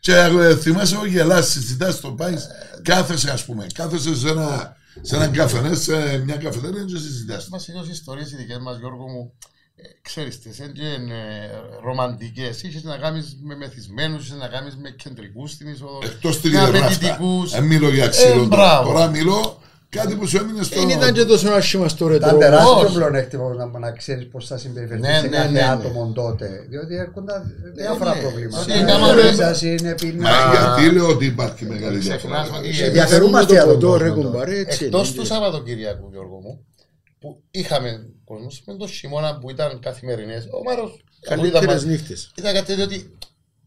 Και 0.00 0.12
ε, 0.14 0.56
θυμάσαι 0.56 0.94
εγώ 0.94 1.06
γελάς, 1.06 1.48
συζητάς 1.48 2.00
το 2.00 2.12
πάεις, 2.12 2.46
κάθεσαι 2.82 3.30
ας 3.30 3.44
πούμε, 3.44 3.66
κάθεσαι 3.74 4.16
σε 4.16 4.28
ένα, 4.28 4.76
σε 5.00 5.16
έναν 5.16 5.32
καφενέ, 5.32 5.74
σε 5.74 6.18
μια 6.18 6.36
καφετέρια 6.36 6.84
και 6.84 6.96
συζητάς. 6.98 7.48
Μας 7.48 7.68
είδες 7.68 7.88
ιστορίες 7.88 8.32
οι 8.32 8.36
δικές 8.36 8.58
μας, 8.58 8.78
Γιώργο 8.78 9.08
μου, 9.08 9.32
ε, 9.38 9.55
ξέρεις 10.02 10.40
τις, 10.40 10.56
δεν 10.56 10.68
είναι 10.68 11.14
ε, 11.14 11.84
ρομαντικές. 11.84 12.62
Είχες 12.62 12.82
να 12.82 12.96
κάνεις 12.96 13.36
με 13.42 13.56
μεθυσμένους, 13.56 14.26
είχες 14.26 14.38
να 14.38 14.48
κάνεις 14.48 14.76
με 14.76 14.90
κεντρικούς 14.90 15.50
στην 15.50 15.68
είσοδο. 15.68 15.98
Εκτός 16.04 16.40
τη 16.40 16.48
με 16.48 16.58
γερράφτα. 16.58 16.78
απαιτητικούς. 16.86 17.50
Δεν 17.50 17.64
μιλώ 17.64 17.88
για 17.88 18.08
ξύλο 18.08 18.30
Ε, 18.32 18.34
τώρα. 18.34 18.46
μπράβο. 18.46 18.92
Τώρα 18.92 19.06
μιλώ 19.08 19.58
κάτι 19.88 20.14
που 20.14 20.26
σου 20.26 20.36
έμεινε 20.36 20.62
στο... 20.62 20.80
Δεν 20.80 20.88
ήταν 20.88 21.12
και 21.12 21.24
τόσο 21.24 21.48
άσχημα 21.50 21.88
στο 21.88 22.04
Ήταν 22.12 22.18
ρετρό. 22.24 22.38
τεράστιο 22.38 22.72
όχι. 22.86 22.94
πλεονέκτημα 22.94 23.54
να, 23.54 23.78
να 23.78 23.90
ξέρεις 23.92 24.26
πώς 24.28 24.46
θα 24.46 24.56
συμπεριφερθείς 24.58 25.06
Ναι, 25.06 25.14
σε 25.14 25.26
ναι, 25.26 25.36
κάθε 25.36 25.48
ναι, 25.50 25.60
ναι. 25.60 25.66
άτομο 25.66 26.12
τότε. 26.14 26.66
Διότι 26.68 26.94
έρχονταν 26.96 27.54
διάφορα 27.74 28.14
ναι. 28.14 28.20
προβλήματα. 28.20 28.64
Ναι, 28.66 28.74
Είναι 28.74 28.90
κάμα, 28.90 29.06
ένταση, 29.30 29.68
είναι 29.80 29.88
Μα 29.88 29.94
πείνα. 29.94 30.30
γιατί 30.52 30.94
λέω 30.94 31.08
ότι 31.08 31.24
υπάρχει 31.26 31.64
μεγάλη 31.64 31.98
διαφορά. 31.98 32.40
Ξεχνάς 32.42 32.58
ότι 32.58 32.68
δηλαδή. 32.68 32.88
ε, 32.88 32.90
Διαφέρουμε 32.90 33.44
το 33.44 33.52
για 33.52 33.64
τον 33.64 33.74
ποτό, 33.74 33.96
ρε 33.96 34.08
κόσμο 34.08 34.22
τώρα. 34.22 34.30
κουμπάρε, 34.30 34.58
έτσι 34.58 34.84
Εκτός 34.84 35.08
είναι. 35.08 35.16
του 35.18 35.26
Σαββατοκυριακού, 35.26 36.08
Γιώργο 36.12 36.38
μου, 36.40 36.64
που 37.20 37.42
είχαμε 37.50 38.06
κόσμο 38.24 38.48
με 38.64 38.76
το 38.76 38.86
χειμώνα 38.86 39.38
που 39.38 39.50
ήταν 39.50 39.80
καθημερινές, 39.80 40.48
ο 40.50 40.62
Μάρος 40.62 41.04
Καλύτερες 41.20 41.84
νύχτες. 41.84 42.30
Ήταν 42.38 42.54
κάτι 42.54 42.66
τέτοιο 42.66 42.84
ότι 42.84 43.16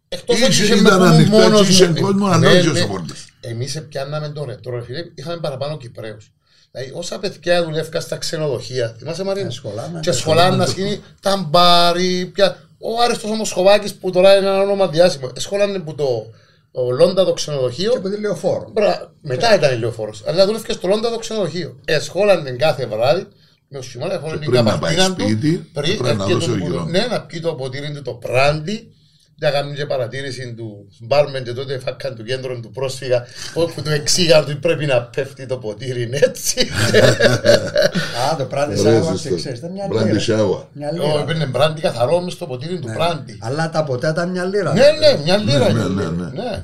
εκτός 0.10 0.36
Είχε- 0.36 0.46
ότι 0.46 0.54
είχε 0.54 0.76
ήταν 0.76 0.84
με 0.84 0.90
πούμε 0.92 1.08
ανοιχτά 1.08 1.38
μόνος 1.38 1.68
και 1.68 1.72
είχε 1.72 1.88
μου, 1.88 2.02
κόσμο, 2.02 2.28
ε, 2.30 2.34
αλλά 2.34 2.52
ναι, 2.52 2.58
όχι 2.58 2.66
ναι. 2.68 2.80
όσο 2.80 2.88
πολλής. 2.88 3.28
Εμείς 3.42 3.82
πιάνναμε 3.90 4.30
το 4.30 4.46
ρετρό, 4.46 4.76
ρε 4.76 4.84
φίλε, 4.84 5.00
είχαμε 5.16 5.38
παραπάνω 5.38 5.78
Κυπρέους. 5.78 6.32
Δηλαδή, 6.72 6.92
όσα 6.96 7.20
παιδιά 7.20 7.64
δουλεύκα 7.64 8.00
στα 8.00 8.18
ξενοδοχεία, 8.18 8.96
θυμάσαι 8.98 9.24
Μαρίνο, 9.24 9.48
Ε, 9.48 9.52
σχολάνα, 9.52 10.00
και 10.00 10.10
ναι, 10.10 10.16
σχολάνα 10.16 10.66
σκηνή, 10.66 11.02
τα 11.22 11.48
μπάρι, 11.50 12.26
πια. 12.34 12.64
Ο 12.80 13.02
Άρεστος 13.02 13.32
όμως 13.32 13.52
Χοβάκης 13.52 13.94
που 13.94 14.12
τώρα 14.12 14.38
είναι 14.38 14.48
ένα 14.48 14.62
όνομα 14.62 14.88
διάσημο, 14.88 15.32
σχολάνε 15.36 15.80
που 15.80 15.96
το, 15.96 16.32
το 16.72 16.90
Λόντα 16.90 17.26
το 17.26 17.34
ξενοδοχείο, 17.34 17.92
Και 17.92 17.98
από 17.98 18.10
τη 18.10 18.20
λεωφόρο. 18.20 18.70
Μπρα, 18.74 19.14
μετά 19.22 19.56
ήταν 19.56 19.74
ηλιοφόρο. 19.74 20.14
Αλλά 20.26 20.46
δούλευε 20.46 20.74
στο 20.74 20.88
Λόντα 20.88 21.10
το 21.10 21.18
ξενοδοχείο. 21.18 21.80
Εσχόλαν 21.86 22.58
κάθε 22.58 22.86
βράδυ 22.86 23.28
με 23.70 23.78
ο 23.78 23.82
Σιμώνα, 23.82 24.14
έχω 24.14 24.30
την 24.38 24.50
πριν 24.52 24.64
να 24.64 24.78
πάει 24.80 24.96
καπαρτίνα 24.96 25.16
του. 25.16 25.22
σπίτι, 25.22 25.70
Πριν 25.74 25.98
πρέπει 25.98 26.04
να 26.18 26.24
έρχεται 26.24 26.34
δώσει 26.34 26.50
ο 26.50 26.54
το- 26.54 26.60
γυρών. 26.66 26.90
Ναι, 26.90 27.08
να 27.12 27.22
πιει 27.22 27.40
το 27.40 27.54
ποτήρι 27.54 27.92
του 27.94 28.02
το 28.02 28.12
πράντι. 28.14 28.94
Να 29.42 29.52
κάνουν 29.52 29.76
και 29.76 29.86
παρατήρηση 29.86 30.54
του 30.58 30.88
μπάρμεν 31.00 31.44
και 31.44 31.54
τότε 31.54 31.80
φάκαν 31.80 32.16
του 32.16 32.24
κέντρο 32.24 32.60
του 32.60 32.72
πρόσφυγα 32.72 33.26
όπου 33.54 33.82
του 33.82 33.90
εξήγαν 33.90 34.44
ότι 34.44 34.56
πρέπει 34.56 34.86
να 34.86 35.02
πέφτει 35.02 35.46
το 35.46 35.58
ποτήρι 35.58 36.10
έτσι. 36.12 36.60
Α, 38.32 38.36
το 38.38 38.44
πράντι 38.46 38.80
Ωραίες 38.80 38.96
σάβα, 39.04 39.14
ιστορίες. 39.14 39.40
ξέρεις, 39.42 39.60
ήταν 39.60 39.72
μια 39.72 39.88
Brandy 39.92 40.06
λίρα. 40.06 40.20
shower. 40.20 40.64
Μια 40.74 40.92
Εγώ 40.96 41.06
λίρα. 41.08 41.20
έπαιρνε 41.22 41.46
μπράντι 41.46 41.82
καθαρό 41.82 42.22
μες 42.22 42.34
στο 42.34 42.46
ποτήρι 42.46 42.80
του 42.80 42.92
πράντι. 42.96 43.38
Αλλά 43.42 43.70
τα 43.70 43.84
ποτέ 43.84 44.10
ήταν 44.10 44.30
μια 44.30 44.44
λίρα. 44.46 44.74
Ναι, 44.74 44.82
ναι, 45.00 45.24
μια 45.24 45.38
λίρα. 45.38 45.72
ναι, 45.74 45.80
είναι. 45.82 46.04
ναι, 46.04 46.10
ναι. 46.24 46.30
Ναι. 46.44 46.64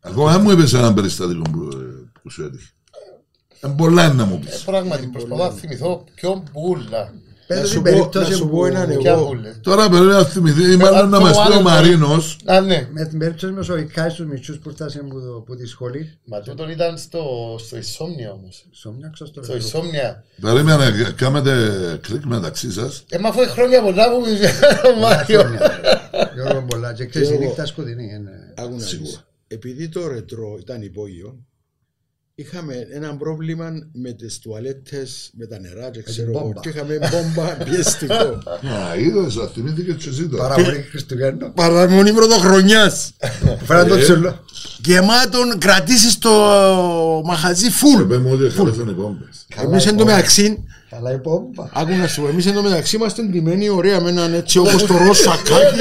Ακόμα 0.00 0.32
δεν 0.32 0.40
μου 0.40 0.50
είπες 0.50 0.72
ένα 0.72 0.94
περιστατικό 0.94 1.42
που, 1.50 1.68
ε, 1.72 2.10
που 2.22 2.30
σου 2.30 2.42
έτυχε. 2.44 2.68
Ε, 3.60 3.68
πολλά 3.76 4.04
είναι 4.04 4.14
να 4.14 4.24
μου 4.24 4.40
Ε, 4.42 4.46
πεις. 4.46 4.62
Πράγματι, 4.64 5.06
προσπαθώ 5.06 5.44
να 5.44 5.50
θυμηθώ 5.50 6.04
ποιον 6.14 6.42
πουλα. 6.52 7.12
Πες 7.46 7.58
Να 7.58 7.62
την 7.64 7.72
σου 7.72 7.82
πω- 7.82 7.90
περίπτωση 7.90 8.30
να 8.30 8.36
σου 8.36 8.48
που- 8.48 8.56
πω 8.56 8.66
έναν 8.66 8.96
Ποια 8.96 9.12
εγώ. 9.12 9.26
πουλε. 9.26 9.54
Τώρα 9.60 9.88
πρέπει 9.88 10.04
να 10.04 10.24
θυμηθεί, 10.24 10.72
ή 10.72 10.76
μάλλον 10.76 11.08
να 11.08 11.18
το 11.18 11.24
μας 11.24 11.30
πει 11.32 11.38
ο 11.38 11.42
άλλο- 11.42 11.60
Μαρίνος, 11.62 12.38
Α, 12.44 12.60
ναι. 12.60 12.88
Με 12.92 13.04
την 13.06 13.18
περίπτωση 13.18 13.52
με 13.52 13.62
σοϊκάει 13.62 14.10
στους 14.10 14.26
μητσούς 14.26 14.58
που 14.58 14.70
φτάσαν 14.70 15.08
που, 15.08 15.42
που 15.46 15.56
τη 15.56 15.66
σχολή. 15.66 16.18
Μα 16.24 16.40
τούτον 16.40 16.70
ήταν 16.70 16.98
στο, 16.98 17.22
στο 17.58 17.76
Ισόμνια 17.76 18.32
όμως. 18.32 18.66
Σόμνιαξα 18.70 19.26
στο 19.26 19.42
Στο 19.42 19.52
ρετρό. 19.52 19.66
Ισόμνια. 19.68 20.24
περίμενε, 20.40 21.12
κάνετε 21.16 21.52
κλικ 22.02 22.24
μεταξύ 22.24 22.72
σας. 22.72 23.04
Ε, 23.10 23.18
μα 23.18 23.28
αφού 23.28 23.40
έχει 23.40 23.50
χρόνια 23.50 23.82
πολλά 23.82 24.10
που 24.10 24.16
ο 24.16 24.20
Πολλά 24.82 24.98
Μάριο. 25.00 25.40
χρόνια. 25.40 25.80
Γιώργο 26.34 26.62
πολλά. 26.68 26.92
Και 26.92 27.06
ξέρεις 27.06 27.28
η 27.28 27.32
Εγώ- 27.32 27.42
νύχτα 27.44 27.66
σκοτεινή. 27.66 28.04
είναι. 28.14 28.54
Άκου 28.56 28.74
να 28.76 28.80
Σίγουρα. 28.82 29.08
δεις. 29.10 29.24
Επειδή 29.48 29.88
το 29.88 30.08
ρετρό 30.08 30.56
ήταν 30.60 30.82
υπόγειο, 30.82 31.38
είχαμε 32.40 32.74
ένα 32.92 33.16
πρόβλημα 33.16 33.70
με 33.92 34.12
τις 34.12 34.38
τουαλέτες, 34.38 35.30
με 35.38 35.46
τα 35.46 35.58
νερά 35.58 35.90
και 35.90 36.02
ξέρω 36.02 36.30
εγώ. 36.30 36.40
μπόμπα. 36.40 36.60
Και 36.60 36.68
είχαμε 36.68 36.98
μπόμπα 36.98 37.48
πιεστικό. 37.64 38.14
Α, 38.14 38.96
είδες, 38.98 39.34
θα 39.34 39.48
θυμήθηκε 39.54 39.92
και 39.92 40.08
εσύ 40.08 40.28
τώρα. 40.28 40.48
Παραμονή 40.48 40.82
Χριστουγέννων. 40.90 41.52
Παραμονή 41.54 42.12
πρωτοχρονιάς. 42.12 43.10
Φέραν 43.66 43.88
το 43.88 43.94
Ε. 43.94 44.02
τσουλό. 44.02 44.44
Γεμάτον 44.84 45.58
κρατήσεις 45.58 46.18
το 46.18 46.30
μαχαζί 47.24 47.64
Και 47.66 47.70
φουλ. 47.70 48.02
πες 48.02 48.18
μου 48.18 48.30
ότι 48.32 48.50
χαλάσανε 48.50 48.90
οι 48.90 48.94
πόμπες. 48.94 49.46
Εμείς 49.64 49.86
εν 49.86 49.96
τω 49.96 50.04
μεταξύ 50.04 50.64
Αλλά 50.98 51.12
η 51.12 51.18
πόμπα. 51.18 51.64
Άκου 51.72 51.94
να 51.96 52.06
σου 52.06 52.20
πω, 52.22 52.28
εμείς 52.28 52.46
εδώ 52.46 52.62
μεταξύ 52.62 52.96
είμαστε 52.96 53.22
ντυμένοι 53.22 53.68
ωραία 53.68 54.00
με 54.00 54.08
έναν 54.10 54.34
έτσι 54.34 54.58
όπως 54.58 54.86
το 54.86 54.96
ροζ 54.96 55.18
σακάκι. 55.18 55.76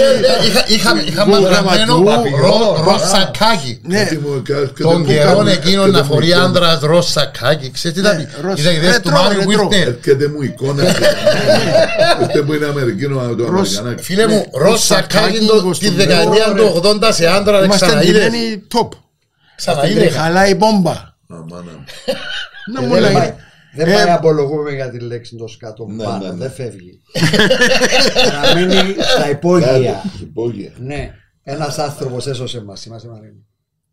Είχα- 0.48 0.66
Είχαμε 0.68 1.02
είχαμε 1.02 1.38
Γκου 1.38 1.44
γραμμένο 1.46 1.94
γραμματού, 1.96 2.36
ρο- 2.36 2.46
ρο- 2.46 2.84
ροζ 2.84 3.02
σακάκι. 3.02 3.80
Ναι, 3.84 4.04
Κάτι 4.04 4.18
μου- 4.18 4.42
κα- 4.46 4.54
κάτι 4.54 4.82
Τον 4.82 5.00
μου 5.00 5.06
καιρό 5.06 5.36
κάνει- 5.38 5.52
εκείνο 5.52 5.82
κάτι 5.82 5.92
να 5.94 6.04
μου 6.04 6.14
φορεί 6.14 6.28
εικόνα. 6.28 6.44
άντρας 6.44 6.80
ροζ 6.82 7.06
σακάκι. 7.06 7.72
Ξέρεις 7.72 7.98
τι 7.98 8.04
Ναι, 8.04 8.10
ήταν; 8.10 8.28
ροζ- 8.42 8.60
Είδα 8.60 8.72
ιδέες 8.72 8.96
του 9.00 9.10
ρετρό, 9.10 9.22
Μάριου 9.24 9.40
ρετρό. 9.50 9.68
Βίρνερ. 9.68 9.88
Έρχεται 9.88 10.28
μου 10.28 10.42
εικόνα. 10.42 10.84
Έρχεται 12.20 12.42
μου 12.42 12.54
είναι 12.54 12.66
Αμερικίνο 12.66 13.16
το 13.16 13.46
Ροζ- 13.46 13.78
Αμερικανάκι. 13.78 14.04
Φίλε 14.04 14.28
μου, 14.28 14.36
Ναι, 14.36 14.44
ροζ 14.62 14.70
ροζ 14.72 14.80
σακάκι 14.82 15.14
σακάκι, 15.14 15.46
το- 15.46 15.56
όπως 15.58 15.80
τη 15.80 15.86
το 15.90 15.96
δεκαετία 15.96 16.48
λέω, 16.48 16.56
του 16.56 16.72
80 16.76 17.12
σε 17.14 17.26
άντρα 17.28 17.64
είμαστε 17.64 17.86
ξαναείδες. 17.86 18.24
ντυμένοι 18.26 18.64
top. 18.76 18.88
Ξαναείδες. 19.56 20.16
Χαλάει 20.16 20.52
η 20.52 20.56
μπόμπα. 20.58 20.96
Αμάνα 21.30 21.72
μου. 21.78 21.84
Να 22.74 22.80
Και 22.80 22.86
μου 22.86 22.94
Δεν 22.94 23.02
λέει. 23.02 23.34
Πάει- 23.76 23.86
δεν 23.86 23.94
Ε, 23.94 24.04
πάει 24.04 24.14
απολογούμε 24.14 24.72
για 24.72 24.90
τη 24.90 25.00
λέξη 25.00 25.36
το 25.36 25.48
σκάτω 25.48 25.86
Ναι, 25.88 26.04
πάνω, 26.04 26.24
ναι, 26.26 26.30
ναι. 26.30 26.36
δεν 26.36 26.52
φεύγει. 26.52 27.02
Να 28.44 28.56
μείνει 28.60 28.96
στα 29.16 29.30
υπόγεια. 29.30 29.68
Κάτι, 29.68 30.10
υπόγεια. 30.22 30.72
Ναι, 30.80 31.12
ένας 31.44 31.78
άνθρωπος 31.78 32.28
έσωσε 32.28 32.64
μας, 32.64 32.86
είμαστε 32.86 33.08
Μαρίνο. 33.08 33.44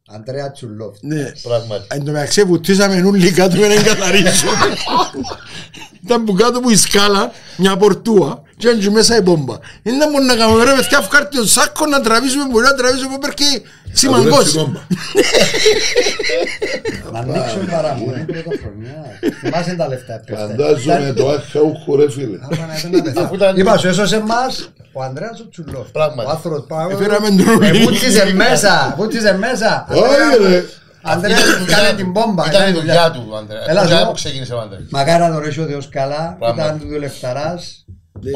Αντρέα 0.09 0.51
Τσουλόφ. 0.53 0.97
Ναι. 1.03 1.33
Πράγματι. 1.43 1.87
Εν 1.89 2.05
τω 2.05 2.11
μεταξύ 2.13 2.43
βουτήσαμε 2.43 3.03
όλοι 3.07 3.31
κάτω 3.31 3.57
για 3.57 3.69
να 3.69 3.75
εγκαθαρίσουμε. 3.75 4.53
Ήταν 6.05 6.25
που 6.25 6.33
κάτω 6.33 6.61
που 6.61 6.71
η 6.71 6.77
σκάλα, 6.77 7.31
μια 7.57 7.77
πορτούα, 7.77 8.43
και 8.59 8.69
έτσι 8.69 8.91
μέσα 8.91 9.17
η 9.17 9.21
μπόμπα. 9.21 9.57
Είναι 9.83 9.97
να 9.97 10.11
μπορούμε 10.11 10.33
να 10.33 10.39
κάνουμε 10.41 10.65
ρε 10.65 10.75
παιδιά, 10.77 10.99
αυκάρτη 10.99 11.37
τον 11.37 11.47
σάκο 11.47 11.87
να 11.87 12.01
τραβήσουμε, 12.01 12.45
μπορεί 12.51 12.65
να 12.65 12.75
τραβήσουμε 12.75 13.09
από 13.15 13.19
πέρκει 13.19 13.45
Θα 13.93 14.11
δουλέψει 14.11 14.51
σημαγκός. 14.51 14.53
κόμπα. 14.55 14.81
Να 17.13 17.19
ανοίξουμε 17.19 17.65
παραμονή 17.71 18.25
πρωτοχρονιά. 18.25 19.05
Θυμάσαι 19.41 19.75
τα 19.75 19.89
λεφτά 19.89 20.21
πέφτανε. 20.27 20.51
Φαντάζομαι 20.51 21.13
το 21.17 21.29
άχαουχο 21.29 21.97
ρε 21.97 22.11
φίλε. 22.11 22.39
Άμα 22.43 22.67
να 22.67 22.75
ήταν 22.79 23.15
τα 23.15 23.21
Αφού 23.21 23.33
λεφτά. 23.33 23.35
ήταν- 23.35 23.57
Είπα 23.57 23.77
σου 23.79 23.89
έσωσε 23.89 24.21
μας 24.21 24.71
ο 24.93 25.03
Ανδρέας 25.03 25.41
ο 25.41 25.49
Τσουλόφ. 25.49 25.89
Πράγματι. 25.91 26.29
Ο 26.29 26.31
άνθρωπος 26.33 26.65
πάνω. 26.69 26.91
Έφεραμε 26.91 27.29
τον 27.29 27.39
Ε, 27.41 27.43
Ρουλίνη. 27.53 27.79
Βούτιζε 27.79 28.33
μέσα, 28.35 28.95
βούτιζε 28.97 29.37
μέσα. 29.37 29.87
Όχι 29.91 30.49
ρε. 30.49 30.65
Ανδρέα 31.03 31.37
που 31.37 31.65
κάνει 31.67 31.97
την 31.97 32.11
μπόμπα. 32.11 32.47
Ήταν 32.47 32.61
η 32.61 32.65
έκανε 32.65 32.79
δουλειά 32.79 33.11
του, 33.11 33.27
ο 33.31 33.37
Ανδρέα. 33.37 33.61
Έλα, 33.69 33.81
Την 33.81 33.89
δουλειά 33.89 33.97
εδώ. 34.01 34.07
που 34.09 34.15
ξεκίνησε 34.15 34.55
ο 34.55 34.61
Ανδρέας. 34.61 34.83
Μακάρι 34.91 35.23
να 35.23 35.31
τον 35.33 35.39
ρίξει 35.43 35.61
ο 35.61 35.65
Θεός 35.67 35.89
καλά. 35.89 36.37
Πράγματι. 36.39 36.69
Ήταν 36.69 36.81
του 36.81 36.87
δουλευταράς. 36.93 37.85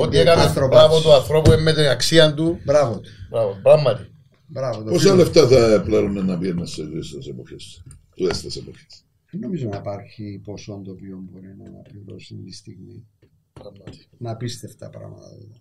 Ό,τι 0.00 0.18
έκανες 0.18 0.44
άνθρωπος. 0.44 0.76
μπράβο 0.78 1.00
του 1.00 1.12
ανθρώπου 1.12 1.50
με 1.62 1.72
την 1.72 1.86
αξία 1.86 2.34
του. 2.34 2.60
Μπράβο 2.64 3.00
του. 3.00 3.08
Μπράβο, 3.30 3.58
πράγματι. 3.62 4.12
Μπράβο 4.46 4.82
το 4.82 4.90
Πόσα 4.90 5.00
φίλο. 5.00 5.14
λεφτά 5.14 5.46
θα 5.48 5.82
πλέον 5.84 6.24
να 6.26 6.38
πιένουν 6.38 6.66
σε 6.66 6.82
αυτές 6.82 7.26
εποχές. 7.28 7.82
Τούτες 8.16 8.56
εποχές; 8.56 9.04
Δεν 9.30 9.40
νομίζω 9.40 9.68
να 9.68 9.76
υπάρχει 9.76 10.40
ποσό 10.44 10.82
το 10.84 10.90
οποίο 10.90 11.18
μπορεί 11.30 11.54
να 11.58 11.64
αναπληρώσει 11.64 12.34
τη 12.34 12.52
στιγμή. 12.52 13.06
πράγματι. 13.52 14.06
Να 14.18 14.30
απίστευτα 14.30 14.88
πράγματα. 14.90 15.28
δηλαδή. 15.28 15.60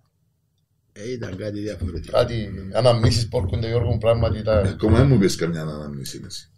Ε, 0.91 1.12
Ήταν 1.12 1.36
κάτι 1.38 1.60
διαφορετικό. 1.60 2.17
Κάτι 2.17 2.49
αναμνήσεις 2.73 3.27
που 3.27 3.38
έρχονται 3.38 3.67
Γιώργο 3.67 3.91
μου 3.91 3.97
πράγματι 3.97 4.38
ήταν. 4.38 4.65
Ακόμα 4.67 4.97
δεν 4.97 5.08
μου 5.08 5.17
πεις 5.17 5.36
καμιά 5.36 5.62
αναμνήση 5.62 6.21
εσύ. 6.25 6.51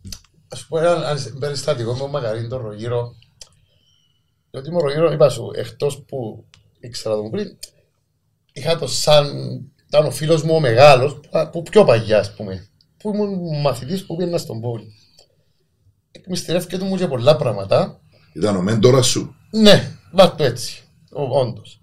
Ας 0.48 0.66
πω 0.68 0.78
ένα 0.80 0.92
αν- 1.08 1.38
περιστατικό 1.40 1.94
με 1.94 2.02
ο 2.04 2.08
Μακαρίν 2.08 2.50
τον 2.50 2.62
Ρογύρο. 2.62 3.16
Διότι 4.52 4.70
με 4.72 4.76
ο 4.76 4.80
Ρογύρο 4.80 5.12
είπα 5.12 5.30
σου, 5.30 5.52
εκτός 5.56 6.04
που 6.08 6.46
ήξερα 6.82 7.16
τον 7.16 7.30
πριν, 7.32 7.58
είχα 8.54 8.78
το 8.78 8.88
σαν, 8.88 9.28
ήταν 9.88 10.06
ο 10.06 10.12
φίλος 10.12 10.44
μου 10.44 10.56
ο 10.56 10.60
μεγάλος, 10.60 11.14
που- 11.20 11.50
που 11.52 11.64
πιο 11.64 11.86
παγιά 11.86 12.20
ας 12.20 12.34
πούμε, 12.36 12.68
που 12.98 13.14
ήμουν 13.14 13.62
μαθητής 13.62 14.06
που 14.06 14.16
πήγαινα 14.16 14.38
στον 14.38 14.62
πόλη. 14.62 14.94
Εκμυστηρεύκεται 16.12 16.84
μου 16.86 16.98
και 16.98 17.08
πολλά 17.08 17.36
πράγματα. 17.36 18.00
Ήταν 18.34 18.56
ο 18.56 18.62
μέντορας 18.62 19.08
σου. 19.08 19.36
Ναι, 19.52 19.98
βάρ' 20.12 20.36
το 20.36 20.44
έτσι, 20.44 20.84
ο- 21.12 21.40
όντως. 21.40 21.82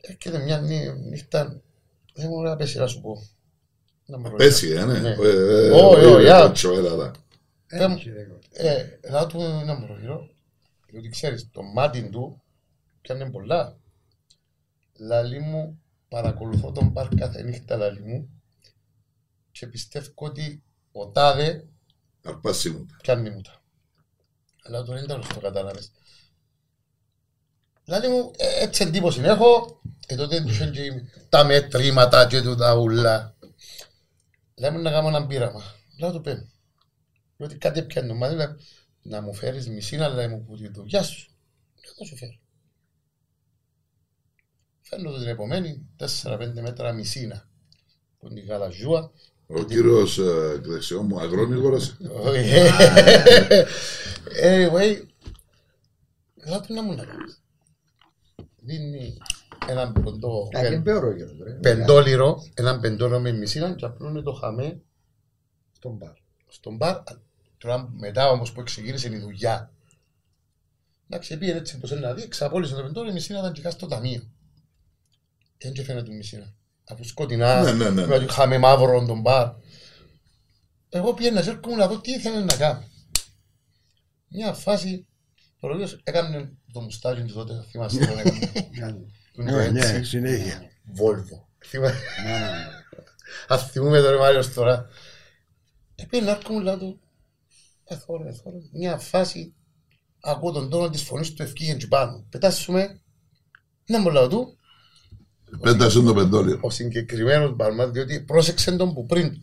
Έρχεται 0.00 0.38
μια 0.38 0.58
νύ- 0.60 0.96
νύχτα, 1.10 1.60
δεν 2.14 2.28
μου 2.28 2.42
να 2.42 2.56
πέσει 2.56 2.78
να 2.78 2.86
σου 2.86 3.00
πω. 3.00 3.16
Να 4.06 4.18
με 4.18 4.28
ρωτήσει. 4.28 4.48
Πέσει, 4.48 4.70
ε, 4.70 4.84
ναι. 4.84 4.98
Ναι. 4.98 5.08
Ε, 5.08 5.66
ε, 5.66 5.70
Όχι, 5.70 6.04
ε, 6.04 6.06
όχι, 6.06 6.26
ε, 6.26 6.32
α. 6.32 6.40
κότσο, 6.46 6.72
έλα, 6.72 6.92
έλα. 6.92 7.10
Πέμ- 7.66 7.92
Έτσι, 7.92 8.10
ρε, 8.10 8.70
Ε, 8.70 8.84
θα 9.10 9.26
του 9.26 9.40
ένα 9.40 9.84
προχειρό, 9.86 10.28
διότι 10.90 11.08
ξέρεις, 11.08 11.48
το 11.52 11.62
μάτι 11.62 12.08
του 12.08 12.42
πιάνε 13.00 13.30
πολλά. 13.30 13.76
Λαλή 15.02 15.40
μου, 15.40 15.82
παρακολουθώ 16.08 16.72
τον 16.72 16.88
μπαρ 16.88 17.08
κάθε 17.08 17.42
νύχτα 17.42 17.76
λαλή 17.76 18.02
μου 18.02 18.42
και 19.50 19.66
πιστεύω 19.66 20.10
ότι 20.14 20.62
ο 20.92 21.08
τάδε 21.08 21.66
Αρπάσει 22.24 22.70
μου. 22.70 22.86
πιάνει 23.02 23.30
μου 23.30 23.40
τα. 23.40 23.62
Αλλά 24.62 24.82
τώρα 24.82 24.94
δεν 24.94 25.04
ήταν 25.04 25.28
το 25.34 25.40
κατάλαβες. 25.40 25.92
Λαλή 27.84 28.08
μου, 28.08 28.30
ε, 28.36 28.62
έτσι 28.62 28.82
εντύπωση 28.82 29.20
έχω, 29.20 29.80
και 30.06 30.16
τότε 30.16 30.36
είχε 30.46 30.70
και 30.70 31.04
τα 31.28 31.44
μετρήματα 31.44 32.26
και 32.26 32.42
του 32.42 32.54
τα 32.56 32.74
ούλα. 32.74 33.36
Λέμε 34.54 34.78
να 34.78 34.90
κάνω 34.90 35.08
ένα 35.08 35.26
πείραμα. 35.26 35.62
Λέω 35.98 36.12
του 36.12 36.20
πέμ. 36.20 36.38
Διότι 37.36 37.56
κάτι 37.56 37.82
πιάνει 37.82 38.12
μαζί, 38.12 38.34
λέει, 38.34 38.46
να 39.02 39.20
μου 39.20 39.34
φέρεις 39.34 39.68
μισή 39.68 39.96
να 39.96 40.08
λέει 40.08 40.28
μου 40.28 40.44
που 40.44 40.56
τη 40.56 40.68
δουλειά 40.68 41.02
σου. 41.02 41.30
Λέω, 41.84 41.94
θα 41.94 42.04
σου 42.04 42.16
φέρω. 42.16 42.41
Φέρνω 44.94 45.10
το 45.10 45.18
την 45.18 45.28
επομένη, 45.28 45.86
4-5 46.22 46.60
μέτρα 46.62 46.92
μισήνα. 46.92 47.48
Που 48.18 48.28
είναι 48.30 48.40
η 48.40 48.44
γαλαζούα. 48.44 49.10
Ο 49.46 49.62
κύριος 49.62 50.18
ε, 50.18 50.52
εκ 50.56 50.66
δεξιό 50.66 51.02
μου 51.02 51.20
αγρόνι 51.20 51.54
αγόρασε. 51.54 51.96
Anyway, 54.42 55.02
λέω 56.46 56.60
του 56.60 56.74
να 56.74 56.82
μου 56.82 56.94
να 56.94 57.04
κάνεις. 57.04 57.42
Δίνει 58.60 59.18
έναν 59.68 59.92
ποντό, 59.92 60.48
Α, 60.56 60.68
και 60.68 60.76
μπέωρο 60.76 61.10
γύρω 61.12 61.30
του, 61.32 61.44
ρε. 61.44 61.52
πεντόλιρο, 61.52 62.42
έναν 62.54 62.80
πεντόλιρο 62.80 63.20
με 63.20 63.32
μισήνα 63.32 63.74
και 63.74 63.84
απλώνει 63.84 64.22
το 64.22 64.32
χαμέ 64.32 64.80
Στον 65.72 65.92
μπαρ. 65.92 66.12
στον 66.48 66.76
μπαρ. 66.76 66.96
Τώρα 67.58 67.88
μετά 67.92 68.30
όμως 68.30 68.52
που 68.52 68.60
εξηγήρισε 68.60 69.08
η 69.08 69.18
δουλειά. 69.18 69.72
Εντάξει, 71.08 71.38
πήγαινε 71.38 71.58
έτσι 71.58 71.78
πως 71.78 71.90
να 71.90 72.14
δει, 72.14 72.22
εξαπόλυσε 72.22 72.74
το 72.74 72.82
πεντόλιρο, 72.82 73.10
η 73.10 73.14
μισήνα 73.14 73.38
ήταν 73.38 73.52
και 73.52 73.60
κάτω 73.60 73.74
στο 73.74 73.86
ταμείο. 73.86 74.22
Δεν 75.62 75.72
και 75.72 75.82
φαίνεται 75.82 76.12
η 76.12 76.16
μισήνα. 76.16 76.54
Αφού 76.84 77.04
σκοτεινά, 77.04 77.62
Ναι, 77.62 77.72
ναι, 77.72 77.90
ναι. 77.90 78.02
δηλαδή 78.02 78.28
χαμέ 78.28 78.58
μαύρο 78.58 79.06
τον 79.06 79.20
μπαρ. 79.20 79.48
Εγώ 80.88 81.14
πήγαινα 81.14 81.42
και 81.42 81.50
έρχομαι 81.50 81.76
να 81.76 81.86
δω 81.88 82.00
τι 82.00 82.12
ήθελε 82.12 82.40
να 82.44 82.56
κάνει. 82.56 82.84
Μια 84.28 84.52
φάση, 84.52 85.06
ο 85.60 85.68
Ρογιός 85.68 86.00
έκανε 86.04 86.52
το 86.72 86.80
μουστάκι 86.80 87.22
του 87.22 87.32
τότε, 87.34 87.64
θυμάστε 87.70 88.06
τον 88.06 88.18
έκανε. 88.18 89.06
Που 89.34 89.40
είναι 89.40 89.50
το 89.50 89.56
Ναι, 89.56 89.68
ναι, 89.68 89.80
έτσι. 89.80 90.04
συνέχεια. 90.04 90.70
Βόλβο. 90.84 91.48
Θυμά- 91.64 91.94
Ναι, 92.24 92.30
ναι, 92.32 92.38
ναι. 92.38 92.66
Ας 93.48 93.70
θυμούμε 93.70 94.00
τον 94.00 94.16
Μάριος 94.18 94.52
τώρα. 94.54 94.86
Επί 95.94 96.20
να 96.20 96.30
έρχομαι 96.30 96.62
λέω 96.62 96.78
του, 96.78 97.00
εθώρε, 97.84 98.28
εθώρε, 98.28 98.56
μια 98.72 98.98
φάση, 98.98 99.54
ακούω 100.20 100.52
τον 100.52 100.70
τόνο 100.70 100.90
της 100.90 101.02
φωνής 101.02 101.32
του 101.32 101.42
ευκήγεν 101.42 101.78
και 101.78 101.86
πάνω. 101.86 102.26
Πετάσουμε, 102.30 103.00
να 103.86 103.98
μου 104.00 104.10
λέω 104.10 104.28
του, 104.28 104.58
Πέτασε 105.60 106.02
το 106.02 106.14
πεντόλιο. 106.14 106.58
ο 106.60 106.70
συγκεκριμένος 106.70 107.54
μπαρμάς, 107.54 107.90
διότι 107.90 108.20
πρόσεξε 108.20 108.72
τον 108.72 108.94
που 108.94 109.06
πριν. 109.06 109.36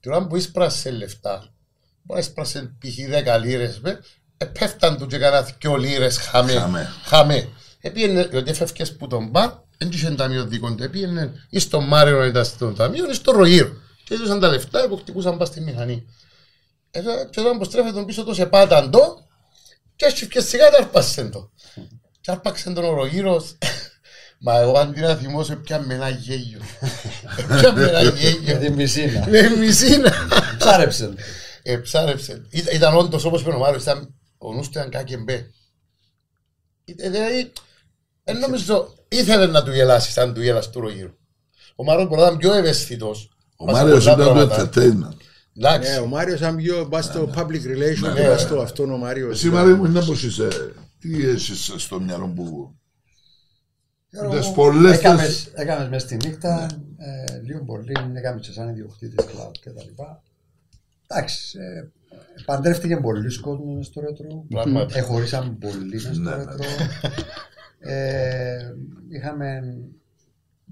Την 0.00 0.12
ώρα 0.12 0.26
που 0.26 0.36
έσπρασε 0.36 0.90
λεφτά, 0.90 1.54
μπορεί 2.02 2.20
να 2.20 2.26
έσπρασε 2.26 2.76
π.χ. 2.78 2.94
10 3.36 3.40
λίρες, 3.42 3.80
με, 3.80 4.00
επέφταν 4.36 4.98
του 4.98 5.06
και 5.06 5.18
κανένα 5.18 5.42
δυο 5.42 5.76
λίρες 5.76 6.18
χαμέ. 6.18 6.52
Χαμέ. 6.52 6.92
Χαμέ. 7.04 7.48
Επίενε, 7.80 8.24
διότι 8.24 8.50
έφευκες 8.50 8.96
που 8.96 9.06
τον 9.06 9.28
μπαρ, 9.28 9.50
δεν 9.78 9.88
είχε 9.92 10.10
ταμείο 10.10 10.44
δικό 10.44 10.74
του, 10.74 10.82
επίενε 10.82 11.46
ή 11.50 11.58
στο 11.58 11.80
Μάριο 11.80 12.24
ήταν 12.24 12.44
στο 12.44 12.72
ταμείο 12.72 13.10
ή 13.10 13.14
στο 13.14 13.32
Ρογύρο. 13.32 13.72
Και 14.04 14.14
έδωσαν 14.14 14.40
τα 14.40 14.48
λεφτά 14.48 14.88
που 14.88 14.96
χτυπούσαν 14.96 15.36
πας 15.36 15.48
στη 15.48 15.60
μηχανή. 15.60 16.06
Εδώ, 16.90 17.28
και 17.30 17.40
όταν 17.40 17.58
που 17.58 17.64
στρέφεται 17.64 17.94
τον 17.94 18.04
πίσω 18.04 18.24
το 18.24 18.34
σε 18.34 18.46
πάταν 18.46 18.90
το, 18.90 19.26
και 19.96 20.04
έτσι 20.04 20.28
και 20.28 20.40
σιγά 20.40 20.70
τα 20.70 20.76
άρπασε 20.76 21.24
το. 21.24 21.50
Και 22.20 22.30
άρπαξε 22.30 22.70
τον 22.70 22.84
ο 22.84 22.94
Ρογύρος, 22.94 23.56
Μα 24.46 24.58
εγώ 24.58 24.78
αντί 24.78 25.00
να 25.00 25.14
θυμώσω 25.14 25.56
πια 25.56 25.80
με 25.80 25.94
ένα 25.94 26.08
γέλιο. 26.08 26.60
Πια 27.56 27.72
με 27.72 27.82
ένα 27.88 28.02
Για 28.02 28.10
γέλιο. 28.10 28.58
την 28.58 28.76
πισίνα. 28.76 29.26
Με 29.28 29.48
μισήνα. 29.58 30.12
Ψάρεψε. 30.58 31.14
Ε, 31.62 31.76
ψάρεψε. 31.76 32.46
Ήταν, 32.50 32.74
ήταν 32.74 32.96
όντως 32.96 33.24
όπως 33.24 33.40
είπε 33.40 33.50
ο 33.50 33.58
Μάριος, 33.58 33.82
ήταν, 33.82 34.14
ο 34.38 34.52
νους 34.52 34.68
του 34.68 34.78
ήταν 34.78 34.90
κάκι 34.90 35.16
μπέ. 35.16 35.46
Ήταν, 36.84 37.10
Δηλαδή, 37.12 37.52
δεν 38.24 38.38
νομίζω, 38.38 38.94
ήθελε 39.08 39.46
να 39.46 39.62
του 39.62 39.72
γελάσει 39.72 40.12
σαν 40.12 40.34
του 40.34 40.42
γέλασε 40.42 40.70
του 40.70 40.80
Ρογύρου. 40.80 41.14
Ο 41.76 41.84
Μάριος 41.84 42.08
μπορεί 42.08 42.20
να 42.20 42.26
ήταν 42.26 42.38
πιο 42.38 42.52
ευαίσθητος. 42.52 43.30
Ο 43.56 43.64
Μας 43.64 43.76
σε 43.76 43.82
Μάριος 43.82 44.04
πολλά 44.04 44.14
ήταν 44.14 44.26
το 44.26 44.32
πράγματα. 44.46 44.68
entertainment. 44.68 45.16
Εντάξει. 45.56 45.90
Ναι, 45.90 45.98
ο 45.98 46.06
Μάριος 46.06 46.42
αν 46.42 46.56
πιο 46.56 46.86
πας 46.90 47.04
στο 47.04 47.30
public 47.34 47.64
relation 47.66 48.00
Ναι, 48.00 48.12
και 48.14 48.20
ναι. 48.22 48.28
πας 48.28 48.40
στο 48.40 48.60
αυτόν 48.60 48.92
ο 48.92 48.96
Μάριος. 48.96 49.32
Εσύ 49.32 49.48
Μάρια 49.48 49.76
μου, 49.76 49.84
είναι 49.84 50.04
πως 50.04 50.22
είσαι. 50.22 50.48
Τι 51.00 51.28
έχεις 51.28 51.72
στο 51.76 52.00
μυαλό 52.00 52.26
που... 52.26 52.74
Τις 54.30 54.50
πολλές 54.52 54.98
Έκαμες, 54.98 55.26
τις- 55.26 55.52
έκαμες 55.54 55.88
μες 55.88 56.04
τη 56.04 56.16
νύχτα, 56.16 56.66
ε, 56.96 57.40
λίγο 57.42 57.64
πολύ, 57.64 57.92
έκαμες 58.14 58.46
και 58.46 58.52
σαν 58.52 58.68
ιδιοκτήτης 58.68 59.24
κλαμπ 59.24 59.50
και 59.60 59.70
τα 59.70 59.82
λοιπά. 59.84 60.22
Εντάξει, 61.06 61.58
ε, 61.58 61.88
παντρεύτηκε 62.44 62.96
πολλοί 62.96 63.40
κόσμος 63.40 63.76
μες 63.76 63.86
στο 63.86 64.00
ρέτρο. 64.00 64.44
Πράγματι. 64.48 64.98
Εχωρίσαν 64.98 65.58
πολλοί 65.58 65.92
μες 65.92 66.02
στο 66.02 66.12
Ναι, 66.20 66.30
ναι. 66.30 66.36
ρέτρο. 66.36 66.64
Ε, 67.78 68.74
είχαμε. 69.08 69.76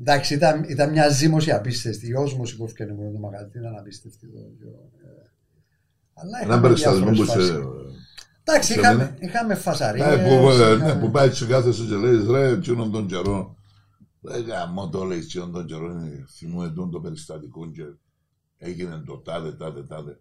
Εντάξει, 0.01 0.34
ήταν, 0.34 0.64
ήταν 0.68 0.90
μια 0.90 1.09
ζήμωση 1.09 1.51
απίστευτη. 1.51 2.07
Η 2.09 2.14
όσμωση 2.14 2.57
που 2.57 2.64
έφυγε 2.64 2.93
μόνο 2.93 3.11
το 3.11 3.18
μαγαζί 3.18 3.59
ήταν 3.59 3.76
απίστευτη. 3.78 4.26
Το, 4.26 4.38
ε, 4.38 5.28
αλλά 6.14 6.30
Να 6.30 6.40
είχαμε 6.40 6.61
περιστατικό 6.68 7.11
διάφορες 8.53 8.66
που 8.66 8.72
σε... 8.72 8.72
φάσεις. 8.72 8.72
Εντάξει, 8.72 8.72
σε 8.72 8.80
είχαμε, 8.80 8.96
μένα. 8.96 9.16
είχαμε 9.20 9.55
φασαρίες. 9.55 10.07
Ναι, 10.07 10.16
που, 10.16 10.50
ε, 10.50 10.57
ναι, 10.57 10.74
είχαμε- 10.74 11.00
που 11.00 11.11
πάει 11.11 11.30
και 11.30 11.44
κάθεσαι 11.44 11.82
και 11.82 11.94
λέει 11.94 12.26
ρε 12.30 12.48
εκείνον 12.48 12.92
τον 12.92 13.07
καιρό; 13.07 13.57
Ρε 14.30 14.38
γαμώ 14.40 14.88
το 14.88 15.05
λέει 15.05 15.18
εκείνον 15.18 15.53
τον 15.53 15.66
καιρό 15.66 15.90
είναι- 15.90 16.24
θυμούμε 16.36 16.68
τον 16.76 16.90
το 16.90 17.00
περιστατικό 17.00 17.70
και 17.70 17.82
έγινε 18.59 19.03
το 19.07 19.16
τάδε 19.18 19.53
τάδε 19.53 19.82
τάδε 19.82 20.16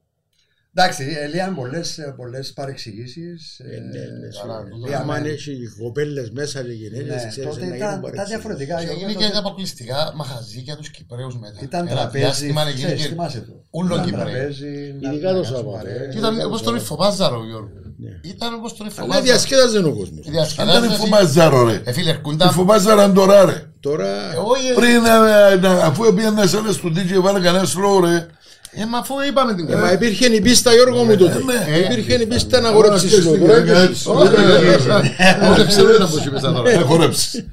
Εντάξει, 0.74 1.04
Ελία, 1.22 1.54
πολλές, 1.56 2.00
πολλές 2.18 2.54
παρεξηγήσεις. 2.54 3.60
ε, 3.60 3.76
Ε, 3.76 3.80
ναι, 3.80 3.88
ναι, 3.88 4.28
καλά, 4.42 4.64
σίγουρα. 4.66 4.86
Ελία, 4.86 5.00
Άμα 5.00 5.20
ναι. 5.20 5.28
έχει 5.30 5.68
κοπέλες 5.80 6.30
μέσα 6.32 6.62
και 6.64 6.72
γυναίκες, 6.72 7.08
Ναι, 7.24 7.28
ξέρεις, 7.30 7.36
τότε 7.50 7.60
να 7.60 7.64
γίνουν 7.66 7.76
ήταν, 7.78 7.90
ήταν 7.90 8.02
παρεξηγήσεις. 8.02 8.30
διαφορετικά. 8.36 8.76
Και 8.78 8.84
Γιώργο, 8.86 9.02
έγινε 9.06 9.20
τότε 9.22 9.32
και 9.32 9.38
αποκλειστικά 9.38 10.12
μαχαζίκια 10.16 10.76
τους 10.76 10.90
Κυπρέους 10.92 11.40
μετά. 11.40 11.60
Ήταν 11.62 11.88
Ένα 11.88 11.96
τραπέζι, 11.96 12.24
διάστημα 12.24 12.62
έγινε 12.62 12.76
ξέρεις, 12.86 13.02
και- 13.02 13.08
θυμάσαι 13.10 13.42
το. 13.42 13.54
Ούλο 13.70 13.94
Ήταν 13.94 14.06
Κυπρέο. 14.06 14.24
τραπέζι, 14.26 14.68
Ειδικά 14.68 15.08
να 15.12 15.14
το 15.18 15.22
κάτσουμε 15.22 15.46
Σάββατο, 15.46 15.70
παρέα. 15.78 16.04
ε. 16.04 16.08
Και 16.12 16.18
Ήταν 16.18 16.46
όπως 16.46 16.62
τον 16.62 16.76
Ιφοπάζαρο, 16.76 17.46
Γιώργο. 17.46 17.70
Ναι. 18.04 18.30
Ήταν 18.32 18.54
όπως 18.54 18.72
τον 18.78 18.86
Αλλά 18.86 18.96
Ιφοπάζαρο. 18.96 19.24
διασκέδαζε 19.26 19.78
ο 19.78 19.82
κόσμος. 19.82 20.08
δεν 20.10 20.18
είναι 20.26 20.32
Διασκεδάζεσαι. 20.32 20.96
φουμαζάρο 20.96 21.64
ρε 21.64 21.82
Ε, 21.86 21.92
φίλε, 21.94 22.10
η 22.10 22.10
ερκούνταν. 22.14 22.52
φουμαζάρα 22.52 23.12
τώρα 23.12 23.46
ρε 23.46 23.66
Τώρα 23.80 24.06
Ε, 24.08 24.38
Όχι, 24.54 24.68
ε, 24.68 24.74
πριν 24.74 25.06
ε, 25.06 25.56
να- 25.56 25.84
αφού 25.86 26.14
πήγαινε 26.14 26.46
σε 26.48 26.58
ένα 26.58 26.72
στούντι 26.72 27.02
και 27.04 27.20
βάλε 27.20 27.40
κανένα 27.40 27.66
slow 27.66 28.04
ρε 28.04 28.28
ε, 28.72 28.86
μα 28.86 28.98
αφού 28.98 29.14
είπαμε 29.30 29.54
την 29.56 29.66
Ε, 29.66 29.68
Μα 29.70 29.76
κουβέντα. 29.76 29.94
υπήρχε 29.94 30.26
η 30.26 30.42
πίστα 30.42 30.74
Γιώργο 30.74 31.04
μου 31.04 31.18
τότε. 31.18 31.40
ναι. 31.46 31.78
Υπήρχε 31.78 32.14
η 32.22 32.26
πίστα 32.26 32.60
να 32.62 32.68
αγορέψεις 32.70 33.26
Ωραία, 33.28 33.38
λόγο. 33.58 33.64
και 33.64 33.72
έτσι. 33.72 34.10
Όχι, 35.52 35.66
ξέρω 35.68 35.98
να 36.00 36.06
πω 36.08 36.18
σήμερα 36.20 36.52
τώρα. 36.54 36.70
Ε, 36.72 36.78
χορέψει 36.78 37.46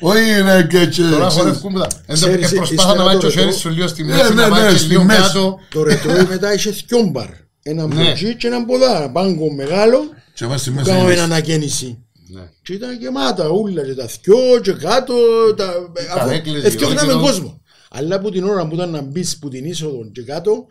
όχι 0.00 0.38
είναι 0.40 0.66
και 0.70 0.78
έτσι 0.78 1.00
Τώρα 1.02 1.12
ξέρεις. 1.26 1.34
χορεύκουν 1.34 1.72
που 1.72 1.78
τα... 1.78 1.86
Εν 2.06 2.06
τω- 2.06 2.12
Ξέρεις, 2.26 2.48
και 2.50 2.56
προσπάθα 2.56 2.74
ύστερα 2.82 2.98
να 2.98 3.04
βάλει 3.04 3.18
το 3.18 3.26
το 3.26 3.30
χέρι 3.32 3.44
ρετό. 3.44 3.58
σου 3.58 3.70
λίγο 3.70 3.88
στη 3.88 4.02
Ε, 4.02 4.04
μέση, 4.04 4.22
ναι, 4.22 4.28
να 4.28 4.48
ναι, 4.48 4.48
βάλει 4.48 4.72
και 4.72 4.78
στη 4.78 4.88
λίγο 4.88 5.02
μέση. 5.04 5.20
κάτω. 5.20 5.58
Το 5.70 5.82
ρετρόι 5.82 6.26
μετά 6.28 6.52
είχε 6.54 6.70
δυο 6.70 7.02
μπαρ. 7.12 7.26
Ένα 7.66 7.86
Ναι. 7.86 7.94
μπλουτζί 7.94 8.36
και 8.36 8.46
ένα 8.46 8.64
ποδά. 8.64 9.10
Πάγκο 9.10 9.52
μεγάλο. 9.52 9.98
και 10.34 10.46
μέσα 10.46 10.58
στη 10.58 10.70
που 10.70 10.76
μέση 10.76 10.90
Κάναμε 10.90 11.12
είναι- 11.12 11.20
ανακαίνιση. 11.20 11.98
Ναι. 12.28 12.50
Και 12.62 12.72
ήταν 12.72 12.98
γεμάτα 12.98 13.48
ούλα 13.48 13.84
και 13.86 13.94
τα 13.94 14.06
θκιό 14.08 14.60
και 14.62 14.72
κάτω. 14.72 15.14
Τα... 15.56 15.68
αφού- 15.68 16.14
καρέκλες, 16.14 16.64
Εθιώχναμε 16.64 17.00
γύρω-γύρω. 17.00 17.20
κόσμο. 17.26 17.60
Αλλά 17.90 18.16
από 18.16 18.30
την 18.30 18.44
ώρα 18.44 18.66
που 18.68 18.74
ήταν 18.74 18.90
να 18.90 19.00
μπεις 19.02 19.38
που 19.38 19.48
την 19.48 19.64
είσοδο 19.64 20.10
και 20.12 20.22
κάτω 20.22 20.66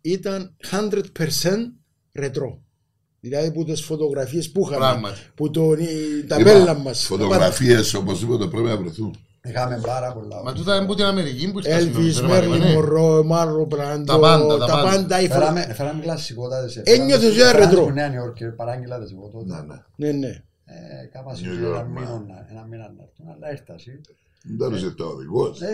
ήταν 0.00 0.56
100% 0.70 1.72
ρετρό. 2.12 2.62
Δηλαδή 3.20 3.52
που 3.52 3.64
τις 3.64 3.80
φωτογραφίες 3.82 4.50
που 4.50 4.60
είχαμε, 4.64 4.76
Πράγματι. 4.78 5.18
που 5.34 5.50
το, 5.50 5.72
η 5.72 5.84
Είπα, 6.18 6.36
ταμπέλα 6.36 6.74
μας. 6.74 7.04
φωτογραφίες 7.04 7.94
οπωσδήποτε 7.94 8.46
πρέπει 8.46 8.66
να 8.68 8.76
βρεθούν 8.76 9.14
Είχαμε 9.44 9.80
πάρα 9.86 10.12
πολλά. 10.12 10.42
Μα 10.42 10.52
τούτα 10.52 10.74
είναι 10.74 10.84
από 10.84 10.94
την 10.94 11.04
Αμερική 11.04 11.50
που 11.52 11.58
ήρθαν 11.58 11.80
στην 11.80 11.94
Έλβις, 11.96 12.20
Ορμανία, 12.20 12.48
Μέρλιν 12.48 12.66
ναι. 12.68 12.72
Μωρό, 12.74 13.22
Μάρο 13.24 13.64
Μπράντο, 13.64 14.04
Τα 14.04 14.18
πάντα, 14.18 14.46
τα 14.46 14.66
τα 14.66 14.72
πάντα. 14.72 14.90
πάντα. 14.90 15.20
οι 15.20 15.26
φω- 15.28 15.36
Φέραμε, 15.38 15.74
φέραμε 15.74 16.02
κλασικότατες. 16.02 16.76
Ένιωθες 16.76 17.34
για 17.34 17.52
ρετρό. 17.52 17.82
Στη 17.82 17.92
Νέα 17.92 18.12
Υόρκη, 18.14 18.44
παράγγειλατες 18.46 19.12
εγώ 19.12 19.28
τότε. 19.28 19.44
ναι 19.54 19.60
ναι 19.60 20.10
Ναι, 20.12 20.18
ναι. 20.18 20.42
Ε, 20.64 21.06
Κάμα 21.12 21.32
New 21.32 21.36
σε 21.36 21.44
York, 21.44 21.64
ένα 21.64 21.82
ναι. 21.82 21.88
μήνα 21.88 22.24
να- 22.28 22.46
ένα 22.50 22.64
μήνα 22.70 22.92
να 22.96 23.02
έρθουν, 23.02 23.26
αλλά 23.36 23.50
έφτασε. 23.50 24.00
δεν 24.58 24.72
είσαι 24.72 24.90
το 24.90 25.04
οδηγός 25.04 25.60
Ε, 25.60 25.72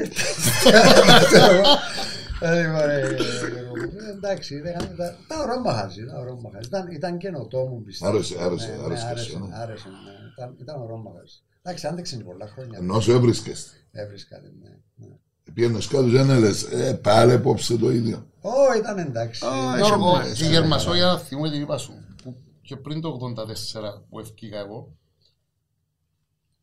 λοιπόν, 2.62 2.90
ε, 2.90 3.00
ε, 3.00 4.10
Εντάξει, 4.16 4.54
ήταν- 4.56 4.72
ήταν 4.94 5.14
ήταν 5.24 5.40
ωραίο 5.40 5.60
μαγαζί, 5.60 6.02
ήταν 6.02 6.16
ωραίο 6.20 6.38
μαγαζί. 6.42 6.66
Ήταν- 6.68 6.90
Ήταν 6.92 7.18
καινοτόμο 7.18 7.82
πιστεύω. 7.86 8.10
Άρεσε, 8.12 8.34
άρεσε, 8.40 8.68
Ναι, 8.70 8.76
ναι, 8.76 8.84
άρεσε 8.84 9.02
και 9.04 9.10
άρεσε, 9.10 9.30
εσένα. 9.30 9.56
άρεσε, 9.62 9.88
ναι. 9.88 10.12
Ήταν- 10.36 10.56
Ήταν 10.60 10.76
ωραίο 10.82 10.96
μαγαζί. 10.96 11.38
Εντάξει, 11.66 11.86
άντεξε 11.86 12.16
πολλά 12.16 12.46
χρόνια. 12.46 12.78
ενώ 12.78 13.00
σου 13.00 13.12
έβρισκες 13.12 13.66
Έβρισκα, 13.92 14.38
ναι, 14.40 14.68
ναι. 14.94 15.14
πήγαινες 15.54 15.86
κάτω 15.86 16.08
και 16.10 16.22
να 16.22 16.38
λες 16.38 16.62
ε 16.62 16.94
πάλι 16.94 17.32
απόψε 17.32 17.76
το 17.76 17.90
ίδιο 17.90 18.26
Ω, 18.40 18.50
ήταν 18.78 18.98
εντάξει. 18.98 19.44
Γιώργο, 19.76 20.20
είσαι 20.20 20.34
στη 20.34 20.46
Γερμασόγια 20.46 21.18
θυμούμαι 21.18 21.50
την 21.50 21.60
είπα 21.60 21.78
σου. 21.78 21.92
που 22.22 22.36
Και 22.62 22.76
πριν 22.76 23.00
το 23.00 23.18
84 23.36 24.02
που 24.08 24.18
ευκήκα 24.20 24.58
εγώ, 24.58 24.96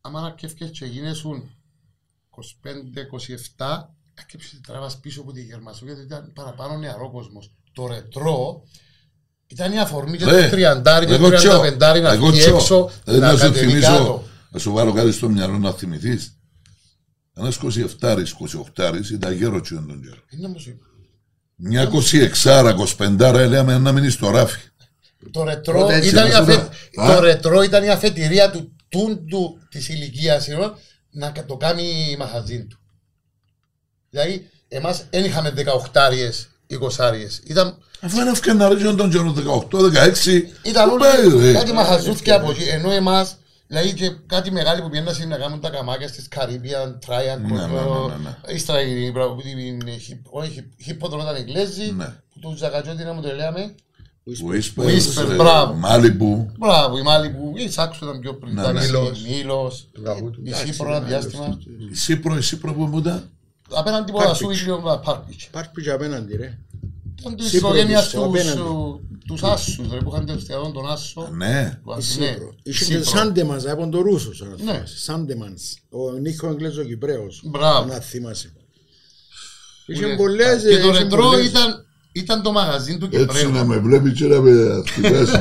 άμα 0.00 0.20
να 0.20 0.30
κέφκες 0.30 0.70
και 0.70 0.84
γίνεσουν 0.84 1.50
25-27, 3.56 3.88
έκεψε 4.14 4.60
τράβας 4.66 4.98
πίσω 5.00 5.20
από 5.20 5.32
τη 5.32 5.42
Γερμασόγια, 5.42 5.94
γιατί 5.94 6.08
ήταν 6.08 6.32
παραπάνω 6.34 6.76
νεαρό 6.78 7.10
κόσμος. 7.10 7.54
Το 7.72 7.86
ρετρό 7.86 8.62
ήταν 9.46 9.72
η 9.72 9.78
αφορμή 9.80 10.16
και 10.16 10.24
Ρε, 10.24 10.42
το 10.44 10.50
τριαντάρι 10.50 11.06
και 11.06 11.12
εγώ 11.14 11.28
το 11.30 11.36
τσο, 11.36 11.48
τριανταπεντάρι 11.48 12.00
να 12.00 12.12
εγώ 12.12 12.26
βγει 12.26 12.38
τσο. 12.38 12.54
έξω, 12.54 12.90
Ε, 13.04 13.12
να 13.12 13.18
να 13.18 13.30
σου 13.32 13.38
κατεβεί 13.38 13.58
θυμίσω 13.70 13.86
κάτω. 13.90 14.22
Να 14.54 14.60
σου 14.60 14.72
βάλω 14.72 14.92
κάτι 14.92 15.12
στο 15.12 15.28
μυαλό 15.28 15.58
να 15.58 15.72
θυμηθείς 15.72 16.38
ένας 17.36 17.58
27 18.00 18.16
28 18.76 19.00
ήταν 19.12 19.32
γέρο 19.32 19.60
τσιόν 19.60 19.86
τον 19.88 20.02
καιρό 20.02 20.22
Είναι 20.30 20.46
όμως 20.46 20.66
είπα. 20.66 20.84
μια 21.56 21.90
26 21.92 22.74
25 22.98 23.46
λέμε 23.48 23.78
να 23.78 23.92
μείνεις 23.92 24.12
στο 24.12 24.30
ράφι 24.30 24.58
Το 25.30 25.44
ρετρό, 25.44 25.80
Τότε 25.80 25.94
έτσι, 25.94 26.08
ήταν 26.08 26.26
η 26.26 26.30
να 26.30 26.34
σου 26.36 26.42
αφε... 26.42 26.68
πω. 26.94 27.02
Α. 27.02 27.14
το 27.14 27.20
ρετρό 27.20 27.62
ήταν 27.62 27.84
η 27.84 27.90
αφετηρία 27.90 28.50
του 28.50 28.76
τούντου 28.88 29.58
της 29.70 29.88
ηλικίας 29.88 30.48
ενώ, 30.48 30.78
να 31.10 31.30
κα- 31.30 31.44
το 31.44 31.56
κάνει 31.56 32.16
μαχαζίν 32.18 32.68
του. 32.68 32.78
Δηλαδή, 34.10 34.50
εμάς 34.68 35.04
δεν 35.10 35.24
είχαμε 35.24 35.52
18 35.56 35.62
20 36.66 37.44
Ήταν, 37.46 37.78
αφού 38.00 38.20
είναι 38.20 38.30
ευκαιρία 38.30 38.68
να 38.68 38.94
τον 38.94 39.10
καιρό 39.10 39.34
18 39.70 39.78
16 39.78 40.42
ήταν 40.62 40.88
πού 40.90 40.96
πάει, 40.96 41.26
όλοι 41.26 41.46
ρε. 41.46 41.52
κάτι 41.52 41.72
μαχαζούθια 41.72 42.36
από 42.36 42.50
εκεί. 42.50 42.62
Ενώ 42.62 42.90
εμάς, 42.90 43.36
δηλαδή 43.74 43.94
και 43.94 44.10
κάτι 44.26 44.50
μεγάλοι 44.50 44.80
που 44.82 44.88
πήγαιναν 44.88 45.28
να 45.28 45.36
κάνουν 45.36 45.60
τα 45.60 45.70
καμάκια 45.70 46.08
στις 46.08 46.28
Caribbean, 46.36 46.88
Triangle, 47.06 47.40
Ναι, 47.52 47.56
ναι, 47.56 47.66
ναι, 47.66 47.80
ναι, 48.08 48.16
ναι. 48.46 48.52
ύστερα 48.54 48.80
η 48.82 49.10
μπράβο, 49.10 49.36
την 49.42 49.82
hip- 49.86 50.30
όχι, 50.30 50.68
hip 50.86 51.06
hop 51.06 51.20
ήταν 51.20 51.36
Εγγλέζοι, 51.36 51.92
Ναι. 51.92 52.04
που 52.32 52.38
τους 52.40 52.58
Ζακατζότη 52.58 53.04
να 53.04 53.12
μου 53.12 53.22
το 53.22 53.34
λέμε. 53.34 53.74
Whisper, 54.26 54.84
Whisper, 54.84 55.30
ε, 55.30 55.34
μπράβο. 55.34 55.78
Malibu 55.84 56.46
Μπράβο, 56.58 56.98
η 56.98 57.02
Μάλη 57.02 57.30
που 57.30 57.52
η 57.56 57.70
Σάξο 57.70 58.06
ήταν 58.06 58.20
πιο 58.20 58.34
πριν. 58.34 58.54
Ναι, 58.54 58.60
Ήταν 58.60 58.74
ναι. 58.74 58.80
η 58.84 58.86
Μήλος. 58.86 59.22
Μήλος, 59.26 59.88
Καβούτου. 60.02 60.40
η 60.44 60.52
Σύπρο 60.52 60.88
ένα 60.88 61.00
διάστημα. 61.00 61.58
η 61.90 61.94
Σύπρο 61.94 62.36
η 62.36 62.40
Σύπρο 62.42 62.72
που 62.74 62.84
μου 62.84 62.98
ήταν; 62.98 63.30
Απέναντι 63.70 64.10
από 64.10 64.20
τα 64.20 64.34
σου 64.34 64.50
ίδιο 64.50 65.00
Πάρπιτς. 65.04 65.48
Πάρπι 65.52 65.82
και 65.82 65.90
απέναντι 65.90 66.36
ρε. 66.36 66.58
Ήταν 67.24 67.36
της 67.36 67.48
Σύπρο, 67.48 67.68
οικογένειας 67.68 68.02
της, 68.02 68.12
τους, 68.12 68.22
απέναντι. 68.22 68.56
σου- 68.58 69.00
τους 69.26 69.42
Άσους, 69.42 69.88
ρε, 69.90 69.96
που 69.98 70.10
είχαν 70.12 70.26
τελεστιαδόν 70.26 70.72
τον 70.72 70.90
Άσο. 70.90 71.28
ναι 71.32 71.78
Του 71.84 71.90
Η 71.90 71.94
Άσου, 71.98 72.10
Σύπρο. 72.10 72.26
ναι, 72.26 72.50
Είχε 72.62 72.84
Σύπρο. 72.84 73.00
και 73.00 73.06
Σάντεμανς 73.08 73.64
από 73.66 73.88
τον 73.88 74.00
Ρούσος. 74.02 74.42
αν 74.42 74.48
Ναι. 74.48 74.56
θυμάσαι. 74.56 74.98
Σάντεμανς. 74.98 75.62
Ο 75.90 76.10
Νίκο 76.12 76.46
Αγγλέζος 76.46 76.86
Κυπρέος. 76.86 77.40
Μπράβο. 77.44 77.88
Να 77.88 77.94
θυμάσαι. 78.00 78.52
Που 79.86 79.92
Είχε 79.92 80.06
είναι- 80.06 80.16
πολλές. 80.16 80.62
Και 80.62 80.78
το 80.78 80.88
είχε 80.88 80.98
ρετρό 81.02 81.22
πολλές. 81.22 81.46
ήταν, 81.46 81.86
ήταν 82.16 82.42
το 82.42 82.52
μαγαζί 82.52 82.98
του 82.98 83.08
έτσι 83.12 83.26
Κυπρέου. 83.26 83.52
να 83.52 83.64
με 83.64 83.76
βλέπεις 83.76 84.12
και 84.18 84.26
να 84.26 84.40
με 84.40 84.50
χτυπήσει 84.88 85.36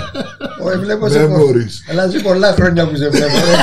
Όχι, 0.64 0.78
βλέπω 0.78 1.10
σε 1.10 1.20
πο- 1.20 1.34
Memories. 1.36 1.74
Αλλά 1.92 2.10
σε 2.10 2.20
πολλά 2.20 2.54
χρόνια 2.54 2.88
που 2.88 2.96
σε 2.96 3.10
βλέπω. 3.10 3.34
ρε. 3.34 3.56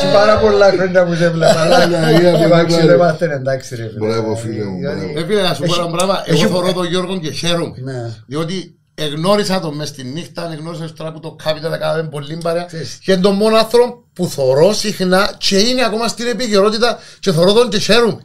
Σε 0.00 0.06
πάρα 0.12 0.38
πολλά 0.38 0.70
χρόνια 0.70 1.04
που 1.06 1.14
σε 1.14 1.30
βλέπω. 1.30 1.58
Αλλά 1.58 1.86
Ναι, 1.86 1.96
για 2.20 2.30
να 2.32 2.38
εντάξει, 2.38 2.76
μην 2.76 2.86
δεν 2.86 2.86
πάρει. 2.86 2.92
είμαστε 2.94 3.24
εντάξει 3.34 3.76
ρε 3.76 3.82
φίλε. 3.88 4.06
Μπράβο, 4.06 4.36
φίλε 4.36 4.64
μου, 4.64 4.76
Δηλαδή, 4.78 4.98
μπράβο. 5.00 5.12
Ρε 5.20 5.24
φίλε, 5.26 5.42
να 5.42 5.54
σου 5.54 5.62
πω 5.62 5.74
ένα 5.82 5.90
πράγμα, 5.90 6.22
εγώ 6.26 6.46
θωρώ 6.48 6.72
τον 6.72 6.86
Γιώργο 6.86 7.18
και 7.18 7.30
χαίρομαι. 7.30 7.74
Ναι. 7.82 8.10
Διότι 8.26 8.74
εγνώρισα 8.94 9.60
τον 9.60 9.74
μες 9.74 9.88
στη 9.88 10.04
νύχτα, 10.04 10.50
εγνώρισα 10.52 10.88
τώρα 10.96 11.12
που 11.12 11.20
το 11.20 11.36
Capital 11.44 11.72
έκαναμε 11.74 12.08
πολύ 12.10 12.38
παρέα 12.42 12.64
Ξέρεις. 12.64 12.98
και 13.04 13.12
είναι 13.12 13.20
τον 13.20 13.34
μόνο 13.34 13.56
άνθρωπο 13.56 14.04
που 14.12 14.26
θωρώ 14.26 14.72
συχνά 14.72 15.30
και 15.38 15.58
είναι 15.58 15.84
ακόμα 15.84 16.08
στην 16.08 16.26
επικαιρότητα 16.26 16.98
και 17.20 17.32
θωρώ 17.32 17.52
τον 17.52 17.68
και 17.68 17.78
χαίρομαι. 17.78 18.20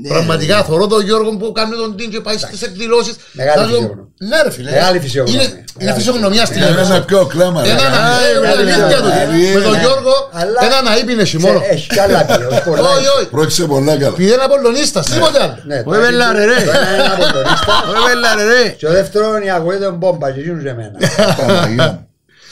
Ναι, 0.00 0.08
Πραγματικά 0.08 0.62
θωρώ 0.64 0.86
τον 0.86 1.02
Γιώργο 1.04 1.30
που 1.36 1.52
κάνει 1.52 1.74
τον 1.76 1.96
τιν 1.96 2.10
και 2.10 2.20
πάει 2.20 2.36
στις 2.38 2.62
εκδηλώσεις. 2.62 3.14
Μεγάλη 3.32 3.58
Θα 3.58 3.66
λέω, 3.66 3.66
φυσιογνωμία. 3.78 4.06
Ναι 4.18 4.42
ρε 4.42 4.50
φίλε. 4.50 4.70
Μεγάλη 4.70 4.98
φυσιογνωμία. 5.00 5.42
Είναι- 5.42 5.52
Είναι 5.52 5.64
Μεγάλη 5.78 5.98
φυσιογνωμία 5.98 6.44
στην 6.46 6.56
είναι 6.56 6.66
ένα 6.70 6.80
Ελλάδα. 6.80 7.04
πιο 7.04 7.26
κλάμα 7.26 7.62
ρε. 7.62 7.68
Ένα 7.70 7.88
να 7.88 7.98
ε, 8.26 8.38
είναι 8.38 8.48
αλήθεια 8.48 8.96
του. 9.02 9.08
ε, 9.08 9.54
Με 9.54 9.60
τον 9.60 9.74
ε, 9.74 9.78
Γιώργο 9.78 10.14
αλλά- 10.32 10.60
ένα 10.66 10.82
να 10.82 10.96
είπε 10.96 11.12
Ξέ- 11.22 11.40
μόνο. 11.46 11.62
Έχει 11.70 11.86
καλά 11.86 12.24
πει, 12.24 12.32
όχι 12.52 12.62
πολλά. 12.62 12.80
Όχι, 12.88 13.06
όχι. 13.16 13.26
πρόκειται 13.36 13.64
πολλά 13.64 13.92
καλά 13.96 14.06
Επειδή 14.06 14.32
είναι 14.32 14.42
Απολλωνίστας, 14.48 15.06
τίποτε 15.06 15.38
άλλο. 15.42 15.56
Ναι, 15.66 15.82
Όχι, 15.86 16.00
βελάρε, 16.00 16.44
ρε. 16.44 16.54
το 16.64 16.70
ένα 16.70 16.90
είναι 16.94 17.12
Απολλωνίστα. 17.16 17.72
Ρε 17.92 17.98
βελάρε 18.08 18.44
ρε. 18.52 18.68
Και 18.78 18.86
ο 18.86 18.90
δεύτερο 18.90 19.36
είναι 19.36 19.44
η 19.44 19.50
αγωγή 19.50 19.78
των 19.78 19.94
μπόμπα 19.94 20.30
και 20.30 20.40
γίνουν 20.40 20.60
σε 20.66 20.74
μένα. 20.78 20.96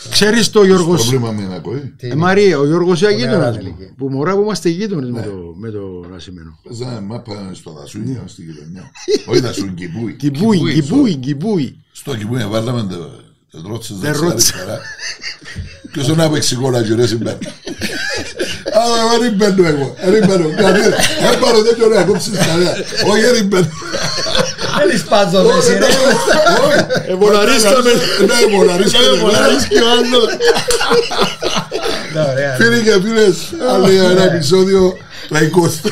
Παναγία 0.03 0.05
μου. 0.05 0.11
Ξέρεις 0.11 0.51
το 0.51 0.64
Γιώργος; 0.64 1.01
πρόβλημα 1.01 1.30
με 1.32 1.42
ένα 1.42 1.59
κοή 1.59 1.78
Τι 1.96 2.07
Ε, 2.07 2.07
είναι; 2.07 2.14
Μαρία, 2.14 2.59
ο 2.59 2.66
Γιώργος 2.66 3.01
είναι 3.01 3.11
μεγάλη 3.11 3.26
γείτονας 3.30 3.57
μου. 3.57 3.62
ηλικία. 3.62 3.94
Που 3.96 4.09
μωρά 4.09 4.34
που 4.34 4.40
είμαστε 4.40 4.68
γείτονες 4.68 5.11
με 5.11 5.22
το, 5.22 5.55
με 5.59 5.70
το 5.70 6.05
Νασιμένο. 6.11 6.59
Παίζαμε 6.62 7.01
μάπα 7.01 7.51
στο 7.53 7.70
δασούνι 7.78 8.20
στη 8.26 8.42
γειτονιά 8.42 8.90
όχι 9.26 9.40
δασούν 9.40 9.74
κυπούι 9.74 10.12
Κιμπούι, 10.14 10.72
κιμπούι, 10.72 11.14
κιμπούι. 11.14 11.76
στο 11.92 12.16
κυπούι 12.16 12.46
βάλαμε 12.51 12.86
τις 13.51 13.61
ρότσες 13.68 13.96
Δεν 13.96 14.12
δεξιά 14.12 14.28
ρώτησα. 14.28 14.55
αριστερά 14.55 14.80
Ποιος 15.92 16.07
είναι 16.07 16.16
να 16.16 16.30
παίξει 16.30 16.55
κόλλα 16.57 16.82
και 16.82 16.94
ρε 16.94 17.07
συμπέρ 17.07 17.34
Αλλά 18.80 18.96
εγώ 19.05 19.18
δεν 19.20 19.32
μπαίνω 19.34 19.68
εγώ 19.68 19.94
Δεν 20.05 20.26
μπαίνω 20.26 20.48
κάτι 20.57 20.80
Δεν 20.80 21.38
πάρω 21.40 21.62
τέτοιο 21.62 21.86
να 21.88 22.03
κόψεις 22.05 22.38
κανένα 22.38 22.70
Όχι 23.11 23.22
δεν 23.34 23.46
μπαίνω 23.46 23.68
Δεν 24.79 24.99
σπάζω 24.99 25.43
μέση 25.45 25.73
ρε. 25.79 25.87
Ε, 27.12 27.14
βολαρίσκαμε. 27.14 27.91
Ναι 28.27 28.57
βολαρίσκαμε 28.57 29.18
Πολλά 29.21 29.49
ρίσκει 29.49 29.75
ο 29.75 29.91
άλλος. 29.91 30.27
Ναι, 32.12 32.21
ωραία, 32.21 32.55
Φίλοι 32.55 32.83
και 32.83 32.93
φίλες, 33.03 33.37
άλλο 33.71 33.89
ένα 34.11 34.23
επεισόδιο 34.23 34.97
το 35.29 35.37
20. 35.85 35.91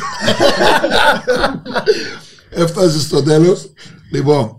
Έφτασε 2.62 3.00
στο 3.00 3.22
τέλος. 3.22 3.72
Λοιπόν, 4.12 4.57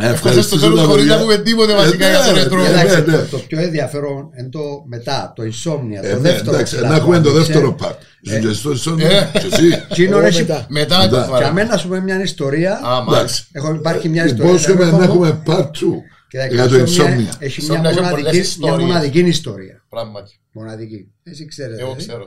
Έφτασε 0.00 0.42
στο 0.42 0.58
τέλος 0.58 0.80
χωρίς 0.84 1.04
να 1.06 1.18
πούμε 1.18 1.36
τίποτε 1.36 1.74
βασικά 1.74 2.08
για 2.10 2.24
το 2.24 2.34
ρετρό. 2.34 2.64
Εντάξει, 2.64 2.94
ναι, 2.94 3.00
ναι. 3.00 3.18
το- 3.18 3.26
Το 3.30 3.38
πιο 3.38 3.58
ενδιαφέρον 3.60 4.30
είναι 4.38 4.48
το 4.48 4.60
μετά, 4.88 5.32
το 5.36 5.42
insomnia. 5.42 6.02
Ε, 6.02 6.10
Το 6.10 6.14
ναι, 6.14 6.20
δεύτερο. 6.30 6.50
εντάξει, 6.54 6.76
πλάνο, 6.76 6.92
να 6.92 6.96
έχουμε 7.00 7.20
το 7.20 7.28
ξέρεις. 7.28 7.46
δεύτερο 7.46 7.76
part. 7.82 7.96
Είσαι 8.20 8.38
και 8.40 8.52
στο 8.52 8.70
Ισόνιο, 8.70 9.06
Ε. 9.06 9.30
και 9.32 9.46
εσύ. 9.52 9.84
Εκείνο 9.90 10.16
Εγώ 10.18 10.26
έχει- 10.26 10.40
μετά. 10.40 10.66
Μετά 10.68 10.98
Μετά. 10.98 11.08
το 11.08 11.16
Για 11.16 11.26
βαρά. 11.26 11.52
μένα, 11.52 11.68
να 11.70 11.76
σου 11.76 11.86
πούμε 11.86 12.00
μια 12.00 12.22
ιστορία. 12.22 12.72
Α, 12.72 12.80
μάλιστα. 13.02 13.16
Εντάξει. 13.18 13.46
Έχω, 13.52 13.74
υπάρχει 13.74 14.08
μια 14.08 14.24
ιστορία. 14.24 14.50
Υπόσχομαι 14.50 14.84
δεν 14.84 14.94
να 14.96 15.04
έχω- 15.04 15.12
έχουμε 15.12 15.42
part 15.46 15.70
2 15.70 16.02
Κοιτάξτε, 16.28 16.54
για 16.54 16.68
το 16.68 16.76
η 16.78 16.82
insomnia 16.86 17.00
insomnia. 17.00 17.34
Έχει 17.38 17.60
Insomnia 17.66 17.80
μια 17.80 17.90
έχει 17.90 17.98
πολλές 17.98 18.10
μοναδική, 18.10 18.30
μια 18.30 18.40
ιστορίες. 18.40 18.80
μοναδική 18.86 19.18
ιστορία. 19.18 19.82
Πράγματι. 19.88 20.40
Μοναδική. 20.52 21.12
Εσύ 21.22 21.46
ξέρετε. 21.46 21.80
Εγώ 21.82 21.90
ε. 21.98 22.02
ξέρω. 22.02 22.24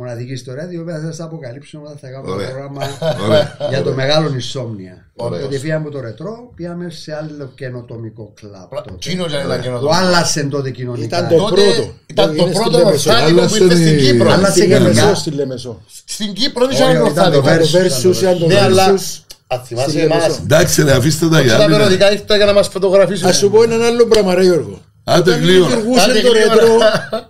Μοναδική 0.00 0.32
ιστορία, 0.32 0.66
την 0.68 0.80
οποία 0.80 0.94
θα 0.98 1.06
σας 1.06 1.20
αποκαλύψω 1.20 1.80
όταν 1.84 1.96
θα 2.00 2.08
κάνω 2.08 2.32
Ωραία. 2.32 2.46
το 2.46 2.52
πρόγραμμα 2.52 2.82
Ωραία. 3.26 3.56
για 3.70 3.82
το 3.82 3.92
μεγάλο 3.92 4.28
insomnia. 4.28 4.96
Ωραίος. 5.16 5.40
Γιατί 5.40 5.58
φύγαμε 5.58 5.80
από 5.86 5.90
το 5.96 6.00
ρετρό, 6.00 6.50
πήγαμε 6.56 6.90
σε 6.90 7.14
άλλο 7.14 7.52
καινοτομικό 7.54 8.32
κλαμπ. 8.40 8.68
Πρα- 8.68 8.82
τότε. 8.82 8.96
Τσίνος 8.98 9.30
για 9.30 9.40
ένα 9.40 9.56
Που 9.56 9.62
καινοτόμο. 9.62 9.90
άλλασε 9.94 10.42
τότε 10.44 10.70
κοινωνικά. 10.70 11.04
Ήταν 11.18 11.28
το 11.28 11.36
Τότε 11.36 11.54
πρώτο. 11.62 11.92
Ήταν 12.06 12.26
το 12.26 12.32
Είναι 12.42 12.52
στην 12.52 12.62
πρώτο 12.62 12.78
Λεμεσό. 12.78 13.10
ορθάδικο 13.10 13.36
που 13.36 13.40
Άλλασε 13.42 13.62
ήρθε 13.64 13.74
στην 13.76 13.98
η- 13.98 14.02
Κύπρο. 14.02 14.30
Άλλασε 14.32 14.50
Στη 14.50 14.60
γενικά. 14.66 14.78
Λεμεσό, 14.88 15.14
στη 15.14 15.30
Λεμεσό. 15.30 15.80
Στην 16.04 16.32
Κύπρο 16.32 16.66
δεν 16.66 16.74
Όχι, 16.74 16.82
ήταν 16.82 17.06
ήταν 17.06 17.32
το 17.32 17.38
ορθάδικο. 17.38 17.78
Versus. 17.78 18.02
Το 18.02 18.08
Versus 18.10 18.20
ήταν 18.20 18.38
το 18.38 18.46
Ναι, 18.46 18.60
αλλά 18.60 18.86
Versus. 18.94 19.22
αν 19.46 19.60
θυμάσαι 19.64 19.88
Στη 19.90 20.00
εμάς, 20.00 20.20
Λεμεσό. 20.22 20.40
Εντάξει 20.42 20.82
ρε 20.82 20.92
αφήστε 20.92 21.28
τα 21.28 21.40
για 21.40 21.50
τα 21.56 21.58
άλλη 21.58 21.70
μέρα. 21.70 21.82
περιοδικά 21.82 22.12
ήρθαν 22.12 22.36
για 22.36 22.46
να 22.46 22.52
μας 22.52 22.68
φωτογραφίσουν. 22.68 23.28
Ας 23.28 23.36
σου 23.36 23.50
πω 23.50 23.62
έναν 23.62 23.82
άλλο 23.82 24.06
πράγμα 24.06 24.34
ρε 24.34 24.42
Γιώργο. 24.42 24.80
Άντε 25.08 25.30
Όταν 25.30 25.42
γλύωρα. 25.42 25.68
λειτουργούσε 25.68 26.00
Άντε 26.10 26.20
το 26.20 26.28
γλύωρα. 26.32 26.54
ρετρό, 26.54 26.78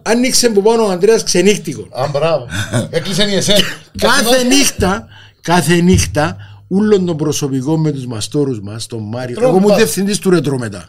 άνοιξε 0.03 0.49
που 0.49 0.63
πάνω 0.63 0.87
ο 0.87 0.91
Ανδρέας 0.91 1.23
ξενύχτικο. 1.23 1.87
Α, 1.91 2.09
μπράβο. 2.13 2.47
Έκλεισε 2.91 3.23
η 3.23 3.35
ΕΣΕ. 3.35 3.55
Κάθε 3.99 4.43
νύχτα, 4.43 5.07
κάθε 5.41 5.75
νύχτα, 5.81 6.37
ούλον 6.69 7.07
τον 7.07 7.17
προσωπικό 7.17 7.79
με 7.79 7.91
τους 7.91 8.07
μαστόρους 8.07 8.61
μας, 8.61 8.87
τον 8.87 9.03
Μάριο. 9.09 9.35
Τρόμπα. 9.37 9.49
Εγώ 9.49 9.59
ήμουν 9.65 9.77
διευθυντής 9.77 10.19
του 10.19 10.31
ρετρό 10.31 10.59
μετά. 10.59 10.89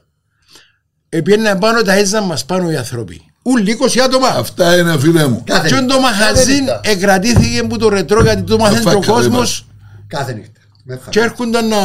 Επιέναν 1.10 1.58
πάνω 1.60 1.82
τα 1.82 1.94
έζαν 1.94 2.24
μας 2.26 2.46
πάνω 2.46 2.72
οι 2.72 2.76
άνθρωποι. 2.76 3.22
Ούλοι 3.44 3.72
20 3.72 4.00
άτομα. 4.00 4.28
Αυτά 4.28 4.78
είναι 4.78 4.98
φίλε 5.00 5.28
μου. 5.28 5.44
Κάθε 5.46 5.68
Και 5.68 5.76
νύχτα. 5.76 5.94
το 5.96 6.00
μαχαζίν 6.02 6.54
νύχτα. 6.64 6.80
εκρατήθηκε 6.84 7.64
που 7.64 7.78
το 7.78 7.90
ρετρό 7.90 8.22
γιατί 8.24 8.42
το 8.42 8.58
μάθαινε 8.58 8.80
Αφάκα, 8.80 9.00
και 9.00 9.10
ο 9.10 9.14
κόσμος 9.14 9.66
Κάθε 10.08 10.34
νύχτα. 10.34 10.60
Με 10.84 10.96
θα- 11.04 11.10
και 11.10 11.20
έρχονταν 11.20 11.68
να, 11.68 11.78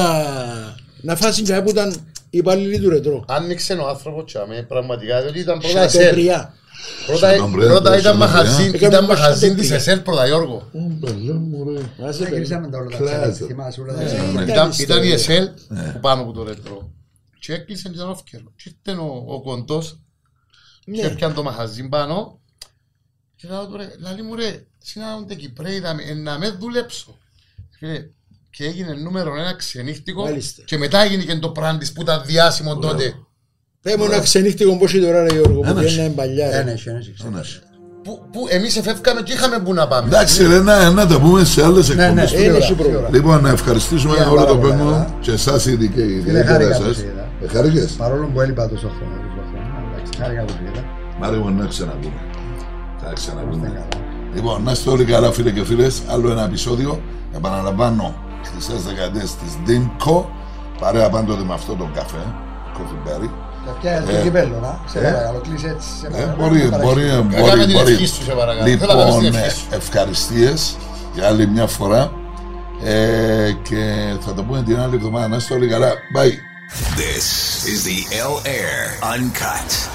να 1.00 1.16
φάσουν 1.16 1.44
και 1.44 1.54
που 1.54 1.70
ήταν 1.70 1.90
οι 1.90 1.94
υπάλληλοι 2.36 2.80
του 2.80 2.90
ρετρό. 2.90 3.24
Άνοιξε 3.28 3.72
ο 3.74 3.88
άνθρωπος 3.88 4.24
τσάμε, 4.24 4.62
πραγματικά, 4.68 5.22
διότι 5.22 5.38
ήταν 5.38 5.58
πρώτα 5.58 5.70
Στα 5.72 5.82
ΕΣΕΛ. 6.00 6.04
Τεμπριά. 6.14 6.54
Πρώτα, 7.06 7.28
Σαν 7.30 7.38
τον 7.38 7.52
Πρέδρο, 7.52 7.72
πρώτα 7.72 7.90
ήταν 7.98 8.00
σαν 8.02 8.10
τον 8.10 8.20
μαχαζίν, 8.28 8.70
Πρέδρο. 8.70 8.76
ήταν 8.88 8.92
Έκαμε 8.92 9.06
μαχαζίν 9.08 9.48
μας 9.52 9.60
της 9.60 9.68
τα 9.68 9.74
ΕΣΕΛ 9.74 10.00
πρώτα 10.00 10.26
Γιώργο. 10.26 10.70
Άσε, 12.06 12.18
Δεν 12.18 12.28
παιδί. 12.28 12.36
κλείσαμε 12.36 12.68
τα 12.68 12.78
όλα 12.78 12.90
τα 12.90 12.96
Κλάζα. 12.96 13.30
ξένα. 13.30 13.46
Θυμάσαι 13.48 13.80
όλα 13.80 13.94
τα 13.94 14.00
Ε, 14.02 14.04
ξένα. 14.04 14.24
ήταν 14.30 14.48
Ήταν, 14.48 14.70
ιστορία. 14.70 14.94
ήταν 14.94 15.08
η 15.08 15.12
ΕΣΕΛ 15.12 15.48
που 15.92 16.00
πάνω 16.00 16.22
από 16.22 16.32
το 16.32 16.42
ρετρό. 16.44 16.90
Και 17.38 17.52
έκλεισε 17.52 17.88
και 17.88 17.94
ήταν 17.94 18.08
όφκερο. 18.10 18.52
Και 18.56 18.72
ήρθε 18.86 19.00
ο, 19.00 19.24
ο 19.28 19.40
κοντός 19.42 20.00
και 20.84 20.90
Ναι. 20.90 21.00
έπιαν 21.00 21.34
το 21.34 21.42
μαχαζίν 21.42 21.88
πάνω. 21.88 22.40
Και 23.36 23.48
λέω 23.48 23.66
του 23.66 23.76
ρε, 23.76 23.88
λαλή 23.98 24.22
μου 24.22 24.34
ρε, 24.34 24.66
συνάδονται 24.78 25.34
Κυπρέοι 25.34 25.80
να 25.80 25.94
με- 25.94 26.14
να 26.14 26.38
με 26.38 26.50
δουλέψω. 26.50 27.18
Φίλε, 27.78 28.06
και 28.56 28.64
έγινε 28.64 28.92
νούμερο 29.04 29.36
ένα 29.38 29.54
ξενύχτικο 29.56 30.22
Μάλιστα. 30.22 30.62
και 30.66 30.78
μετά 30.78 31.02
έγινε 31.02 31.22
και 31.22 31.34
το 31.38 31.48
πράντις 31.48 31.92
που 31.92 32.02
ήταν 32.02 32.22
διάσημο 32.26 32.76
τότε. 32.76 33.14
Πες 33.82 33.96
μου 33.96 34.04
ένα 34.04 34.18
ξενύχτικο 34.20 34.76
πώς 34.78 34.94
είναι 34.94 35.06
τώρα 35.06 35.22
ρε 35.22 35.34
Γιώργο 35.34 35.60
που 35.60 35.68
Ένας. 35.68 35.84
πήγαιναν 35.84 36.14
παλιά. 36.14 36.50
ρε. 36.50 36.56
Ένας, 36.56 36.72
έχει, 36.72 36.88
ένας, 36.88 37.00
έχει, 37.06 37.12
ξέρω. 37.14 37.28
Ένας. 37.32 37.60
Που, 38.02 38.28
που 38.32 38.46
εμείς 38.50 38.76
εφεύκαμε 38.76 39.20
και 39.22 39.32
είχαμε 39.32 39.58
που 39.58 39.72
να 39.74 39.88
πάμε. 39.88 40.06
Εντάξει 40.08 40.46
ρε 40.46 40.60
να, 40.60 40.90
να 40.90 41.06
τα 41.06 41.20
πούμε 41.20 41.44
σε 41.44 41.64
άλλες 41.64 41.88
Ναι, 41.88 41.94
ναι, 41.94 42.02
εκπομπές. 42.04 42.30
σίγουρα, 42.30 42.56
έχει 42.56 42.66
σίγουρα. 42.66 42.88
πρόβλημα. 42.88 43.08
Λοιπόν, 43.12 43.42
να 43.42 43.50
ευχαριστήσουμε 43.50 44.14
Για 44.14 44.26
όλο 44.28 44.34
πάρα 44.36 44.48
το 44.50 44.56
πολλά, 44.56 44.74
κόσμο 44.74 44.90
καλά. 44.90 45.14
και 45.20 45.30
εσάς 45.30 45.66
ήδη 45.66 45.88
και 45.88 46.00
Φίλε, 46.00 46.12
ιδιαίτερα 46.12 46.46
χάρηκα 46.46 46.76
που 46.76 46.82
εσάς. 46.82 46.96
σε 46.96 47.04
είδα. 47.04 47.28
Ε, 47.42 47.46
Χάρηκες; 47.48 47.92
Παρόλο 47.92 48.26
που 48.34 48.40
έλειπα 48.40 48.68
τόσο 48.68 48.88
χρόνο. 48.96 49.14
τόσο 49.36 49.48
χρόνο, 49.50 49.88
Εντάξει, 49.94 50.12
χάρηκα 50.20 50.42
που 50.44 50.52
σε 50.52 50.58
είδα. 50.72 50.84
Μάρε 51.20 51.36
μου 51.36 51.50
να 51.50 51.66
ξαναπούμε. 51.66 52.20
Θα 53.00 53.12
Είστε 53.14 53.14
ξαναπούμε. 53.14 53.66
καλά. 53.66 53.86
Λοιπόν, 54.34 54.62
να 54.62 54.72
είστε 54.72 54.90
όλοι 54.90 55.04
καλά 55.04 55.32
φίλε 55.32 55.50
και 55.50 55.64
φίλες. 55.64 56.02
Άλλο 56.06 56.30
ένα 56.30 56.44
επεισόδιο. 56.44 57.00
Επαναλαμβάνω, 57.36 58.14
χρυσές 58.52 58.82
δεκαετίες 58.82 59.34
της 59.34 59.52
Δήμκο. 59.64 60.30
Παρέα 60.80 61.08
πάντοτε 61.10 61.44
με 61.44 61.54
αυτό 61.54 61.74
τον 61.74 61.92
καφέ. 61.94 62.24
Coffee 62.76 63.08
Berry. 63.08 63.28
Και 63.64 63.70
πια 63.80 64.02
το 64.06 64.22
κυπέλο, 64.22 64.58
να. 64.62 64.80
Σε 64.86 64.98
Ε. 64.98 65.02
παρακαλώ, 65.02 65.38
κλείσε 65.38 65.68
έτσι. 65.68 65.88
σε 66.00 66.06
Ε, 66.06 66.10
παρακαλώ, 66.10 66.36
μπορεί, 66.38 66.58
να 66.62 66.78
μπορεί, 66.78 67.02
παραξενεύω. 67.02 67.22
μπορεί, 67.40 67.48
Κάνε 67.50 67.64
την 67.64 67.72
μπορεί. 67.72 67.92
ευχή 67.92 68.06
σου, 68.06 68.22
σε 68.22 68.32
παρακαλώ. 68.32 68.66
Θέλω 68.78 68.92
να 68.92 68.98
κάνεις 68.98 69.14
Λοιπόν, 69.14 69.24
την 69.30 69.34
ε, 69.34 69.44
ευχή 69.46 69.58
σου. 69.58 69.66
ευχαριστίες 69.70 70.76
για 71.14 71.26
άλλη 71.26 71.46
μια 71.46 71.66
φορά. 71.66 72.12
Ε, 72.84 73.52
και 73.62 74.14
θα 74.20 74.34
τα 74.34 74.42
πούμε 74.42 74.62
την 74.62 74.80
άλλη 74.80 74.94
εβδομάδα. 74.94 75.28
Να 75.28 75.36
είστε 75.36 75.54
όλοι 75.54 75.68
καλά. 75.68 75.88
Bye. 75.88 76.34
This 76.98 77.26
is 77.72 77.80
the 77.88 77.98
L 78.30 78.34
Air 78.46 79.14
Uncut. 79.14 79.93